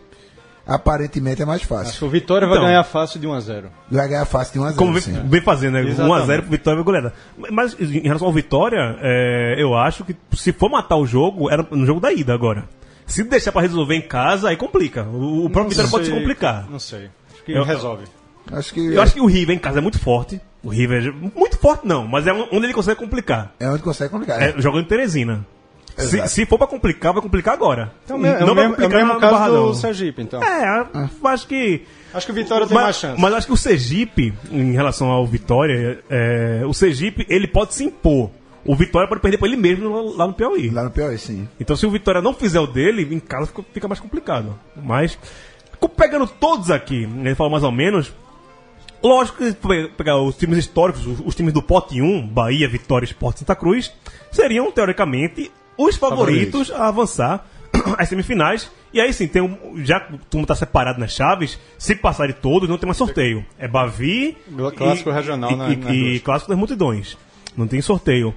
aparentemente 0.66 1.40
é 1.42 1.44
mais 1.44 1.60
Acho 1.60 1.68
fácil. 1.68 1.98
que 1.98 2.04
o 2.04 2.08
Vitória 2.10 2.46
vai 2.46 2.56
Então. 2.56 2.66
ganhar 2.68 2.82
fácil 2.84 3.20
de 3.20 3.26
1 3.26 3.32
a 3.32 3.40
0 3.40 3.68
Vai 3.90 4.08
ganhar 4.08 4.24
fácil 4.24 4.52
de 4.54 4.58
1 4.58 4.62
a 4.64 4.66
0 4.68 4.78
Como 4.78 4.92
vem, 4.92 5.00
sim. 5.02 5.22
vem 5.26 5.40
fazendo, 5.40 5.74
né? 5.74 5.82
Exatamente. 5.82 6.26
1x0 6.28 6.40
pro 6.42 6.50
Vitória 6.50 6.80
e 6.80 6.82
goleada. 6.84 7.12
Mas 7.50 7.76
em 7.80 8.00
relação 8.00 8.26
ao 8.26 8.32
Vitória, 8.32 8.96
é, 9.00 9.54
eu 9.58 9.74
acho 9.76 10.04
que 10.04 10.16
se 10.34 10.52
for 10.52 10.68
matar 10.70 10.96
o 10.96 11.06
jogo, 11.06 11.50
era 11.50 11.66
no 11.70 11.86
jogo 11.86 12.00
da 12.00 12.12
ida 12.12 12.34
agora. 12.34 12.64
Se 13.06 13.22
deixar 13.22 13.52
pra 13.52 13.62
resolver 13.62 13.94
em 13.94 14.02
casa, 14.02 14.48
aí 14.48 14.56
complica. 14.56 15.04
O, 15.04 15.44
o 15.46 15.50
próprio 15.50 15.70
Vitória 15.70 15.90
pode 15.90 16.06
se 16.06 16.12
complicar. 16.12 16.66
Não 16.68 16.78
sei. 16.80 17.08
Acho 17.32 17.44
que 17.44 17.52
Eu- 17.52 17.62
resolve. 17.64 18.04
Acho 18.52 18.72
que, 18.74 18.94
Eu 18.94 19.02
acho 19.02 19.12
que 19.12 19.20
o 19.20 19.26
River 19.26 19.56
em 19.56 19.58
casa 19.58 19.78
é 19.78 19.80
muito 19.82 19.98
forte. 19.98 20.40
O 20.62 20.68
River 20.68 21.08
é 21.08 21.10
muito 21.38 21.58
forte 21.58 21.84
não, 21.86 22.06
mas 22.06 22.26
é 22.28 22.32
onde 22.32 22.64
ele 22.66 22.72
consegue 22.72 22.96
complicar. 22.98 23.52
é 23.58 23.68
onde 23.68 23.82
consegue 23.82 24.10
complicar. 24.10 24.40
É, 24.40 24.54
jogando 24.60 24.82
em 24.84 24.86
Teresina. 24.88 25.44
Se, 25.96 26.28
se 26.28 26.46
for 26.46 26.58
pra 26.58 26.66
complicar, 26.66 27.12
vai 27.12 27.22
complicar 27.22 27.54
agora. 27.54 27.92
Então, 28.04 28.16
é, 28.24 28.42
o 28.44 28.46
vai 28.54 28.54
mesmo, 28.68 28.82
é 28.82 28.86
o 28.86 28.90
mesmo 28.90 29.20
caso 29.20 29.32
Barradão. 29.34 29.66
do 29.68 29.74
Sergipe, 29.74 30.22
então. 30.22 30.42
É, 30.42 30.86
acho 31.24 31.46
que. 31.48 31.82
Acho 32.12 32.26
que 32.26 32.32
o 32.32 32.34
Vitória 32.34 32.66
tem 32.66 32.74
mas, 32.74 32.84
mais 32.84 32.96
chance. 32.96 33.20
mas 33.20 33.34
acho 33.34 33.46
que 33.46 33.52
o 33.52 33.56
Sergipe, 33.56 34.34
em 34.50 34.72
relação 34.72 35.08
ao 35.08 35.26
Vitória, 35.26 36.00
é, 36.10 36.62
o 36.66 36.72
Sergipe 36.74 37.26
ele 37.28 37.46
pode 37.46 37.74
se 37.74 37.84
impor. 37.84 38.30
O 38.64 38.74
Vitória 38.74 39.08
pode 39.08 39.20
perder 39.20 39.38
pra 39.38 39.46
ele 39.48 39.56
mesmo 39.56 40.14
lá 40.16 40.26
no 40.26 40.32
Piauí. 40.34 40.70
Lá 40.70 40.82
no 40.84 40.90
Piauí, 40.90 41.16
sim. 41.18 41.48
Então 41.60 41.76
se 41.76 41.86
o 41.86 41.90
Vitória 41.90 42.20
não 42.20 42.34
fizer 42.34 42.58
o 42.60 42.66
dele, 42.66 43.06
em 43.14 43.20
casa 43.20 43.46
fica, 43.46 43.62
fica 43.72 43.88
mais 43.88 44.00
complicado. 44.00 44.58
Mas, 44.76 45.18
pegando 45.96 46.26
todos 46.26 46.70
aqui, 46.70 47.04
ele 47.04 47.34
fala 47.34 47.48
mais 47.50 47.62
ou 47.64 47.70
menos. 47.72 48.12
Lógico 49.02 49.38
que 49.38 49.52
pe- 49.52 49.88
pegar 49.96 50.18
os 50.20 50.36
times 50.36 50.58
históricos, 50.58 51.06
os, 51.06 51.20
os 51.24 51.34
times 51.34 51.52
do 51.52 51.62
pote 51.62 52.00
1, 52.02 52.26
Bahia, 52.26 52.68
Vitória, 52.68 53.04
Esporte 53.04 53.38
Santa 53.40 53.54
Cruz, 53.54 53.92
seriam, 54.32 54.70
teoricamente, 54.72 55.50
os 55.78 55.96
favoritos, 55.96 56.70
a 56.70 56.88
avançar 56.88 57.46
às 57.98 58.08
semifinais. 58.08 58.70
E 58.92 59.00
aí 59.00 59.12
sim, 59.12 59.26
tem 59.28 59.42
um, 59.42 59.84
já 59.84 60.00
que 60.00 60.14
o 60.14 60.18
turno 60.18 60.44
está 60.44 60.54
separado 60.54 60.98
nas 60.98 61.12
chaves, 61.12 61.58
se 61.78 61.94
passar 61.94 62.26
de 62.28 62.32
todos, 62.34 62.68
não 62.68 62.78
tem 62.78 62.86
mais 62.86 62.96
sorteio. 62.96 63.44
É 63.58 63.68
Bavi 63.68 64.36
Clássico 64.76 65.10
e, 65.10 65.12
regional 65.12 65.50
e, 65.52 65.56
na- 65.56 65.68
e, 65.70 65.76
nas 65.76 65.92
e 65.92 66.20
clássico 66.20 66.48
das 66.50 66.58
multidões. 66.58 67.16
Não 67.56 67.66
tem 67.66 67.80
sorteio. 67.82 68.34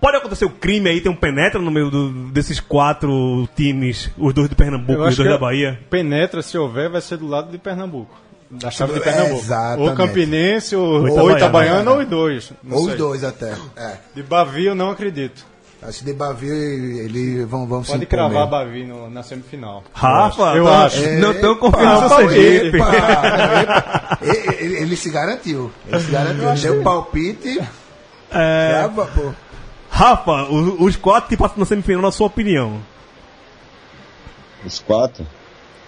Pode 0.00 0.16
acontecer 0.16 0.44
o 0.46 0.50
crime 0.50 0.88
aí, 0.88 1.00
tem 1.00 1.12
um 1.12 1.16
penetra 1.16 1.60
no 1.60 1.70
meio 1.70 1.90
do- 1.90 2.10
desses 2.30 2.58
quatro 2.58 3.46
times, 3.54 4.10
os 4.18 4.32
dois 4.34 4.48
do 4.48 4.56
Pernambuco 4.56 4.92
e 4.92 5.08
os 5.08 5.16
dois 5.16 5.28
da 5.28 5.38
Bahia. 5.38 5.78
Penetra, 5.90 6.42
se 6.42 6.56
houver, 6.58 6.88
vai 6.90 7.00
ser 7.00 7.18
do 7.18 7.26
lado 7.28 7.50
de 7.52 7.58
Pernambuco. 7.58 8.14
Da 8.52 8.70
chave 8.70 8.92
de 8.92 8.98
É, 8.98 9.02
Pernambuco. 9.02 9.40
exatamente. 9.40 9.88
Ou 9.90 9.96
Campinense, 9.96 10.76
ou, 10.76 10.84
Ou 11.00 11.06
Itabaiana. 11.08 11.38
Itabaiana, 11.38 11.90
ou 11.90 11.98
os 12.00 12.06
dois. 12.06 12.52
Ou 12.70 12.86
os 12.86 12.94
dois 12.94 13.24
até. 13.24 13.54
É. 13.76 13.96
De 14.14 14.22
Bavi 14.22 14.66
eu 14.66 14.74
não 14.74 14.90
acredito. 14.90 15.44
Acho 15.82 15.98
que 16.00 16.04
de 16.04 16.12
Bavi 16.12 16.46
eles 16.48 17.48
vão, 17.48 17.66
vão 17.66 17.82
se 17.82 17.90
Pode 17.92 18.06
cravar 18.06 18.30
mesmo. 18.30 18.46
Bavi 18.50 18.84
no- 18.84 19.10
na 19.10 19.22
semifinal. 19.22 19.82
Rafa, 19.92 20.54
Eu 20.54 20.64
tá- 20.66 20.84
acho. 20.84 21.00
não 21.18 21.32
tão 21.34 21.52
Epa, 21.52 21.60
confiando 21.60 22.00
no 22.00 22.06
epa, 22.06 22.16
Sergipe. 22.16 22.78
Ele, 24.60 24.76
ele- 24.76 24.96
se 24.96 25.10
garantiu. 25.10 25.72
Ele 25.88 26.00
se 26.00 26.10
garantiu. 26.10 26.50
Ele 26.50 26.60
deu 26.60 26.82
palpite. 26.82 27.58
É, 28.30 28.70
Crava, 28.78 29.06
pô. 29.06 29.32
Rafa, 29.90 30.44
o- 30.50 30.84
os 30.84 30.94
quatro 30.96 31.28
que 31.30 31.36
passam 31.36 31.58
na 31.58 31.64
semifinal, 31.64 32.02
na 32.02 32.12
sua 32.12 32.26
opinião. 32.28 32.80
Os 34.64 34.78
quatro. 34.78 35.26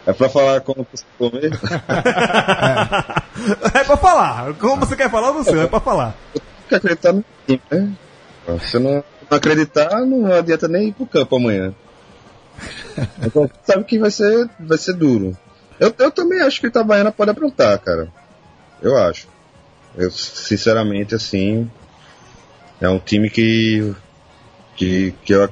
É 0.07 0.13
pra 0.13 0.29
falar 0.29 0.61
como 0.61 0.87
você 0.91 1.05
comer? 1.19 1.51
É 3.75 3.85
pra 3.85 3.97
falar. 3.97 4.55
Como 4.55 4.77
você 4.77 4.95
quer 4.95 5.11
falar, 5.11 5.33
não 5.33 5.43
sei, 5.43 5.61
é 5.61 5.67
pra 5.67 5.81
falar. 5.81 6.15
Tem 6.33 6.43
que 6.69 6.75
acreditar 6.75 7.13
no 7.13 7.25
time, 7.47 7.61
né? 7.71 7.93
Se 8.61 8.79
não 8.79 9.03
acreditar, 9.31 10.01
não 10.07 10.33
adianta 10.33 10.69
nem 10.69 10.89
ir 10.89 10.93
pro 10.93 11.07
campo 11.07 11.37
amanhã. 11.37 11.75
Então, 13.23 13.51
sabe 13.65 13.85
que 13.85 13.99
vai 13.99 14.11
ser, 14.11 14.49
vai 14.61 14.79
ser 14.79 14.95
duro. 14.95 15.37
Eu, 15.81 15.93
eu 15.99 16.11
também 16.11 16.41
acho 16.41 16.61
que 16.61 16.67
o 16.67 16.69
Itabaiana 16.69 17.11
pode 17.11 17.31
aprontar, 17.31 17.79
cara. 17.81 18.09
Eu 18.81 18.97
acho. 18.97 19.27
Eu, 19.97 20.11
sinceramente, 20.11 21.15
assim, 21.15 21.71
é 22.81 22.89
um 22.89 22.99
time 22.99 23.29
que. 23.31 23.95
que, 24.77 25.13
que 25.25 25.33
eu, 25.33 25.49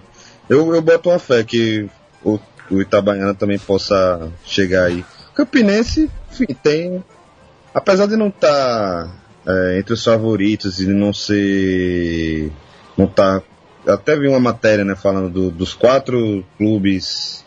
eu, 0.48 0.74
eu 0.74 0.82
boto 0.82 1.10
uma 1.10 1.18
fé 1.18 1.42
que 1.42 1.88
o, 2.24 2.38
o 2.70 2.80
Itabaiana 2.80 3.34
também 3.34 3.58
possa 3.58 4.30
chegar 4.44 4.84
aí. 4.86 5.04
Campinense, 5.34 6.10
enfim, 6.30 6.46
tem. 6.62 7.04
Apesar 7.74 8.06
de 8.06 8.16
não 8.16 8.28
estar 8.28 9.14
entre 9.78 9.94
os 9.94 10.04
favoritos 10.04 10.80
e 10.80 10.86
não 10.86 11.12
ser. 11.12 12.50
não 12.96 13.06
tá. 13.06 13.42
Até 13.86 14.16
vi 14.16 14.28
uma 14.28 14.38
matéria, 14.38 14.84
né, 14.84 14.94
falando 14.94 15.28
do- 15.28 15.50
dos 15.50 15.74
quatro 15.74 16.44
clubes 16.56 17.44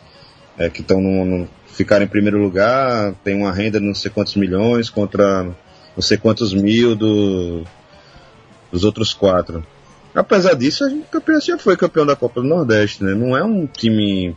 é, 0.58 0.68
que 0.68 0.80
estão 0.82 1.00
no, 1.00 1.24
no- 1.24 1.48
ficaram 1.66 2.04
em 2.04 2.08
primeiro 2.08 2.38
lugar, 2.38 3.14
tem 3.24 3.34
uma 3.36 3.52
renda 3.52 3.78
de 3.80 3.86
não 3.86 3.94
sei 3.94 4.10
quantos 4.10 4.36
milhões 4.36 4.90
contra 4.90 5.44
não 5.44 6.02
sei 6.02 6.18
quantos 6.18 6.52
mil 6.52 6.94
do, 6.94 7.64
dos 8.70 8.84
outros 8.84 9.14
quatro. 9.14 9.64
Apesar 10.14 10.54
disso, 10.54 10.84
a 10.84 10.88
gente, 10.90 11.06
o 11.14 11.40
já 11.40 11.58
foi 11.58 11.76
campeão 11.76 12.04
da 12.06 12.16
Copa 12.16 12.40
do 12.42 12.46
Nordeste, 12.48 13.02
né? 13.04 13.14
Não 13.14 13.36
é 13.36 13.42
um 13.44 13.66
time, 13.66 14.34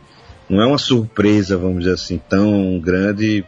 não 0.50 0.60
é 0.62 0.66
uma 0.66 0.76
surpresa, 0.78 1.56
vamos 1.56 1.78
dizer 1.84 1.94
assim, 1.94 2.20
tão 2.28 2.78
grande. 2.80 3.44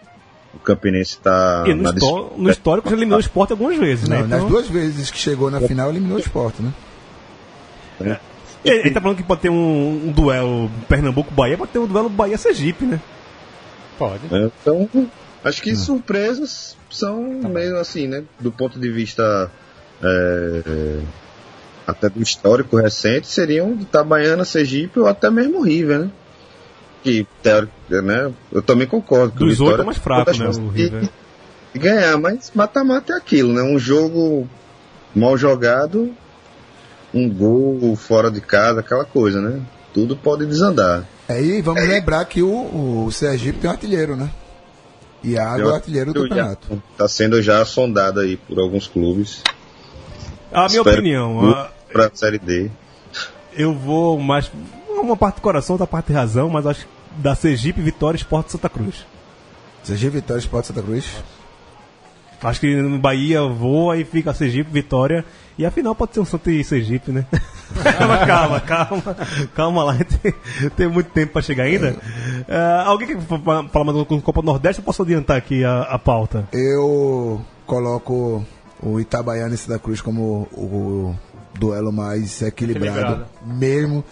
O 0.54 0.58
Campinense 0.58 1.12
está 1.14 1.64
E 1.66 1.72
no, 1.74 1.88
histó- 1.88 2.32
no 2.36 2.50
histórico 2.50 2.88
já 2.88 2.94
eliminou 2.94 3.16
o 3.18 3.20
esporte 3.20 3.52
algumas 3.52 3.76
vezes, 3.78 4.08
né? 4.08 4.20
Não, 4.20 4.28
nas 4.28 4.38
Então- 4.38 4.50
duas 4.50 4.68
vezes 4.68 5.10
que 5.10 5.18
chegou 5.18 5.50
na 5.50 5.60
final, 5.60 5.88
eliminou 5.90 6.16
o 6.16 6.20
esporte, 6.20 6.62
né? 6.62 6.72
E 8.64 8.68
Ele 8.70 8.90
tá 8.90 9.00
falando 9.00 9.16
que 9.16 9.22
pode 9.22 9.40
ter 9.40 9.48
um, 9.50 10.08
um 10.08 10.12
duelo 10.12 10.70
Pernambuco-Bahia, 10.88 11.56
pode 11.58 11.72
ter 11.72 11.78
um 11.78 11.86
duelo 11.86 12.08
Bahia-Sergipe, 12.08 12.84
né? 12.84 13.00
Pode. 13.98 14.20
Então, 14.26 14.88
acho 15.42 15.62
que 15.62 15.74
surpresas 15.74 16.76
são 16.90 17.22
meio 17.48 17.78
assim, 17.78 18.06
né? 18.06 18.22
Do 18.38 18.52
ponto 18.52 18.78
de 18.78 18.90
vista 18.90 19.50
é, 20.02 20.98
até 21.86 22.08
do 22.08 22.22
histórico 22.22 22.76
recente, 22.76 23.26
seriam 23.26 23.72
Itabaiana, 23.80 24.44
Sergipe 24.44 25.00
ou 25.00 25.06
até 25.06 25.30
mesmo 25.30 25.62
River, 25.62 25.98
né? 26.00 26.10
Que, 27.02 27.26
teórico, 27.42 27.72
né? 27.90 28.32
Eu 28.52 28.62
também 28.62 28.86
concordo. 28.86 29.32
Que 29.32 29.38
Dos 29.44 29.58
o 29.60 29.64
oito 29.64 29.82
é 29.82 29.84
mais 29.84 29.98
fraco, 29.98 30.36
né, 30.38 30.46
o 30.48 30.68
River. 30.68 31.08
de 31.74 31.78
ganhar, 31.80 32.16
mas 32.18 32.52
mata-mata 32.54 33.12
é 33.12 33.16
aquilo, 33.16 33.52
né? 33.52 33.62
Um 33.62 33.78
jogo 33.78 34.48
mal 35.14 35.36
jogado, 35.36 36.14
um 37.12 37.28
gol 37.28 37.96
fora 37.96 38.30
de 38.30 38.40
casa, 38.40 38.80
aquela 38.80 39.04
coisa, 39.04 39.40
né? 39.40 39.60
Tudo 39.92 40.16
pode 40.16 40.46
desandar. 40.46 41.04
Aí 41.28 41.60
vamos 41.60 41.82
lembrar 41.86 42.24
que 42.26 42.42
o, 42.42 43.04
o 43.06 43.10
Sergipe 43.10 43.58
tem 43.58 43.68
um 43.68 43.72
artilheiro, 43.72 44.16
né? 44.16 44.30
Iago 45.24 45.60
é 45.62 45.64
o 45.66 45.74
artilheiro 45.74 46.12
do 46.12 46.22
campeonato. 46.22 46.82
Está 46.92 47.06
sendo 47.08 47.40
já 47.42 47.64
sondado 47.64 48.20
aí 48.20 48.36
por 48.36 48.58
alguns 48.58 48.86
clubes. 48.86 49.42
A 50.52 50.66
minha 50.68 50.78
Espero 50.78 50.98
opinião, 50.98 51.40
que 51.40 51.46
a- 51.54 51.70
Para 51.92 52.06
a 52.06 52.10
Série 52.14 52.38
D. 52.38 52.70
eu 53.56 53.74
vou 53.74 54.18
mais. 54.18 54.50
Uma 54.88 55.16
parte 55.16 55.36
do 55.36 55.40
coração, 55.42 55.74
outra 55.74 55.86
parte 55.86 56.06
de 56.08 56.12
razão, 56.12 56.48
mas 56.48 56.64
acho 56.66 56.80
que 56.86 56.91
da 57.16 57.34
Sergipe, 57.34 57.80
Vitória, 57.80 58.16
Esporte 58.16 58.52
Santa 58.52 58.68
Cruz. 58.68 59.06
Sergipe 59.82 60.16
Vitória 60.16 60.40
Esporte 60.40 60.68
Santa 60.68 60.82
Cruz. 60.82 61.06
Acho 62.42 62.58
que 62.60 62.74
no 62.74 62.98
Bahia 62.98 63.42
voa 63.42 63.96
e 63.96 64.04
fica 64.04 64.34
Sergipe, 64.34 64.68
Vitória. 64.70 65.24
E 65.56 65.64
a 65.66 65.70
final 65.70 65.94
pode 65.94 66.14
ser 66.14 66.20
um 66.20 66.24
Santa 66.24 66.50
e 66.50 66.64
Sergipe, 66.64 67.12
né? 67.12 67.24
calma, 67.98 68.18
calma, 68.26 68.60
calma. 68.60 69.16
Calma 69.54 69.84
lá, 69.84 69.96
tem, 70.22 70.34
tem 70.76 70.88
muito 70.88 71.10
tempo 71.10 71.34
pra 71.34 71.42
chegar 71.42 71.64
ainda. 71.64 71.94
É, 72.48 72.82
alguém 72.84 73.06
quer 73.08 73.20
fa- 73.20 73.38
falar 73.68 73.84
mais 73.84 73.96
alguma 73.98 74.20
Copa 74.20 74.40
do 74.42 74.46
Nordeste? 74.46 74.80
Eu 74.80 74.84
posso 74.84 75.02
adiantar 75.02 75.36
aqui 75.36 75.62
a, 75.64 75.82
a 75.82 75.98
pauta. 75.98 76.48
Eu 76.52 77.40
coloco 77.66 78.44
o 78.82 78.98
Itabaiana 78.98 79.54
e 79.54 79.58
Santa 79.58 79.78
Cruz 79.78 80.00
como 80.00 80.48
o, 80.52 80.64
o 80.64 81.18
duelo 81.56 81.92
mais 81.92 82.42
equilibrado, 82.42 82.98
Equilibrado. 82.98 83.26
mesmo. 83.46 84.04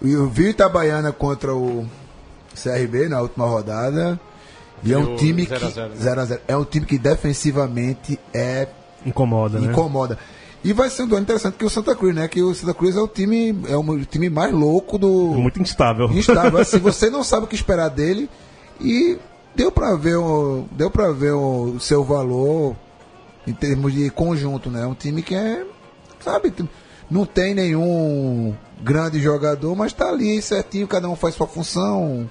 Eu 0.00 0.26
vi 0.28 0.44
o 0.44 0.48
Itabaiana 0.48 1.12
contra 1.12 1.54
o 1.54 1.86
CRB 2.54 3.08
na 3.08 3.20
última 3.20 3.46
rodada. 3.46 4.18
E 4.84 4.92
é 4.92 4.98
um 4.98 5.16
time 5.16 5.46
que 5.46 5.54
0 5.54 5.66
a 5.66 5.70
0, 5.70 5.88
né? 5.90 5.96
0 5.96 6.20
a 6.20 6.24
0. 6.24 6.40
é 6.48 6.56
um 6.56 6.64
time 6.64 6.86
que 6.86 6.98
defensivamente 6.98 8.18
é 8.34 8.68
Incomoda, 9.06 9.58
né? 9.60 9.70
incomoda. 9.70 10.18
E 10.64 10.72
vai 10.72 10.88
ser 10.90 11.02
um 11.02 11.08
duelo 11.08 11.22
interessante 11.22 11.54
que 11.56 11.64
o 11.64 11.70
Santa 11.70 11.94
Cruz, 11.94 12.14
né? 12.14 12.28
Que 12.28 12.40
o 12.42 12.54
Santa 12.54 12.72
Cruz 12.74 12.96
é 12.96 13.00
o 13.00 13.08
time 13.08 13.56
é 13.68 13.76
o 13.76 14.04
time 14.04 14.30
mais 14.30 14.52
louco 14.52 14.96
do 14.96 15.08
Muito 15.08 15.60
instável. 15.60 16.08
instável. 16.10 16.58
Assim, 16.62 16.78
você 16.78 17.10
não 17.10 17.24
sabe 17.24 17.44
o 17.46 17.48
que 17.48 17.54
esperar 17.54 17.88
dele 17.88 18.28
e 18.80 19.18
deu 19.54 19.72
pra 19.72 19.96
ver 19.96 20.16
o, 20.16 20.64
deu 20.72 20.90
para 20.90 21.10
ver 21.12 21.32
o 21.32 21.78
seu 21.80 22.04
valor 22.04 22.76
em 23.46 23.52
termos 23.52 23.92
de 23.92 24.08
conjunto, 24.10 24.70
né? 24.70 24.86
Um 24.86 24.94
time 24.94 25.20
que 25.20 25.34
é, 25.34 25.64
sabe, 26.20 26.52
não 27.10 27.26
tem 27.26 27.54
nenhum 27.54 28.54
grande 28.80 29.20
jogador, 29.20 29.74
mas 29.76 29.92
tá 29.92 30.08
ali 30.08 30.40
certinho, 30.40 30.86
cada 30.86 31.08
um 31.08 31.16
faz 31.16 31.34
sua 31.34 31.46
função. 31.46 32.28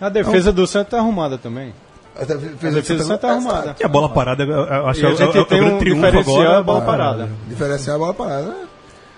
A 0.00 0.08
defesa 0.08 0.52
do 0.52 0.66
Santos 0.66 0.90
tá 0.90 0.98
arrumada 0.98 1.38
também. 1.38 1.72
A 2.16 2.24
defesa, 2.24 2.46
A 2.46 2.70
defesa 2.70 2.94
do 2.96 3.04
Santos 3.04 3.20
tá 3.20 3.30
arrumada. 3.30 3.76
E 3.80 3.84
a 3.84 3.88
bola 3.88 4.08
parada, 4.08 4.44
acho 4.88 5.00
E 5.00 5.06
a 5.06 5.06
que 5.06 5.06
é 5.06 5.08
o- 5.08 5.16
gente 5.16 5.38
é 5.38 5.40
o 5.40 5.44
tem 5.44 5.58
grande 5.60 5.74
um 5.74 5.78
triunfo 5.78 6.06
agora. 6.20 6.58
a 6.58 6.62
bola 6.62 6.80
parada. 6.82 7.28
Diferenciar 7.48 7.96
a 7.96 7.98
bola 7.98 8.14
parada. 8.14 8.42
né? 8.48 8.56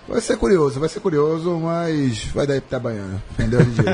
Vai 0.09 0.21
ser 0.21 0.37
curioso, 0.37 0.79
vai 0.79 0.89
ser 0.89 1.01
curioso, 1.01 1.59
mas 1.59 2.27
vai 2.27 2.47
dar 2.47 2.57
Itabaiana. 2.57 3.21
Entendeu, 3.33 3.59
DJ? 3.65 3.85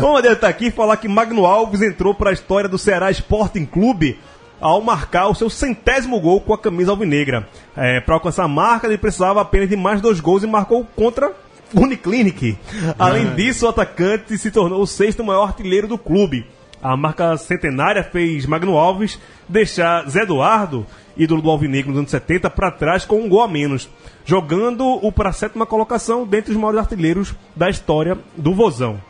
Vamos 0.00 0.18
adiantar 0.18 0.50
aqui 0.50 0.66
e 0.66 0.70
falar 0.72 0.96
que 0.96 1.06
Magno 1.06 1.46
Alves 1.46 1.80
entrou 1.82 2.12
para 2.14 2.30
a 2.30 2.32
história 2.32 2.68
do 2.68 2.76
Ceará 2.76 3.10
Sporting 3.12 3.64
Clube 3.64 4.18
ao 4.60 4.80
marcar 4.82 5.28
o 5.28 5.34
seu 5.34 5.48
centésimo 5.48 6.20
gol 6.20 6.40
com 6.40 6.52
a 6.52 6.58
camisa 6.58 6.90
alvinegra. 6.90 7.48
É, 7.76 8.00
para 8.00 8.14
alcançar 8.16 8.42
a 8.44 8.48
marca, 8.48 8.88
ele 8.88 8.98
precisava 8.98 9.40
apenas 9.40 9.68
de 9.68 9.76
mais 9.76 10.00
dois 10.00 10.18
gols 10.18 10.42
e 10.42 10.48
marcou 10.48 10.84
contra 10.96 11.30
Uniclinic. 11.74 12.56
Além 12.98 13.34
disso, 13.34 13.66
o 13.66 13.68
atacante 13.68 14.36
se 14.38 14.50
tornou 14.50 14.82
o 14.82 14.86
sexto 14.86 15.24
maior 15.24 15.44
artilheiro 15.44 15.88
do 15.88 15.98
clube. 15.98 16.46
A 16.82 16.96
marca 16.96 17.36
centenária 17.36 18.02
fez 18.02 18.46
Magno 18.46 18.76
Alves 18.78 19.18
deixar 19.48 20.08
Zé 20.08 20.22
Eduardo, 20.22 20.86
ídolo 21.16 21.42
do 21.42 21.50
Alvinegro 21.50 21.90
nos 21.90 21.98
anos 21.98 22.10
70, 22.10 22.48
para 22.48 22.70
trás 22.70 23.04
com 23.04 23.20
um 23.20 23.28
gol 23.28 23.42
a 23.42 23.48
menos, 23.48 23.88
jogando-o 24.24 25.12
para 25.12 25.28
a 25.28 25.32
sétima 25.32 25.66
colocação 25.66 26.26
dentre 26.26 26.52
os 26.52 26.56
maiores 26.56 26.80
artilheiros 26.80 27.34
da 27.54 27.68
história 27.68 28.16
do 28.36 28.54
Vozão. 28.54 29.00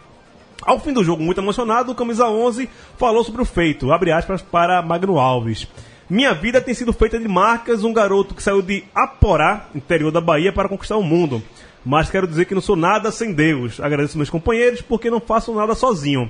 Ao 0.63 0.81
fim 0.81 0.93
do 0.93 1.05
jogo, 1.05 1.23
muito 1.23 1.41
emocionado, 1.41 1.93
o 1.93 1.95
camisa 1.95 2.29
11 2.29 2.69
falou 2.99 3.25
sobre 3.25 3.41
o 3.41 3.47
feito, 3.47 3.93
abre 3.93 4.13
aspas 4.13 4.43
para 4.43 4.83
Magno 4.83 5.19
Alves. 5.19 5.69
Minha 6.09 6.35
vida 6.35 6.61
tem 6.61 6.75
sido 6.75 6.93
feita 6.93 7.21
de 7.21 7.29
marcas, 7.29 7.85
um 7.85 7.93
garoto 7.93 8.35
que 8.35 8.43
saiu 8.43 8.61
de 8.61 8.83
Aporá, 8.93 9.69
interior 9.75 10.11
da 10.11 10.21
Bahia, 10.21 10.53
para 10.53 10.69
conquistar 10.69 10.97
o 10.97 11.05
mundo. 11.05 11.41
Mas 11.85 12.11
quero 12.11 12.27
dizer 12.27 12.45
que 12.45 12.55
não 12.55 12.61
sou 12.61 12.77
nada 12.77 13.11
sem 13.11 13.33
Deus. 13.33 13.81
Agradeço 13.81 14.17
meus 14.19 14.29
companheiros 14.31 14.83
porque 14.83 15.11
não 15.11 15.21
faço 15.21 15.55
nada 15.55 15.75
sozinho. 15.75 16.29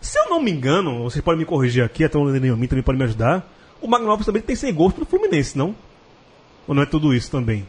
Se 0.00 0.18
eu 0.18 0.30
não 0.30 0.40
me 0.42 0.50
engano, 0.50 1.02
vocês 1.02 1.22
podem 1.22 1.40
me 1.40 1.44
corrigir 1.44 1.84
aqui, 1.84 2.04
até 2.04 2.16
o 2.16 2.24
Lenin 2.24 2.66
também 2.66 2.82
pode 2.82 2.98
me 2.98 3.04
ajudar. 3.04 3.46
O 3.80 3.86
Magno 3.88 4.10
Alves 4.10 4.24
também 4.26 4.40
tem 4.42 4.56
100 4.56 4.72
gols 4.74 4.92
pelo 4.94 5.06
Fluminense, 5.06 5.56
não? 5.58 5.74
Ou 6.66 6.74
não 6.74 6.82
é 6.82 6.86
tudo 6.86 7.14
isso 7.14 7.30
também? 7.30 7.68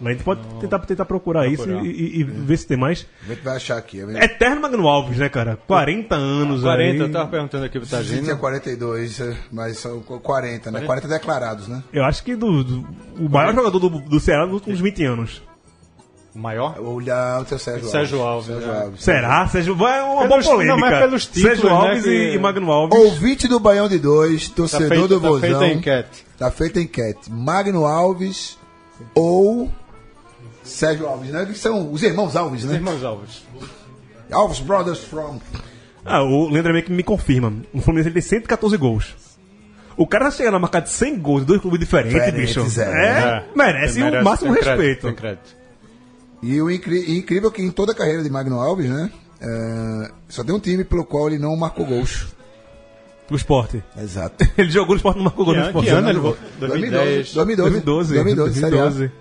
Mas 0.00 0.10
a 0.10 0.12
gente 0.14 0.24
pode 0.24 0.40
tentar, 0.60 0.78
tentar 0.80 1.04
procurar, 1.04 1.48
isso 1.48 1.64
Procurar. 1.64 1.84
e, 1.84 1.90
e- 1.90 2.20
e 2.20 2.22
ver 2.24 2.56
se 2.56 2.66
tem 2.68 2.76
mais. 2.76 3.04
A 3.24 3.26
gente 3.34 3.42
vai 3.42 3.56
achar 3.56 3.76
aqui. 3.76 4.00
É 4.00 4.24
Eterno 4.26 4.60
Magno 4.60 4.86
Alves, 4.86 5.18
né, 5.18 5.28
cara? 5.28 5.56
40 5.66 6.14
anos 6.14 6.62
40, 6.62 6.92
aí. 6.92 6.98
eu 7.00 7.12
tava 7.12 7.28
perguntando 7.28 7.64
aqui 7.64 7.80
pro 7.80 7.88
A 7.96 8.00
gente 8.02 8.08
tinha 8.10 8.20
Tagino. 8.22 8.38
42, 8.38 9.20
é, 9.20 9.36
mas 9.52 9.78
são 9.78 10.00
40, 10.00 10.70
né? 10.70 10.82
40 10.82 11.08
declarados, 11.08 11.66
né? 11.66 11.82
Eu 11.92 12.04
acho 12.04 12.22
que 12.22 12.36
do, 12.36 12.62
do- 12.62 12.86
o 13.18 13.28
maior 13.28 13.52
jogador 13.52 13.78
do, 13.80 13.88
do 13.90 14.20
Ceará 14.20 14.44
nos 14.46 14.54
últimos 14.54 14.78
20 14.80 15.04
anos. 15.04 15.42
O 16.38 16.40
maior? 16.40 16.78
Olhar 16.78 17.40
o 17.40 17.44
teu 17.44 17.58
Sérgio, 17.58 17.88
Sérgio 17.88 18.22
Alves, 18.22 18.46
Sérgio 18.46 18.72
né? 18.72 18.80
Alves. 18.82 19.02
Será? 19.02 19.48
Sérgio, 19.48 19.74
vai 19.74 20.00
uma 20.02 20.28
Pelos- 20.28 20.44
boa 20.44 20.56
polêmica. 20.56 20.76
não, 20.76 20.80
mas 20.80 20.98
pelos 21.00 21.26
títulos, 21.26 21.48
Sérgio 21.48 21.64
né, 21.68 21.74
Alves 21.74 22.04
que- 22.04 22.32
e, 22.34 22.38
Magno 22.38 22.70
Alves. 22.70 22.96
Ouvinte 22.98 23.48
do 23.48 23.58
Baião 23.58 23.88
de 23.88 23.98
Dois, 23.98 24.48
Tá, 24.48 24.54
torcedor 24.54 24.88
feito, 24.88 25.08
do 25.08 25.20
tá 25.20 25.28
Vozão. 25.28 25.40
feita 25.40 25.64
a 25.64 25.68
enquete. 25.72 26.26
Tá 26.38 26.50
feita 26.52 26.78
a 26.78 26.82
enquete. 26.82 27.30
Magno 27.32 27.84
Alves 27.84 28.56
ou 29.16 29.68
Sérgio 30.62 31.08
Alves, 31.08 31.30
né? 31.30 31.44
Que 31.44 31.58
são 31.58 31.92
os 31.92 32.02
irmãos 32.04 32.36
Alves, 32.36 32.62
Os 32.62 32.70
né? 32.70 32.76
irmãos 32.76 33.02
Alves. 33.02 33.42
Alves 34.30 34.60
Brothers 34.60 35.00
from. 35.00 35.40
Ah, 36.04 36.22
o 36.22 36.48
Leandro 36.48 36.72
meio 36.72 36.84
que 36.84 36.92
me 36.92 37.02
confirma. 37.02 37.52
O 37.72 37.80
Fluminense 37.80 38.08
ele 38.10 38.14
tem 38.14 38.22
114 38.22 38.76
gols. 38.76 39.14
O 39.96 40.06
cara 40.06 40.26
tá 40.26 40.30
chegando 40.30 40.54
a 40.54 40.58
marcar 40.60 40.80
de 40.80 40.90
100 40.90 41.18
gols 41.18 41.42
em 41.42 41.46
dois 41.46 41.60
clubes 41.60 41.80
diferentes, 41.80 42.32
bicho. 42.32 42.80
é. 42.80 42.84
É, 42.84 43.44
merece, 43.56 44.00
o 44.00 44.22
máximo 44.22 44.54
tem 44.54 44.62
crédito, 44.62 44.68
respeito. 44.80 45.06
tem 45.08 45.14
crédito. 45.16 45.57
E 46.42 46.60
o 46.62 46.70
incrível 46.70 47.50
que 47.50 47.60
em 47.62 47.70
toda 47.70 47.92
a 47.92 47.94
carreira 47.94 48.22
de 48.22 48.30
Magno 48.30 48.60
Alves, 48.60 48.88
né? 48.88 49.10
é, 49.40 50.10
só 50.28 50.42
tem 50.44 50.54
um 50.54 50.60
time 50.60 50.84
pelo 50.84 51.04
qual 51.04 51.28
ele 51.28 51.38
não 51.38 51.54
marcou 51.56 51.84
gols. 51.86 52.26
Do 53.28 53.36
esporte. 53.36 53.82
Exato. 54.00 54.42
Ele 54.56 54.70
jogou 54.70 54.94
no 54.94 54.96
esporte, 54.96 55.16
não 55.18 55.24
marcou 55.24 55.44
gol 55.44 55.54
no 55.54 55.60
Que, 55.60 55.66
esporte. 55.66 55.84
que 55.88 55.92
ano 55.94 56.08
ele 56.08 56.16
Não. 56.16 56.22
voltou? 56.22 56.48
2010. 56.60 57.34
2012. 57.34 57.80
2012. 57.82 58.14
2012, 58.14 58.60
Série 58.60 58.78
A. 58.78 58.80
2012. 58.88 59.12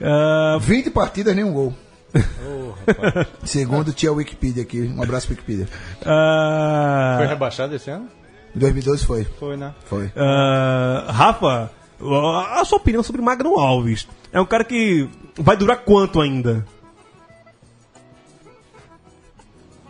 Ah, 0.00 0.58
20 0.58 0.90
partidas, 0.90 1.36
nenhum 1.36 1.52
gol. 1.52 1.74
Segundo 3.44 3.92
tinha 3.92 4.10
a 4.10 4.14
Wikipedia 4.14 4.62
aqui. 4.62 4.80
Um 4.96 5.02
abraço, 5.02 5.28
Wikipedia. 5.30 5.68
ah, 6.06 7.16
Foi 7.18 7.26
rebaixado 7.26 7.74
esse 7.74 7.90
ano? 7.90 8.08
Em 8.56 8.58
2012 8.58 9.04
foi. 9.04 9.24
Foi, 9.38 9.56
né? 9.56 9.74
Foi. 9.84 10.10
ah, 10.16 11.06
Rafa, 11.10 11.70
a 12.02 12.64
sua 12.64 12.78
opinião 12.78 13.02
sobre 13.02 13.22
Magno 13.22 13.58
Alves? 13.58 14.06
É 14.32 14.40
um 14.40 14.46
cara 14.46 14.64
que 14.64 15.08
vai 15.36 15.56
durar 15.56 15.78
quanto 15.84 16.20
ainda? 16.20 16.66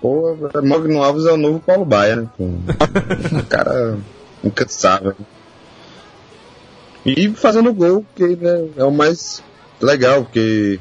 Pô, 0.00 0.36
Magno 0.62 1.02
Alves 1.02 1.26
é 1.26 1.32
o 1.32 1.36
novo 1.36 1.60
Paulo 1.60 1.84
Baia, 1.84 2.16
né? 2.16 2.28
Um 3.32 3.42
cara 3.42 3.98
incansável. 4.42 5.14
E 7.06 7.30
fazendo 7.30 7.72
gol, 7.72 8.04
que 8.14 8.36
né, 8.36 8.68
é 8.76 8.84
o 8.84 8.90
mais 8.90 9.42
legal, 9.80 10.24
porque 10.24 10.78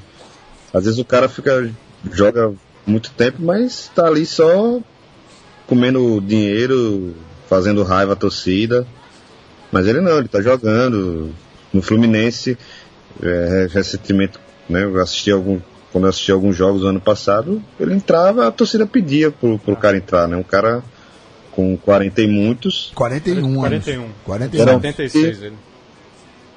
às 0.73 0.85
vezes 0.85 0.99
o 0.99 1.05
cara 1.05 1.29
fica 1.29 1.71
joga 2.11 2.53
muito 2.85 3.11
tempo, 3.11 3.37
mas 3.41 3.91
tá 3.93 4.07
ali 4.07 4.25
só 4.25 4.79
comendo 5.67 6.19
dinheiro, 6.21 7.15
fazendo 7.47 7.83
raiva 7.83 8.13
à 8.13 8.15
torcida. 8.15 8.85
Mas 9.71 9.87
ele 9.87 10.01
não, 10.01 10.17
ele 10.17 10.27
tá 10.27 10.41
jogando. 10.41 11.31
No 11.73 11.81
Fluminense, 11.81 12.57
é, 13.23 13.67
recentemente, 13.71 14.37
né, 14.67 14.83
eu 14.83 14.99
assisti 15.01 15.31
algum, 15.31 15.57
quando 15.91 16.03
eu 16.03 16.09
assisti 16.09 16.31
alguns 16.31 16.55
jogos 16.55 16.81
do 16.81 16.87
ano 16.87 16.99
passado, 16.99 17.63
ele 17.79 17.93
entrava, 17.93 18.45
a 18.45 18.51
torcida 18.51 18.85
pedia 18.85 19.31
pro, 19.31 19.57
pro 19.57 19.75
cara 19.77 19.95
entrar, 19.95 20.27
né? 20.27 20.35
Um 20.35 20.43
cara 20.43 20.83
com 21.51 21.77
40 21.77 22.21
e 22.21 22.27
muitos. 22.27 22.91
41 22.93 23.45
anos. 23.45 23.55
41. 23.55 24.09
41. 24.25 24.61
Era- 24.61 24.73
76 24.73 25.41
ele. 25.43 25.55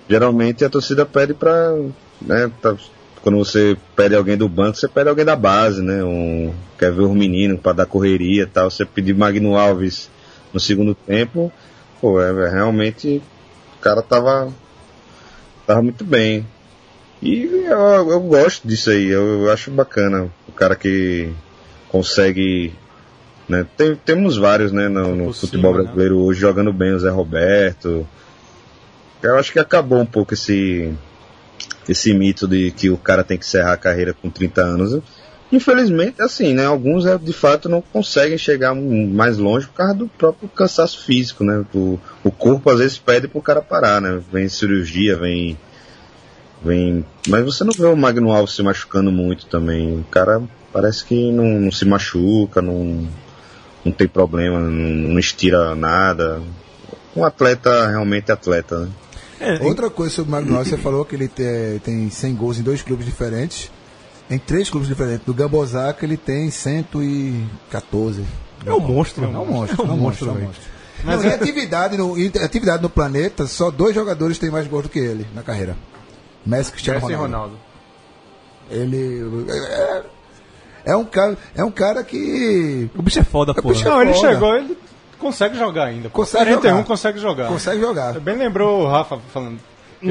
Geralmente 0.09 0.65
a 0.65 0.71
torcida 0.71 1.07
pede 1.07 1.33
pra. 1.35 1.73
Né, 2.21 2.51
tá- 2.61 2.77
quando 3.23 3.39
você 3.39 3.77
pede 3.97 4.15
alguém 4.15 4.37
do 4.37 4.49
banco, 4.49 4.77
você 4.77 4.87
pede 4.87 5.09
alguém 5.09 5.25
da 5.25 5.35
base, 5.35 5.81
né? 5.81 6.05
Um, 6.05 6.53
quer 6.79 6.93
ver 6.93 7.03
os 7.03 7.17
meninos 7.17 7.59
pra 7.59 7.73
dar 7.73 7.87
correria 7.87 8.43
e 8.43 8.47
tal. 8.47 8.71
Você 8.71 8.85
pedir 8.85 9.15
Magno 9.15 9.57
Alves 9.57 10.11
no 10.53 10.61
segundo 10.61 10.95
tempo, 10.95 11.51
pô, 12.05 12.21
é, 12.21 12.29
é, 12.29 12.51
realmente 12.51 13.23
o 13.79 13.81
cara 13.81 14.03
tava. 14.03 14.53
tava 15.67 15.81
muito 15.81 16.05
bem. 16.05 16.47
E 17.23 17.65
eu, 17.65 18.11
eu 18.11 18.21
gosto 18.21 18.69
disso 18.69 18.91
aí, 18.91 19.07
eu, 19.07 19.45
eu 19.45 19.51
acho 19.51 19.71
bacana. 19.71 20.31
O 20.47 20.53
cara 20.53 20.77
que 20.77 21.33
consegue. 21.89 22.75
Né, 23.49 23.67
tem- 23.75 23.97
temos 23.97 24.37
vários 24.37 24.71
né, 24.71 24.89
no, 24.89 25.15
no 25.15 25.33
futebol 25.33 25.75
né? 25.75 25.83
brasileiro 25.83 26.19
hoje 26.19 26.41
jogando 26.41 26.75
bem, 26.75 26.93
o 26.93 26.99
Zé 26.99 27.09
Roberto. 27.09 28.07
Eu 29.23 29.39
acho 29.39 29.51
que 29.51 29.59
acabou 29.59 29.99
um 29.99 30.07
pouco 30.07 30.35
esse 30.35 30.93
esse 31.89 32.13
mito 32.13 32.47
de 32.47 32.71
que 32.71 32.91
o 32.91 32.99
cara 32.99 33.25
tem 33.25 33.39
que 33.39 33.47
encerrar 33.47 33.73
a 33.73 33.79
carreira 33.79 34.13
com 34.13 34.29
30 34.29 34.61
anos. 34.61 35.01
Infelizmente, 35.53 36.21
assim, 36.21 36.53
né? 36.55 36.65
Alguns 36.65 37.07
é, 37.07 37.17
de 37.17 37.33
fato 37.33 37.69
não 37.69 37.81
conseguem 37.81 38.37
chegar 38.37 38.75
mais 38.75 39.39
longe 39.39 39.67
por 39.67 39.75
causa 39.75 39.95
do 39.95 40.09
próprio 40.09 40.49
cansaço 40.49 41.05
físico, 41.05 41.45
né? 41.45 41.65
O, 41.75 41.99
o 42.25 42.31
corpo 42.31 42.71
às 42.71 42.79
vezes 42.79 42.99
pede 42.99 43.29
pro 43.29 43.41
cara 43.43 43.63
parar, 43.63 44.01
né? 44.01 44.21
Vem 44.33 44.49
cirurgia, 44.49 45.17
vem. 45.17 45.57
vem 46.63 47.05
Mas 47.29 47.45
você 47.45 47.63
não 47.63 47.73
vê 47.73 47.87
o 47.87 47.97
Magno 47.97 48.33
Alves 48.33 48.55
se 48.57 48.63
machucando 48.63 49.13
muito 49.13 49.47
também. 49.47 50.01
O 50.01 50.05
cara 50.11 50.43
parece 50.73 51.05
que 51.05 51.31
não, 51.31 51.61
não 51.61 51.71
se 51.71 51.85
machuca, 51.85 52.61
não, 52.61 53.07
não 53.85 53.93
tem 53.93 54.09
problema, 54.09 54.59
não, 54.59 54.71
não 54.71 55.19
estira 55.19 55.75
nada. 55.75 56.43
Um 57.15 57.25
atleta 57.25 57.87
realmente 57.89 58.33
atleta, 58.33 58.81
né? 58.81 58.89
Outra 59.61 59.91
coisa 59.91 60.13
sobre 60.15 60.31
o 60.31 60.33
Magno 60.33 60.57
Alves, 60.57 60.71
você 60.71 60.79
falou 60.79 61.05
que 61.05 61.15
ele 61.15 61.29
te- 61.29 61.81
tem 61.85 62.09
100 62.11 62.35
gols 62.35 62.59
em 62.59 62.63
dois 62.63 62.83
clubes 62.83 63.05
diferentes. 63.05 63.71
Em 64.31 64.39
três 64.39 64.71
clubes 64.71 64.89
diferentes. 64.89 65.25
Do 65.27 65.35
Gambosaka 65.35 66.05
ele 66.05 66.17
tem 66.17 66.51
114. 66.51 68.25
É 68.67 68.73
um 68.73 68.81
monstro. 68.81 69.25
É 69.25 69.29
um 69.29 69.45
monstro, 69.45 69.83
É 69.87 69.91
um 69.93 69.97
monstro, 69.97 70.29
é 70.29 70.31
um 70.31 70.35
velho. 70.35 70.47
monstro. 70.47 70.75
Não, 71.05 71.23
em, 71.23 71.29
atividade 71.29 71.97
no, 71.99 72.19
em 72.19 72.29
atividade 72.43 72.83
no 72.83 72.89
planeta, 72.89 73.47
só 73.47 73.71
dois 73.71 73.95
jogadores 73.95 74.39
têm 74.39 74.51
mais 74.51 74.67
gols 74.67 74.85
do 74.85 74.89
que 74.89 74.99
ele 74.99 75.27
na 75.35 75.43
carreira. 75.43 75.77
Messi 76.47 76.71
e 76.71 76.73
Cristiano 76.73 77.01
Messi 77.01 77.13
e 77.13 77.15
Ronaldo. 77.15 77.57
Ronaldo. 77.57 77.65
Ele 78.71 79.47
é, 79.51 80.03
é 80.93 80.97
um 80.97 81.05
cara, 81.05 81.37
é 81.55 81.63
um 81.63 81.71
cara 81.71 82.03
que 82.03 82.89
O 82.97 83.03
bicho 83.03 83.19
é 83.19 83.25
foda, 83.25 83.53
pô. 83.53 83.69
bicho 83.69 83.87
é 83.87 83.91
Não, 83.91 84.01
ele 84.01 84.15
foda. 84.15 84.29
chegou, 84.33 84.57
ele 84.57 84.79
consegue 85.19 85.59
jogar 85.59 85.85
ainda. 85.85 86.09
pô. 86.09 86.21
Consegue 86.21 86.45
41 86.53 86.71
jogar. 86.71 86.85
consegue 86.87 87.19
jogar. 87.19 87.49
consegue 87.49 87.81
jogar. 87.83 88.21
Bem 88.21 88.37
lembrou 88.39 88.85
o 88.85 88.89
Rafa 88.89 89.19
falando. 89.33 89.59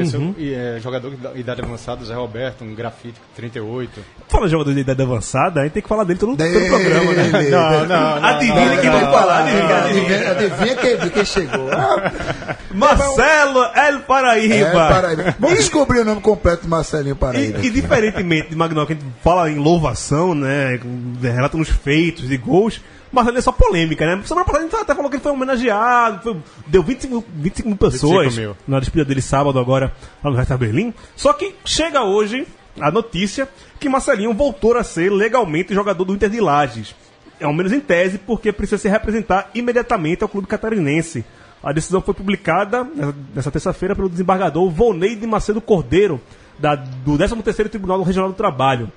Esse 0.00 0.16
Uhum. 0.16 0.34
e, 0.38 0.52
é, 0.54 0.78
jogador 0.80 1.10
de 1.10 1.40
idade 1.40 1.60
avançada, 1.62 2.04
Zé 2.04 2.14
Roberto, 2.14 2.64
um 2.64 2.74
grafite 2.74 3.20
38. 3.36 4.00
Fala 4.28 4.46
de 4.46 4.52
jogador 4.52 4.72
de 4.74 4.80
idade 4.80 5.02
avançada, 5.02 5.60
a 5.60 5.62
gente 5.64 5.72
tem 5.72 5.82
que 5.82 5.88
falar 5.88 6.04
dele 6.04 6.18
todo, 6.18 6.36
todo 6.36 6.38
Dele. 6.48 6.68
programa, 6.68 7.12
né? 7.12 7.50
Não, 7.50 7.70
não, 7.70 7.86
não. 8.20 8.24
Adivinha 8.24 8.66
não, 8.66 8.76
quem 8.80 8.90
não, 8.90 9.00
vai 9.00 9.12
falar, 9.12 9.38
adivinha, 9.42 9.64
Adivinha, 9.84 10.30
adivinha. 10.30 10.30
adivinha 10.30 10.76
quem, 10.98 11.10
quem 11.10 11.24
chegou? 11.24 11.68
Marcelo 12.72 13.64
El 13.74 14.00
Paraíba. 14.00 14.54
é, 14.54 14.72
Paraíba. 14.72 15.36
Vamos 15.38 15.58
descobrir 15.58 16.00
o 16.00 16.04
nome 16.04 16.20
completo 16.20 16.62
do 16.62 16.68
Marcelinho 16.68 17.16
Paraíba. 17.16 17.60
E, 17.60 17.66
e 17.66 17.70
diferentemente 17.70 18.50
de 18.50 18.56
Magnol, 18.56 18.86
que 18.86 18.92
a 18.92 18.96
gente 18.96 19.06
fala 19.22 19.50
em 19.50 19.56
louvação, 19.58 20.34
né? 20.34 20.78
Relata 21.22 21.56
nos 21.56 21.68
feitos 21.68 22.30
e 22.30 22.36
gols, 22.36 22.80
Marcelo 23.14 23.38
é 23.38 23.40
só 23.40 23.52
polêmica, 23.52 24.04
né? 24.06 24.22
Semana 24.24 24.44
passada 24.44 24.64
a 24.64 24.68
gente 24.68 24.76
até 24.80 24.94
falou 24.94 25.10
que 25.10 25.16
ele 25.16 25.22
foi 25.22 25.32
homenageado, 25.32 26.22
foi- 26.22 26.36
deu 26.66 26.82
25 26.82 27.14
mil, 27.14 27.24
25 27.36 27.68
mil 27.68 27.76
pessoas 27.78 28.24
25 28.34 28.40
mil. 28.40 28.56
na 28.68 28.80
despedida 28.80 29.08
dele 29.08 29.22
sábado 29.22 29.58
agora 29.58 29.92
lá 30.22 30.30
no 30.30 30.36
Hertha 30.36 30.56
Berlim. 30.56 30.92
Só 31.16 31.32
que 31.32 31.54
chega 31.64 32.02
hoje 32.02 32.46
a 32.80 32.90
notícia 32.90 33.48
que 33.78 33.88
Marcelinho 33.88 34.34
voltou 34.34 34.76
a 34.76 34.82
ser 34.84 35.10
legalmente 35.10 35.72
jogador 35.74 36.04
do 36.04 36.12
Inter 36.14 36.28
de 36.28 36.40
Lages. 36.40 36.94
Ao 37.42 37.52
menos 37.52 37.72
em 37.72 37.80
tese, 37.80 38.18
porque 38.18 38.52
precisa 38.52 38.78
se 38.78 38.88
representar 38.88 39.50
imediatamente 39.54 40.22
ao 40.22 40.28
clube 40.28 40.46
catarinense. 40.46 41.24
A 41.62 41.72
decisão 41.72 42.00
foi 42.00 42.14
publicada 42.14 42.84
nessa- 42.84 43.14
nessa 43.34 43.50
terça-feira 43.50 43.94
pelo 43.96 44.08
desembargador 44.08 44.68
Volney 44.70 45.16
de 45.16 45.26
Macedo 45.26 45.60
Cordeiro, 45.60 46.20
da- 46.58 46.74
do 46.76 47.16
13º 47.16 47.68
Tribunal 47.68 48.02
Regional 48.02 48.28
do 48.30 48.34
Trabalho. 48.34 48.90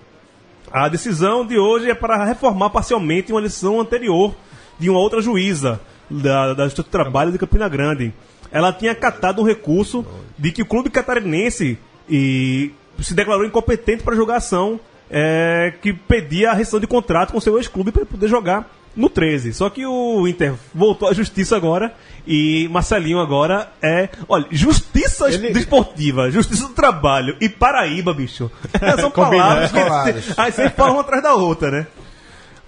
A 0.72 0.90
decisão 0.90 1.46
de 1.46 1.58
hoje 1.58 1.90
é 1.90 1.96
para 1.96 2.26
reformar 2.26 2.70
parcialmente 2.70 3.32
uma 3.32 3.42
decisão 3.42 3.80
anterior 3.80 4.36
de 4.78 4.90
uma 4.90 5.00
outra 5.00 5.22
juíza 5.22 5.80
da, 6.10 6.54
da 6.54 6.64
Justiça 6.66 6.84
do 6.84 6.92
Trabalho 6.92 7.32
de 7.32 7.38
Campina 7.38 7.70
Grande. 7.70 8.14
Ela 8.52 8.74
tinha 8.74 8.92
acatado 8.92 9.42
um 9.42 9.46
recurso 9.46 10.06
de 10.38 10.52
que 10.52 10.62
o 10.62 10.66
clube 10.66 10.90
catarinense 10.90 11.78
e, 12.10 12.72
se 13.00 13.14
declarou 13.14 13.46
incompetente 13.46 14.04
para 14.04 14.16
jogar 14.16 14.38
ação 14.38 14.80
é, 15.10 15.74
que 15.82 15.94
pedia 15.94 16.52
a 16.52 16.54
rescisão 16.54 16.80
de 16.80 16.88
contrato 16.88 17.32
com 17.32 17.40
seu 17.40 17.58
ex-clube 17.58 17.92
para 17.92 18.06
poder 18.06 18.28
jogar 18.28 18.70
no 18.98 19.10
13. 19.10 19.54
Só 19.54 19.70
que 19.70 19.86
o 19.86 20.28
Inter 20.28 20.54
voltou 20.74 21.08
à 21.08 21.14
justiça 21.14 21.56
agora 21.56 21.94
e 22.26 22.68
Marcelinho 22.70 23.20
agora 23.20 23.72
é. 23.82 24.10
Olha, 24.28 24.46
justiça 24.52 25.32
Ele- 25.32 25.52
desportiva, 25.52 26.30
justiça 26.32 26.68
do 26.68 26.74
trabalho 26.74 27.38
e 27.40 27.48
Paraíba, 27.48 28.14
bicho. 28.14 28.52
São 29.00 29.12
palavras 29.12 29.72
que 29.72 29.80
Palavras. 29.80 30.34
aí 30.40 30.52
sempre 30.52 30.72
falam 30.76 30.94
uma 30.96 31.02
atrás 31.02 31.24
da 31.24 31.36
outra, 31.36 31.72
né? 31.72 31.88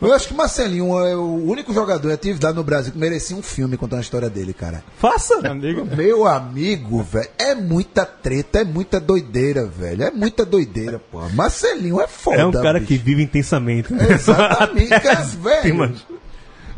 Eu 0.02 0.14
acho 0.14 0.30
que 0.30 0.34
Marcelinho 0.34 0.98
é 1.06 1.14
o 1.16 1.44
único 1.46 1.74
jogador 1.74 2.10
em 2.10 2.14
atividade 2.14 2.56
no 2.56 2.64
Brasil 2.64 2.92
que 2.94 2.98
merecia 2.98 3.36
um 3.36 3.42
filme 3.42 3.76
contando 3.76 4.00
a 4.00 4.02
história 4.02 4.30
dele, 4.30 4.54
cara. 4.54 4.82
Faça! 4.98 5.46
Amigo, 5.46 5.86
Meu 5.86 6.26
amigo, 6.26 7.04
velho, 7.04 7.28
é 7.38 7.54
muita 7.54 8.06
treta, 8.06 8.60
é 8.60 8.64
muita 8.64 8.98
doideira, 9.00 9.66
velho. 9.66 10.04
É 10.04 10.12
muita 10.12 10.46
doideira, 10.46 11.00
pô. 11.12 11.20
Marcelinho 11.34 12.00
é 12.00 12.08
foda. 12.08 12.38
É 12.42 12.46
um 12.46 12.52
cara 12.52 12.80
bicho. 12.80 12.88
que 12.88 12.98
vive 12.98 13.24
intensamente. 13.24 13.94
Exatamente, 13.94 14.90
cara, 14.90 15.24
Sim, 15.26 15.38
velho. 15.42 15.96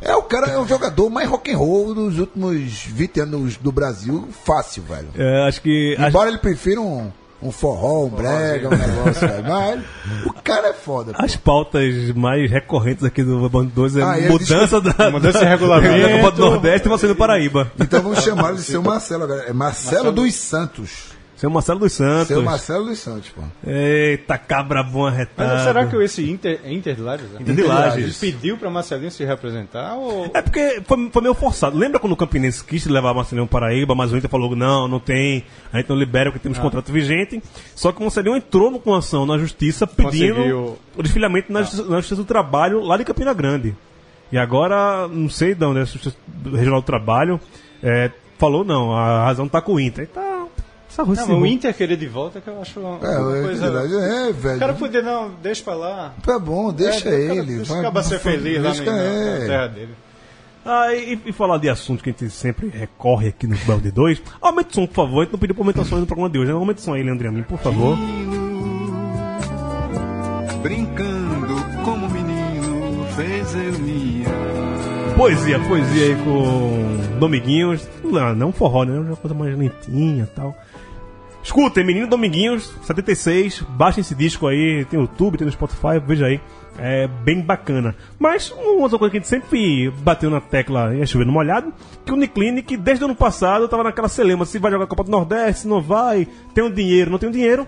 É 0.02 0.16
o 0.16 0.24
cara, 0.24 0.48
é 0.48 0.58
o 0.58 0.66
jogador 0.68 1.08
mais 1.12 1.30
rock 1.30 1.52
and 1.54 1.58
roll 1.58 1.94
dos 1.94 2.18
últimos 2.18 2.86
20 2.86 3.20
anos 3.20 3.58
do 3.58 3.72
Brasil, 3.72 4.28
fácil, 4.44 4.82
velho. 4.82 5.10
É, 5.16 5.48
acho 5.48 5.62
que. 5.62 5.94
acho- 5.96 6.08
Embora 6.10 6.28
ele 6.28 6.40
prefira 6.40 6.82
um, 6.82 7.12
um 7.42 7.52
forró, 7.52 8.06
um 8.06 8.10
brega, 8.10 8.68
um 8.68 8.72
negócio. 8.78 9.28
Mas 9.48 9.82
o 10.26 10.34
cara 10.44 10.70
é 10.70 10.74
foda, 10.74 11.14
pô. 11.14 11.24
As 11.24 11.36
pautas 11.36 12.12
mais 12.16 12.50
recorrentes 12.50 13.04
aqui 13.04 13.24
do 13.24 13.50
Bando 13.50 13.72
2 13.72 13.98
é 13.98 14.02
Ah, 14.04 14.16
mudança 14.30 14.80
da, 14.82 15.10
Mudança 15.12 15.40
de 15.40 15.46
da, 15.46 15.50
regulamento. 15.52 16.02
da 16.02 16.20
Copa 16.22 16.32
do 16.32 16.46
Nordeste 16.46 16.88
e 16.88 16.90
você 16.90 17.08
do 17.08 17.16
Paraíba. 17.16 17.72
Então 17.80 18.02
vamos 18.02 18.24
chamar 18.24 18.50
ele 18.50 18.58
de 18.58 18.64
seu 18.64 18.82
Marcelo 18.82 19.24
agora. 19.24 19.44
É 19.48 19.54
Marcelo, 19.54 20.12
dos 20.12 20.34
Santos. 20.36 21.11
Seu 21.42 21.50
Marcelo 21.50 21.80
dos 21.80 21.94
Santos. 21.94 22.28
Seu 22.28 22.44
Marcelo 22.44 22.86
dos 22.86 23.00
Santos, 23.00 23.32
pô. 23.32 23.42
Eita, 23.66 24.38
cabra 24.38 24.84
bom 24.84 25.08
arretado. 25.08 25.50
mas 25.52 25.64
será 25.64 25.88
que 25.88 25.96
esse 25.96 26.30
Inter, 26.30 26.62
é 26.64 26.72
Inter 26.72 26.94
de 26.94 27.02
Lages? 27.02 27.32
né? 27.32 27.38
Inter 27.42 27.56
de 27.56 27.64
Lages. 27.64 28.22
Ele 28.22 28.32
pediu 28.32 28.58
pra 28.60 28.70
Marcelinho 28.70 29.10
se 29.10 29.26
representar 29.26 29.96
ou... 29.96 30.30
É 30.36 30.42
porque 30.44 30.84
foi, 30.86 31.10
foi 31.12 31.22
meio 31.24 31.34
forçado. 31.34 31.76
Lembra 31.76 32.00
quando 32.00 32.14
o 32.14 32.16
Campinense 32.16 32.64
quis 32.64 32.86
levar 32.86 33.16
Marcelinho 33.16 33.48
Paraíba, 33.48 33.96
mas 33.96 34.14
o 34.14 34.18
Inter 34.18 34.30
falou: 34.30 34.56
não, 34.56 34.88
não 34.88 35.00
tem, 35.00 35.44
a 35.74 35.78
gente 35.78 35.90
não 35.90 35.98
libera 35.98 36.30
porque 36.32 36.44
temos 36.44 36.60
contrato 36.60 36.92
vigente. 36.92 37.42
Só 37.74 37.92
que 37.92 37.98
o 37.98 38.04
Marcelinho 38.04 38.36
entrou 38.36 38.80
com 38.80 38.94
ação 38.94 39.26
na 39.26 39.40
justiça 39.40 39.88
pedindo 39.88 40.36
Conseguiu. 40.36 40.78
o 40.96 41.02
desfilamento 41.02 41.52
na, 41.52 41.64
justiça, 41.64 41.86
na 41.86 41.96
Justiça 41.96 42.22
do 42.22 42.26
Trabalho 42.26 42.82
lá 42.82 42.98
de 42.98 43.04
Campina 43.04 43.34
Grande. 43.34 43.76
E 44.32 44.38
agora, 44.38 45.08
não 45.08 45.28
sei 45.28 45.56
de 45.56 45.66
onde 45.66 45.80
é 45.80 45.82
a 45.82 45.86
Justiça 45.86 46.16
Regional 46.46 46.82
do 46.82 46.86
Trabalho, 46.86 47.42
é, 47.82 48.12
falou: 48.38 48.64
não, 48.64 48.96
a 48.96 49.26
razão 49.26 49.48
tá 49.48 49.60
com 49.60 49.74
o 49.74 49.80
Inter. 49.80 50.04
E 50.04 50.42
tá. 50.96 51.04
Essa 51.04 51.22
Não, 51.28 51.28
mas 51.28 51.42
o 51.42 51.46
Inter 51.46 51.74
querer 51.76 51.98
de 51.98 52.08
volta 52.08 52.40
que 52.42 52.48
eu 52.50 52.62
acho 52.62 52.80
uma, 52.80 52.98
É, 53.06 53.18
uma 53.20 53.38
é, 53.38 53.42
coisa... 53.44 53.72
verdade, 53.72 53.96
é, 53.96 54.32
velho. 54.34 54.56
O 54.56 54.60
cara 54.60 54.74
podia, 54.74 55.02
não, 55.02 55.32
deixa 55.42 55.64
pra 55.64 55.74
lá. 55.76 56.14
Tá 56.24 56.38
bom, 56.40 56.72
deixa 56.74 57.10
É, 57.10 57.28
cara- 57.28 57.40
ele. 57.40 57.56
Deixa 57.58 57.74
vai- 57.74 57.82
o 57.82 57.92
cara 57.92 58.04
ser 58.04 58.20
feliz 58.20 58.58
lá 58.62 58.70
deixa- 58.72 58.84
na, 58.86 58.92
na 58.92 59.04
é. 59.04 59.46
terra 59.48 59.68
dele. 59.68 59.90
Ah, 60.64 60.94
e, 60.94 61.20
e 61.26 61.32
falar 61.32 61.58
de 61.58 61.68
assunto 61.70 62.04
que 62.04 62.10
a 62.10 62.14
gente 62.14 62.30
sempre 62.30 62.68
recorre 62.70 63.30
aqui 63.30 63.48
no 63.48 63.56
Belo 63.66 63.82
de 63.82 63.90
2. 63.92 64.22
Aumenta 64.40 64.70
o 64.70 64.74
som, 64.76 64.86
por 64.86 64.94
favor. 64.94 65.20
A 65.22 65.24
gente 65.24 65.32
não 65.34 65.40
pediu 65.40 65.56
pra 65.56 65.64
aumentar 65.64 65.82
o 65.82 65.86
som 65.86 65.96
no 65.98 66.06
programa 66.06 66.30
de 66.30 66.38
hoje. 66.38 66.50
né? 66.52 66.54
Aumenta 66.54 66.80
o 66.80 66.84
som 66.84 66.94
aí, 66.94 67.02
Leandro 67.02 67.28
Amin, 67.28 67.42
por 67.42 67.58
favor. 67.58 67.98
Brincando 70.62 71.56
como 71.84 72.08
menino, 72.10 73.06
fez 73.16 73.56
eu 73.56 73.80
minha. 73.80 74.30
Poesia, 75.18 75.60
poesia 75.60 76.06
aí 76.06 76.16
com 76.24 77.18
Dominguinhos. 77.20 77.88
Não, 78.04 78.36
não 78.36 78.52
forró, 78.52 78.84
né? 78.84 78.98
Uma 79.00 79.16
coisa 79.16 79.34
mais 79.34 79.58
lentinha 79.58 80.24
e 80.24 80.36
tal. 80.36 80.56
Escutem, 81.44 81.84
Menino 81.84 82.08
Dominguinhos, 82.08 82.74
76. 82.84 83.62
Baixem 83.62 84.02
esse 84.02 84.14
disco 84.14 84.48
aí, 84.48 84.86
tem 84.86 85.00
no 85.00 85.06
YouTube, 85.06 85.38
tem 85.38 85.46
no 85.46 85.52
Spotify, 85.52 86.00
veja 86.06 86.28
aí. 86.28 86.40
É 86.78 87.08
bem 87.08 87.42
bacana. 87.42 87.96
Mas 88.18 88.52
uma 88.52 88.84
outra 88.84 88.98
coisa 88.98 89.12
que 89.12 89.18
a 89.18 89.20
gente 89.20 89.28
sempre 89.28 89.90
bateu 90.00 90.30
na 90.30 90.40
tecla 90.40 90.96
e 90.96 91.06
chover 91.06 91.26
no 91.26 91.34
molhado, 91.34 91.74
que 92.06 92.12
o 92.12 92.16
Uniclinic, 92.16 92.78
desde 92.78 93.04
o 93.04 93.08
ano 93.08 93.16
passado, 93.16 93.68
tava 93.68 93.84
naquela 93.84 94.08
celema, 94.08 94.46
se 94.46 94.58
vai 94.58 94.72
jogar 94.72 94.86
a 94.86 94.88
Copa 94.88 95.04
do 95.04 95.12
Nordeste, 95.12 95.62
se 95.62 95.68
não 95.68 95.82
vai, 95.82 96.28
tem 96.54 96.64
um 96.64 96.72
dinheiro, 96.72 97.12
não 97.12 97.18
tem 97.18 97.30
um 97.30 97.32
dinheiro 97.32 97.68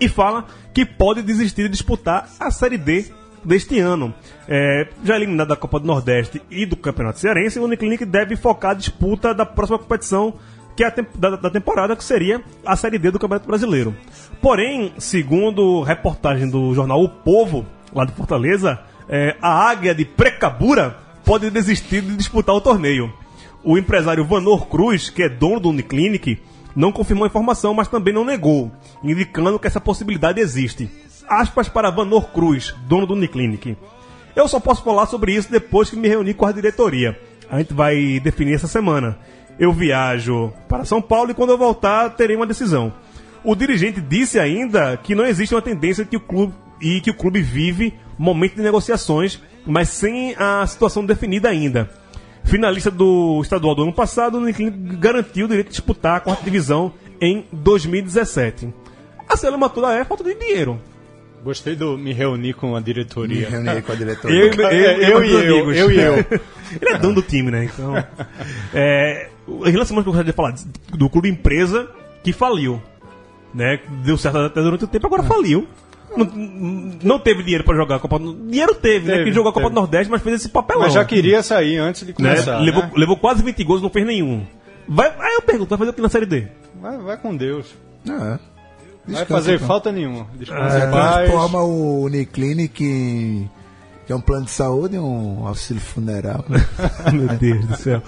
e 0.00 0.08
fala 0.08 0.46
que 0.72 0.84
pode 0.84 1.22
desistir 1.22 1.62
de 1.62 1.68
disputar 1.68 2.28
a 2.38 2.50
Série 2.50 2.78
D 2.78 3.06
deste 3.44 3.78
ano. 3.78 4.14
É, 4.48 4.88
já 5.04 5.16
eliminado 5.16 5.48
da 5.48 5.56
Copa 5.56 5.78
do 5.78 5.86
Nordeste 5.86 6.42
e 6.50 6.66
do 6.66 6.76
Campeonato 6.76 7.18
Cearense, 7.18 7.58
o 7.58 7.64
Uniclinic 7.64 8.04
deve 8.04 8.36
focar 8.36 8.72
a 8.72 8.74
disputa 8.74 9.34
da 9.34 9.46
próxima 9.46 9.78
competição 9.78 10.34
que 10.76 10.82
é 10.84 10.86
a 10.86 10.90
tem- 10.90 11.06
da, 11.14 11.36
da 11.36 11.50
temporada, 11.50 11.94
que 11.96 12.04
seria 12.04 12.42
a 12.64 12.76
Série 12.76 12.98
D 12.98 13.10
do 13.10 13.18
Campeonato 13.18 13.46
Brasileiro. 13.46 13.94
Porém, 14.40 14.92
segundo 14.98 15.82
reportagem 15.82 16.48
do 16.48 16.74
jornal 16.74 17.02
O 17.02 17.08
Povo, 17.08 17.64
lá 17.94 18.04
de 18.04 18.12
Fortaleza, 18.12 18.80
é, 19.08 19.36
a 19.40 19.68
Águia 19.70 19.94
de 19.94 20.04
Precabura 20.04 20.96
pode 21.24 21.50
desistir 21.50 22.02
de 22.02 22.16
disputar 22.16 22.54
o 22.54 22.60
torneio. 22.60 23.12
O 23.62 23.78
empresário 23.78 24.24
Vanor 24.24 24.66
Cruz, 24.66 25.08
que 25.08 25.22
é 25.22 25.28
dono 25.28 25.60
do 25.60 25.70
Uniclinic, 25.70 26.38
não 26.76 26.92
confirmou 26.92 27.24
a 27.24 27.28
informação, 27.28 27.72
mas 27.72 27.88
também 27.88 28.12
não 28.12 28.24
negou, 28.24 28.70
indicando 29.02 29.58
que 29.58 29.66
essa 29.66 29.80
possibilidade 29.80 30.40
existe. 30.40 30.90
Aspas 31.28 31.68
para 31.68 31.90
Vanor 31.90 32.30
Cruz, 32.30 32.74
dono 32.86 33.06
do 33.06 33.14
Uniclinic. 33.14 33.76
Eu 34.36 34.48
só 34.48 34.58
posso 34.58 34.82
falar 34.82 35.06
sobre 35.06 35.32
isso 35.32 35.50
depois 35.50 35.88
que 35.88 35.96
me 35.96 36.08
reunir 36.08 36.34
com 36.34 36.44
a 36.44 36.52
diretoria. 36.52 37.18
A 37.48 37.58
gente 37.58 37.72
vai 37.72 38.18
definir 38.20 38.54
essa 38.54 38.66
semana. 38.66 39.16
Eu 39.58 39.72
viajo 39.72 40.52
para 40.68 40.84
São 40.84 41.00
Paulo 41.00 41.30
e 41.30 41.34
quando 41.34 41.50
eu 41.50 41.58
voltar 41.58 42.10
terei 42.10 42.36
uma 42.36 42.46
decisão. 42.46 42.92
O 43.44 43.54
dirigente 43.54 44.00
disse 44.00 44.38
ainda 44.38 44.96
que 44.96 45.14
não 45.14 45.24
existe 45.24 45.54
uma 45.54 45.62
tendência 45.62 46.04
que 46.04 46.16
o 46.16 46.20
clube 46.20 46.54
e 46.80 47.00
que 47.00 47.10
o 47.10 47.14
clube 47.14 47.40
vive 47.40 47.94
momento 48.18 48.56
de 48.56 48.62
negociações, 48.62 49.40
mas 49.66 49.88
sem 49.88 50.34
a 50.36 50.66
situação 50.66 51.04
definida 51.04 51.48
ainda. 51.48 51.90
Finalista 52.44 52.90
do 52.90 53.40
estadual 53.42 53.74
do 53.74 53.82
ano 53.82 53.92
passado, 53.92 54.38
o 54.38 54.98
garantiu 54.98 55.46
o 55.46 55.48
direito 55.48 55.68
de 55.68 55.72
disputar 55.72 56.16
a 56.16 56.20
quarta 56.20 56.44
divisão 56.44 56.92
em 57.20 57.46
2017. 57.52 58.72
A 59.28 59.36
Selema 59.36 59.70
toda 59.70 59.94
é 59.94 60.04
falta 60.04 60.22
de 60.22 60.34
dinheiro. 60.34 60.78
Gostei 61.44 61.76
do 61.76 61.98
me 61.98 62.12
reunir 62.12 62.54
com 62.54 62.74
a 62.74 62.80
Me 62.80 62.84
diretoria. 62.84 63.48
reuni 63.48 63.82
com 63.82 63.92
a 63.92 63.94
diretoria. 63.94 64.40
Eu, 64.40 64.52
eu, 64.52 64.70
eu, 64.70 65.02
eu 65.02 65.24
e 65.24 65.32
eu, 65.32 65.54
amigos. 65.54 65.76
eu 65.78 65.90
e 65.90 66.00
eu. 66.00 66.14
Ele 66.80 66.90
é 66.90 66.98
dono 66.98 67.16
do 67.16 67.22
time, 67.22 67.50
né? 67.50 67.64
Então. 67.64 67.94
É, 68.72 69.28
em 69.46 69.70
relação 69.70 69.96
ao 69.96 70.02
que 70.02 70.08
eu 70.08 70.12
gostaria 70.12 70.32
de 70.32 70.36
falar 70.36 70.54
do 70.96 71.08
clube 71.08 71.28
empresa 71.28 71.88
que 72.22 72.32
faliu. 72.32 72.82
Né? 73.54 73.78
Deu 74.04 74.16
certo 74.16 74.38
até 74.38 74.60
durante 74.60 74.84
o 74.84 74.88
tempo, 74.88 75.06
agora 75.06 75.22
faliu. 75.22 75.68
Não, 76.16 76.26
não 77.02 77.18
teve 77.18 77.42
dinheiro 77.42 77.62
pra 77.64 77.74
jogar 77.76 77.96
a 77.96 77.98
Copa 77.98 78.18
do 78.18 78.34
Dinheiro 78.34 78.74
teve, 78.74 79.06
né? 79.06 79.14
Teve, 79.18 79.24
Que 79.26 79.32
jogou 79.32 79.50
a 79.50 79.52
Copa 79.52 79.66
teve. 79.66 79.74
do 79.74 79.80
Nordeste, 79.80 80.10
mas 80.10 80.22
fez 80.22 80.36
esse 80.36 80.48
papelão. 80.48 80.82
Mas 80.82 80.92
já 80.92 81.04
queria 81.04 81.42
sair 81.42 81.76
antes 81.78 82.02
de 82.02 82.08
né? 82.08 82.14
começar. 82.14 82.58
levou, 82.60 82.82
né? 82.82 82.90
levou 82.96 83.16
quase 83.16 83.42
20 83.42 83.62
gols, 83.64 83.82
não 83.82 83.90
fez 83.90 84.06
nenhum. 84.06 84.44
Vai, 84.88 85.08
aí 85.08 85.34
eu 85.34 85.42
pergunto, 85.42 85.70
vai 85.70 85.78
fazer 85.78 85.90
o 85.90 85.94
que 85.94 86.02
na 86.02 86.08
Série 86.08 86.26
D? 86.26 86.46
Vai, 86.80 86.98
vai 86.98 87.16
com 87.16 87.36
Deus. 87.36 87.74
É. 88.08 88.38
Não 89.06 89.14
vai 89.16 89.24
fazer 89.26 89.54
então. 89.56 89.66
falta 89.68 89.92
nenhuma. 89.92 90.26
Descansa 90.34 90.86
paz. 90.88 91.14
transforma 91.28 91.62
o 91.62 92.02
Uniclinic 92.04 92.82
em- 92.84 93.50
que 94.06 94.12
é 94.12 94.16
um 94.16 94.20
plano 94.20 94.44
de 94.44 94.50
saúde 94.50 94.96
em 94.96 95.00
um 95.00 95.46
auxílio 95.46 95.80
funeral. 95.82 96.44
Meu 97.12 97.28
Deus 97.38 97.66
do 97.66 97.76
céu. 97.76 98.02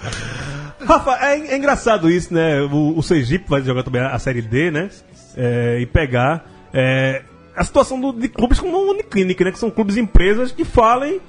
Rafa, 0.85 1.17
é, 1.25 1.53
é 1.53 1.57
engraçado 1.57 2.09
isso, 2.09 2.33
né? 2.33 2.61
O, 2.61 2.97
o 2.97 3.03
Sergipe 3.03 3.49
vai 3.49 3.61
jogar 3.61 3.83
também 3.83 4.01
a 4.01 4.17
Série 4.19 4.41
D, 4.41 4.69
né? 4.71 4.89
É, 5.35 5.79
e 5.81 5.85
pegar 5.85 6.45
é, 6.73 7.23
a 7.55 7.63
situação 7.63 7.99
do- 7.99 8.13
de 8.13 8.27
clubes 8.29 8.59
como 8.59 8.77
o 8.77 8.91
Uniclinic, 8.91 9.43
né? 9.43 9.51
Que 9.51 9.59
são 9.59 9.71
clubes 9.71 9.97
empresas 9.97 10.51
que 10.51 10.63
falem 10.63 11.19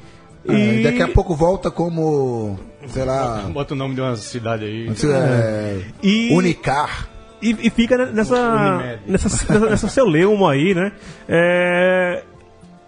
É, 0.47 0.53
e... 0.53 0.81
e 0.81 0.83
daqui 0.83 1.03
a 1.03 1.09
pouco 1.09 1.35
volta 1.35 1.71
como, 1.71 2.59
sei 2.89 3.05
lá, 3.05 3.49
Bota 3.53 3.73
o 3.75 3.77
nome 3.77 3.95
de 3.95 4.01
uma 4.03 4.16
cidade 4.16 4.64
aí. 4.64 4.89
é, 5.05 5.81
E- 6.03 6.31
Unicar. 6.35 7.09
E, 7.41 7.66
e 7.66 7.70
fica 7.70 7.97
ne- 7.97 8.12
nessa, 8.12 8.99
nessa, 9.07 9.28
nessa, 9.28 9.70
nessa 9.70 9.89
celeuma 9.89 10.53
aí, 10.53 10.74
né? 10.74 10.93
É, 11.28 12.24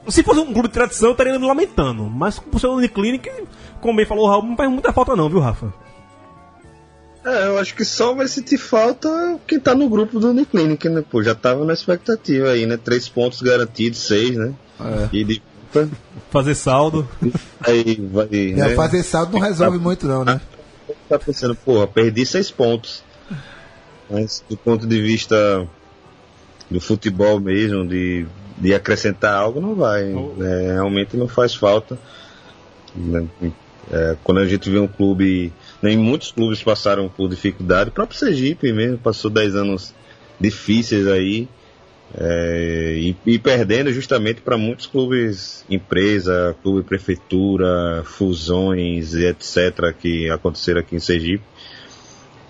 se 0.09 0.23
fosse 0.23 0.41
um 0.41 0.53
clube 0.53 0.69
de 0.69 0.75
tradição, 0.75 1.11
eu 1.11 1.13
estaria 1.13 1.39
me 1.39 1.47
lamentando. 1.47 2.05
Mas 2.05 2.39
por 2.39 2.59
ser 2.61 2.69
um 2.69 2.75
Uniclinic, 2.75 3.31
como 3.81 3.97
bem 3.97 4.07
falou 4.07 4.27
o 4.27 4.29
Raul, 4.29 4.45
não 4.45 4.57
faz 4.57 4.71
muita 4.71 4.93
falta 4.93 5.15
não, 5.15 5.29
viu, 5.29 5.41
Rafa? 5.41 5.73
É, 7.25 7.49
eu 7.49 7.59
acho 7.59 7.75
que 7.75 7.85
só 7.85 8.15
vai 8.15 8.27
sentir 8.27 8.57
falta 8.57 9.39
quem 9.47 9.61
tá 9.61 9.75
no 9.75 9.89
grupo 9.89 10.19
do 10.19 10.31
Uniclinic, 10.31 10.89
né? 10.89 11.05
Pô, 11.09 11.23
já 11.23 11.35
tava 11.35 11.65
na 11.65 11.75
expectativa 11.75 12.49
aí, 12.49 12.65
né? 12.65 12.79
Três 12.83 13.09
pontos 13.09 13.43
garantidos, 13.43 13.99
seis, 13.99 14.37
né? 14.37 14.55
É. 14.81 15.09
E 15.13 15.25
de 15.25 15.43
Fazer 16.31 16.55
saldo. 16.55 17.09
aí 17.61 18.01
vai. 18.13 18.29
É, 18.33 18.53
né? 18.55 18.75
fazer 18.75 19.03
saldo 19.05 19.33
não 19.33 19.41
resolve 19.41 19.79
muito, 19.79 20.07
não, 20.07 20.25
né? 20.25 20.41
tá 21.09 21.19
pensando, 21.19 21.55
porra, 21.55 21.87
perdi 21.87 22.27
seis 22.27 22.51
pontos. 22.51 23.05
Mas 24.11 24.45
do 24.49 24.57
ponto 24.57 24.87
de 24.87 25.01
vista 25.01 25.67
do 26.69 26.81
futebol 26.81 27.39
mesmo, 27.41 27.87
de, 27.87 28.27
de 28.59 28.75
acrescentar 28.75 29.35
algo, 29.35 29.61
não 29.61 29.75
vai. 29.75 30.13
É, 30.41 30.73
realmente 30.73 31.17
não 31.17 31.29
faz 31.29 31.55
falta. 31.55 31.99
Né? 32.95 33.27
É, 33.91 34.17
quando 34.23 34.39
a 34.39 34.47
gente 34.47 34.69
vê 34.69 34.79
um 34.79 34.89
clube, 34.89 35.53
nem 35.83 35.97
muitos 35.97 36.33
clubes 36.33 36.63
passaram 36.63 37.09
por 37.09 37.29
dificuldade, 37.29 37.91
o 37.91 37.93
próprio 37.93 38.19
Sergipe 38.19 38.73
mesmo 38.73 38.99
passou 38.99 39.31
10 39.31 39.57
anos 39.57 39.95
difíceis 40.39 41.07
aí. 41.07 41.49
é, 42.17 42.95
e, 42.97 43.17
e 43.27 43.39
perdendo 43.39 43.93
justamente 43.93 44.41
para 44.41 44.59
muitos 44.59 44.87
clubes, 44.87 45.65
empresa, 45.71 46.57
clube 46.63 46.83
prefeitura, 46.83 48.03
fusões 48.05 49.15
e 49.15 49.27
etc. 49.27 49.95
que 49.99 50.29
aconteceram 50.31 50.81
aqui 50.81 50.97
em 50.97 51.01
Sergipe. 51.01 51.45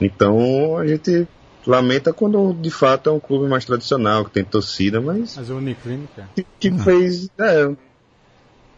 Então 0.01 0.79
a 0.79 0.87
gente 0.87 1.29
lamenta 1.67 2.13
quando 2.13 2.53
de 2.55 2.71
fato 2.71 3.11
é 3.11 3.13
um 3.13 3.21
clube 3.21 3.49
mais 3.49 3.65
tradicional, 3.65 4.25
que 4.25 4.31
tem 4.31 4.45
torcida, 4.45 5.01
mas 5.01 5.37
Mas 5.37 5.51
o 5.51 5.57
Uniclínica. 5.57 6.29
que, 6.59 6.71
fez. 6.79 7.29
É, 7.39 7.67
um 7.67 7.77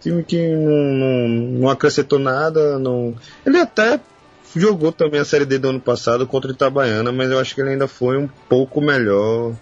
time 0.00 0.22
que 0.24 0.48
não, 0.48 0.94
não, 0.94 1.28
não 1.28 1.68
acrescentou 1.68 2.18
nada. 2.18 2.78
Não... 2.78 3.14
Ele 3.46 3.58
até 3.58 4.00
jogou 4.54 4.92
também 4.92 5.20
a 5.20 5.24
Série 5.24 5.44
D 5.44 5.58
do 5.58 5.68
ano 5.68 5.80
passado 5.80 6.26
contra 6.26 6.50
o 6.50 6.54
Itabaiana, 6.54 7.12
mas 7.12 7.30
eu 7.30 7.38
acho 7.38 7.54
que 7.54 7.60
ele 7.60 7.70
ainda 7.70 7.88
foi 7.88 8.18
um 8.18 8.28
pouco 8.48 8.80
melhor 8.80 9.54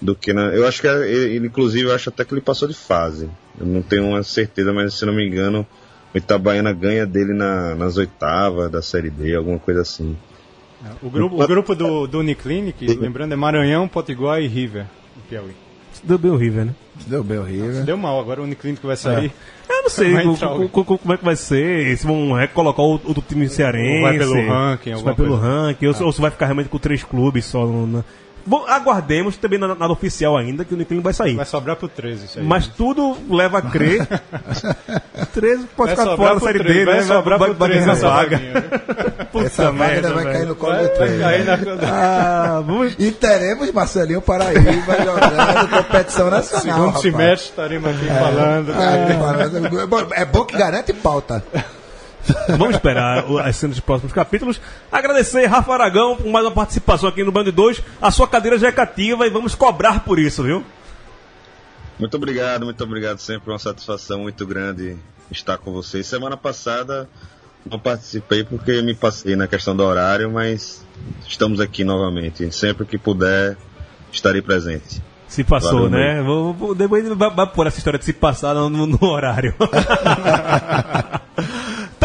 do 0.00 0.14
que 0.14 0.32
na. 0.32 0.46
Eu 0.54 0.66
acho 0.66 0.80
que 0.80 0.86
ele, 0.86 1.34
ele, 1.36 1.46
inclusive, 1.48 1.88
eu 1.88 1.94
acho 1.94 2.08
até 2.08 2.24
que 2.24 2.32
ele 2.32 2.40
passou 2.40 2.68
de 2.68 2.74
fase. 2.74 3.28
Eu 3.58 3.66
não 3.66 3.82
tenho 3.82 4.06
uma 4.06 4.22
certeza, 4.22 4.72
mas 4.72 4.94
se 4.94 5.04
não 5.04 5.12
me 5.12 5.26
engano, 5.26 5.66
o 6.14 6.18
Itabaiana 6.18 6.72
ganha 6.72 7.06
dele 7.06 7.32
na, 7.32 7.74
nas 7.74 7.96
oitavas 7.96 8.70
da 8.70 8.80
Série 8.80 9.10
D, 9.10 9.34
alguma 9.34 9.58
coisa 9.58 9.82
assim. 9.82 10.16
O 11.02 11.10
grupo, 11.10 11.42
o 11.42 11.46
grupo 11.46 11.74
do, 11.74 12.06
do 12.06 12.20
Uniclinic, 12.20 12.86
lembrando, 12.86 13.32
é 13.32 13.36
Maranhão, 13.36 13.88
Potiguar 13.88 14.40
e 14.40 14.46
River, 14.46 14.84
do 15.16 15.22
Piauí. 15.28 15.52
Deu 16.04 16.16
bem 16.18 16.30
o 16.30 16.36
River, 16.36 16.66
né? 16.66 16.74
Deu 17.06 17.24
bem 17.24 17.38
horrível. 17.38 17.84
Deu 17.84 17.96
mal, 17.96 18.20
agora 18.20 18.40
o 18.40 18.44
Uniclinic 18.44 18.84
vai 18.86 18.96
sair. 18.96 19.32
Eu 19.68 19.82
não 19.82 19.90
sei 19.90 20.12
como 20.70 21.12
é 21.14 21.16
que 21.16 21.24
vai 21.24 21.34
ser, 21.34 21.96
se 21.96 22.06
vão 22.06 22.32
recolocar 22.34 22.84
o, 22.84 22.94
o 22.94 23.14
do 23.14 23.20
time 23.22 23.48
cearense. 23.48 23.96
Ou 23.96 24.02
vai 24.02 24.18
pelo 24.18 24.46
ranking, 24.48 24.96
se 24.96 25.02
vai 25.02 25.14
pelo 25.14 25.28
coisa. 25.38 25.42
ranking, 25.44 25.86
ou, 25.86 25.94
se- 25.94 26.02
ou 26.04 26.12
se 26.12 26.20
vai 26.20 26.30
ficar 26.30 26.46
realmente 26.46 26.68
com 26.68 26.78
três 26.78 27.02
clubes 27.02 27.44
só. 27.46 27.66
no- 27.66 27.86
na- 27.86 28.04
Bom, 28.48 28.64
aguardemos 28.66 29.36
também 29.36 29.58
nada, 29.58 29.74
nada 29.74 29.92
oficial 29.92 30.34
ainda 30.36 30.64
que 30.64 30.72
o 30.72 30.76
Niclin 30.76 31.00
vai 31.00 31.12
sair. 31.12 31.36
Vai 31.36 31.44
sobrar 31.44 31.76
pro 31.76 31.86
13 31.86 32.24
isso 32.24 32.38
aí. 32.38 32.44
Mas 32.46 32.66
tudo 32.66 33.14
leva 33.28 33.58
a 33.58 33.62
crer. 33.62 34.08
13 35.34 35.66
pode 35.76 35.94
vai 35.94 35.96
ficar 35.96 36.02
sobrar 36.02 36.16
fora 36.16 36.34
da 36.34 36.40
pro 36.40 36.46
série 36.46 36.58
13, 36.60 36.78
D, 36.78 36.84
vai 36.86 36.94
né? 36.94 37.02
sobrar 37.02 37.38
vai, 37.38 37.48
pro 37.50 37.58
vai 37.58 37.68
13 37.68 37.84
ganhar 37.84 37.96
essa 37.96 38.08
vaga. 38.08 38.40
Puta 39.30 39.46
Essa 39.46 39.72
merda, 39.72 40.14
vai 40.14 40.24
cair 40.24 40.46
no 40.46 40.56
colo 40.56 40.72
Vai, 40.72 40.82
do 40.88 40.98
vai 40.98 41.08
trem. 41.08 41.20
cair 41.20 41.44
na... 41.44 41.58
Ah, 41.86 42.62
vamos... 42.64 42.94
E 42.98 43.12
teremos 43.12 43.70
Marcelinho 43.70 44.22
Paraíba 44.22 44.96
jogando 45.04 45.68
competição 45.84 46.30
nacional. 46.30 46.62
Segundo 46.62 46.86
rapaz. 46.86 47.02
semestre 47.02 47.50
estaremos 47.50 47.90
aqui 47.90 48.06
falando. 48.06 48.72
É, 48.72 49.86
bom, 49.86 50.06
é 50.12 50.24
bom 50.24 50.44
que 50.44 50.56
garante 50.56 50.92
pauta. 50.94 51.44
Vamos 52.48 52.74
esperar 52.74 53.24
as 53.44 53.56
cenas 53.56 53.76
dos 53.76 53.84
próximos 53.84 54.12
capítulos. 54.12 54.60
Agradecer 54.92 55.46
Rafa 55.46 55.72
Aragão 55.72 56.16
por 56.16 56.26
mais 56.26 56.44
uma 56.44 56.52
participação 56.52 57.08
aqui 57.08 57.22
no 57.24 57.32
Bando 57.32 57.50
2. 57.52 57.82
A 58.02 58.10
sua 58.10 58.28
cadeira 58.28 58.58
já 58.58 58.68
é 58.68 58.72
cativa 58.72 59.26
e 59.26 59.30
vamos 59.30 59.54
cobrar 59.54 60.00
por 60.04 60.18
isso, 60.18 60.42
viu? 60.42 60.64
Muito 61.98 62.16
obrigado, 62.16 62.64
muito 62.64 62.82
obrigado. 62.84 63.18
Sempre 63.18 63.50
uma 63.50 63.58
satisfação 63.58 64.20
muito 64.20 64.46
grande 64.46 64.96
estar 65.30 65.56
com 65.58 65.72
vocês. 65.72 66.06
Semana 66.06 66.36
passada 66.36 67.08
não 67.68 67.78
participei 67.78 68.44
porque 68.44 68.80
me 68.82 68.94
passei 68.94 69.34
na 69.34 69.46
questão 69.46 69.74
do 69.74 69.82
horário, 69.82 70.30
mas 70.30 70.84
estamos 71.26 71.60
aqui 71.60 71.82
novamente. 71.84 72.50
Sempre 72.54 72.84
que 72.86 72.98
puder, 72.98 73.56
estarei 74.12 74.42
presente. 74.42 75.02
Se 75.26 75.44
passou, 75.44 75.72
Valeu, 75.84 75.90
né? 75.90 76.22
Vou, 76.22 76.54
vou, 76.54 76.74
depois 76.74 77.06
vai, 77.08 77.46
pôr 77.46 77.66
essa 77.66 77.76
história 77.78 77.98
de 77.98 78.04
se 78.04 78.12
passar 78.14 78.54
no- 78.54 78.86
no 78.86 79.04
horário. 79.04 79.54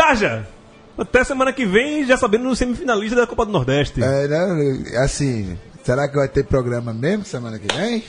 Tarja! 0.08 0.46
Até 0.98 1.24
semana 1.24 1.54
que 1.54 1.66
vem, 1.66 2.06
já 2.06 2.18
sabendo 2.18 2.44
no 2.44 2.56
semifinalista 2.56 3.16
da 3.16 3.26
Copa 3.26 3.46
do 3.46 3.52
Nordeste. 3.54 4.04
É, 4.04 4.28
né? 4.28 4.84
Assim, 5.04 5.58
será 5.84 6.08
que 6.10 6.16
vai 6.18 6.28
ter 6.28 6.44
programa 6.46 6.94
mesmo 6.94 7.24
semana 7.24 7.58
que 7.58 7.74
vem? 7.74 8.04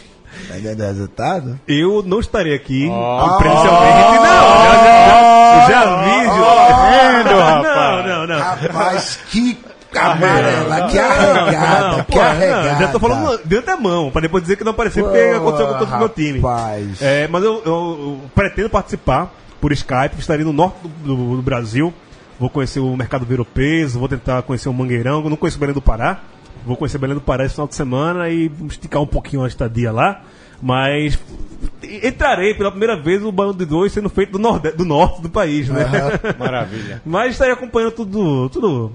Ainda 0.52 0.74
do 0.74 0.82
resultado? 0.82 1.60
Eu 1.68 2.02
não 2.04 2.18
estarei 2.18 2.52
aqui 2.54 2.88
Oh. 2.90 3.36
presencialmente. 3.38 3.94
Não, 3.94 4.24
já, 4.66 4.74
já, 4.84 5.68
já, 5.68 5.84
já 5.84 6.02
vi. 6.02 6.20
Vendo, 7.24 7.30
Não, 7.30 7.40
rapaz. 7.40 8.06
não, 8.06 8.26
não. 8.26 8.38
Rapaz, 8.40 9.18
que 9.30 9.58
amarela, 9.96 10.88
que 10.88 10.98
arregada, 10.98 11.88
Não, 11.88 12.04
que 12.04 12.12
pô, 12.12 12.20
arregada. 12.20 12.72
não, 12.72 12.80
já 12.80 12.88
tô 12.88 12.98
falando 12.98 13.40
de 13.44 13.56
antemão, 13.56 14.10
pra 14.10 14.20
depois 14.20 14.42
dizer 14.42 14.56
que 14.56 14.64
não 14.64 14.72
apareceu 14.72 15.04
porque 15.04 15.18
aconteceu 15.20 15.68
com 15.68 15.78
todo 15.78 15.94
o 15.94 15.98
meu 15.98 16.08
time. 16.08 16.40
rapaz. 16.40 17.00
É, 17.00 17.28
mas 17.28 17.44
eu, 17.44 17.62
eu- 17.64 17.72
eu 17.72 18.20
pretendo 18.34 18.68
participar 18.68 19.32
por 19.64 19.72
Skype, 19.72 20.18
estarei 20.18 20.44
no 20.44 20.52
norte 20.52 20.76
do, 20.82 20.88
do- 21.16 21.36
do 21.36 21.42
Brasil. 21.42 21.90
Vou 22.38 22.50
conhecer 22.50 22.80
o 22.80 22.94
mercado 22.94 23.24
Peso, 23.46 23.98
vou 23.98 24.06
tentar 24.06 24.42
conhecer 24.42 24.68
o 24.68 24.74
Mangueirão. 24.74 25.22
Não 25.30 25.38
conheço 25.38 25.58
Belém 25.58 25.72
do 25.74 25.80
Pará. 25.80 26.20
Vou 26.66 26.76
conhecer 26.76 26.98
Belém 26.98 27.14
do 27.14 27.20
Pará 27.22 27.46
esse 27.46 27.54
final 27.54 27.66
de 27.66 27.74
semana 27.74 28.28
e 28.28 28.52
esticar 28.68 29.00
um 29.00 29.06
pouquinho 29.06 29.42
a 29.42 29.48
estadia 29.48 29.90
lá. 29.90 30.20
Mas 30.60 31.18
entrarei 31.82 32.52
pela 32.52 32.70
primeira 32.70 32.94
vez 33.00 33.24
o 33.24 33.32
Bando 33.32 33.54
de 33.54 33.64
Dois 33.64 33.90
sendo 33.90 34.10
feito 34.10 34.32
do, 34.32 34.38
norde, 34.38 34.70
do 34.72 34.84
norte 34.84 35.22
do 35.22 35.30
país, 35.30 35.66
né? 35.70 35.86
Maravilha. 36.38 37.00
Mas 37.02 37.32
estarei 37.32 37.54
acompanhando 37.54 37.92
tudo, 37.92 38.50
tudo 38.50 38.92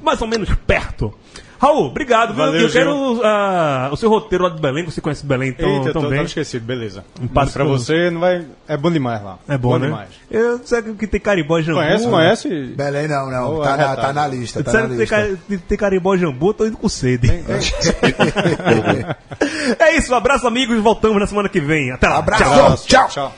mais 0.00 0.22
ou 0.22 0.28
menos 0.28 0.48
perto. 0.66 1.12
Raul, 1.58 1.86
obrigado. 1.86 2.34
Valeu, 2.34 2.60
eu 2.62 2.68
Gil. 2.68 2.80
quero 2.80 3.20
ah, 3.24 3.88
o 3.92 3.96
seu 3.96 4.08
roteiro 4.10 4.44
lá 4.44 4.50
de 4.50 4.60
Belém, 4.60 4.84
você 4.84 5.00
conhece 5.00 5.24
Belém 5.24 5.50
então, 5.50 5.68
Eita, 5.68 5.88
eu 5.88 5.92
tô, 5.92 6.00
também. 6.00 6.18
tava 6.18 6.26
esquecido, 6.28 6.64
beleza. 6.64 7.04
Um 7.20 7.26
passo 7.26 7.52
pra 7.52 7.64
você, 7.64 8.10
não 8.10 8.20
vai... 8.20 8.44
É 8.68 8.76
bom 8.76 8.90
demais 8.90 9.22
lá. 9.22 9.38
É 9.48 9.56
bom, 9.56 9.78
né? 9.78 9.86
demais. 9.86 10.08
Eu 10.30 10.60
sei 10.64 10.82
que 10.82 11.06
tem 11.06 11.20
Caribó 11.20 11.60
Jambu. 11.60 11.80
Conhece, 11.80 12.08
conhece? 12.08 12.48
Belém 12.76 13.08
não, 13.08 13.30
não. 13.30 13.54
Ou 13.54 13.62
Tá 13.62 13.74
é 13.74 13.76
na, 13.76 13.96
tá 13.96 14.12
na 14.12 14.26
lista, 14.26 14.62
tá 14.62 14.70
Disseram 14.70 14.88
na 14.88 14.96
que 14.96 15.06
tem, 15.06 15.38
lista. 15.48 15.64
tem 15.68 15.78
Caribó 15.78 16.16
Jambu, 16.16 16.48
eu 16.50 16.54
tô 16.54 16.66
indo 16.66 16.76
com 16.76 16.88
sede. 16.88 17.30
é 19.78 19.96
isso, 19.96 20.12
um 20.12 20.16
abraço 20.16 20.46
amigos, 20.46 20.78
voltamos 20.82 21.18
na 21.20 21.26
semana 21.26 21.48
que 21.48 21.60
vem. 21.60 21.90
Até 21.92 22.08
lá. 22.08 22.18
Abraço, 22.18 22.86
Tchau. 22.86 23.08
tchau. 23.08 23.10
Tchau. 23.30 23.34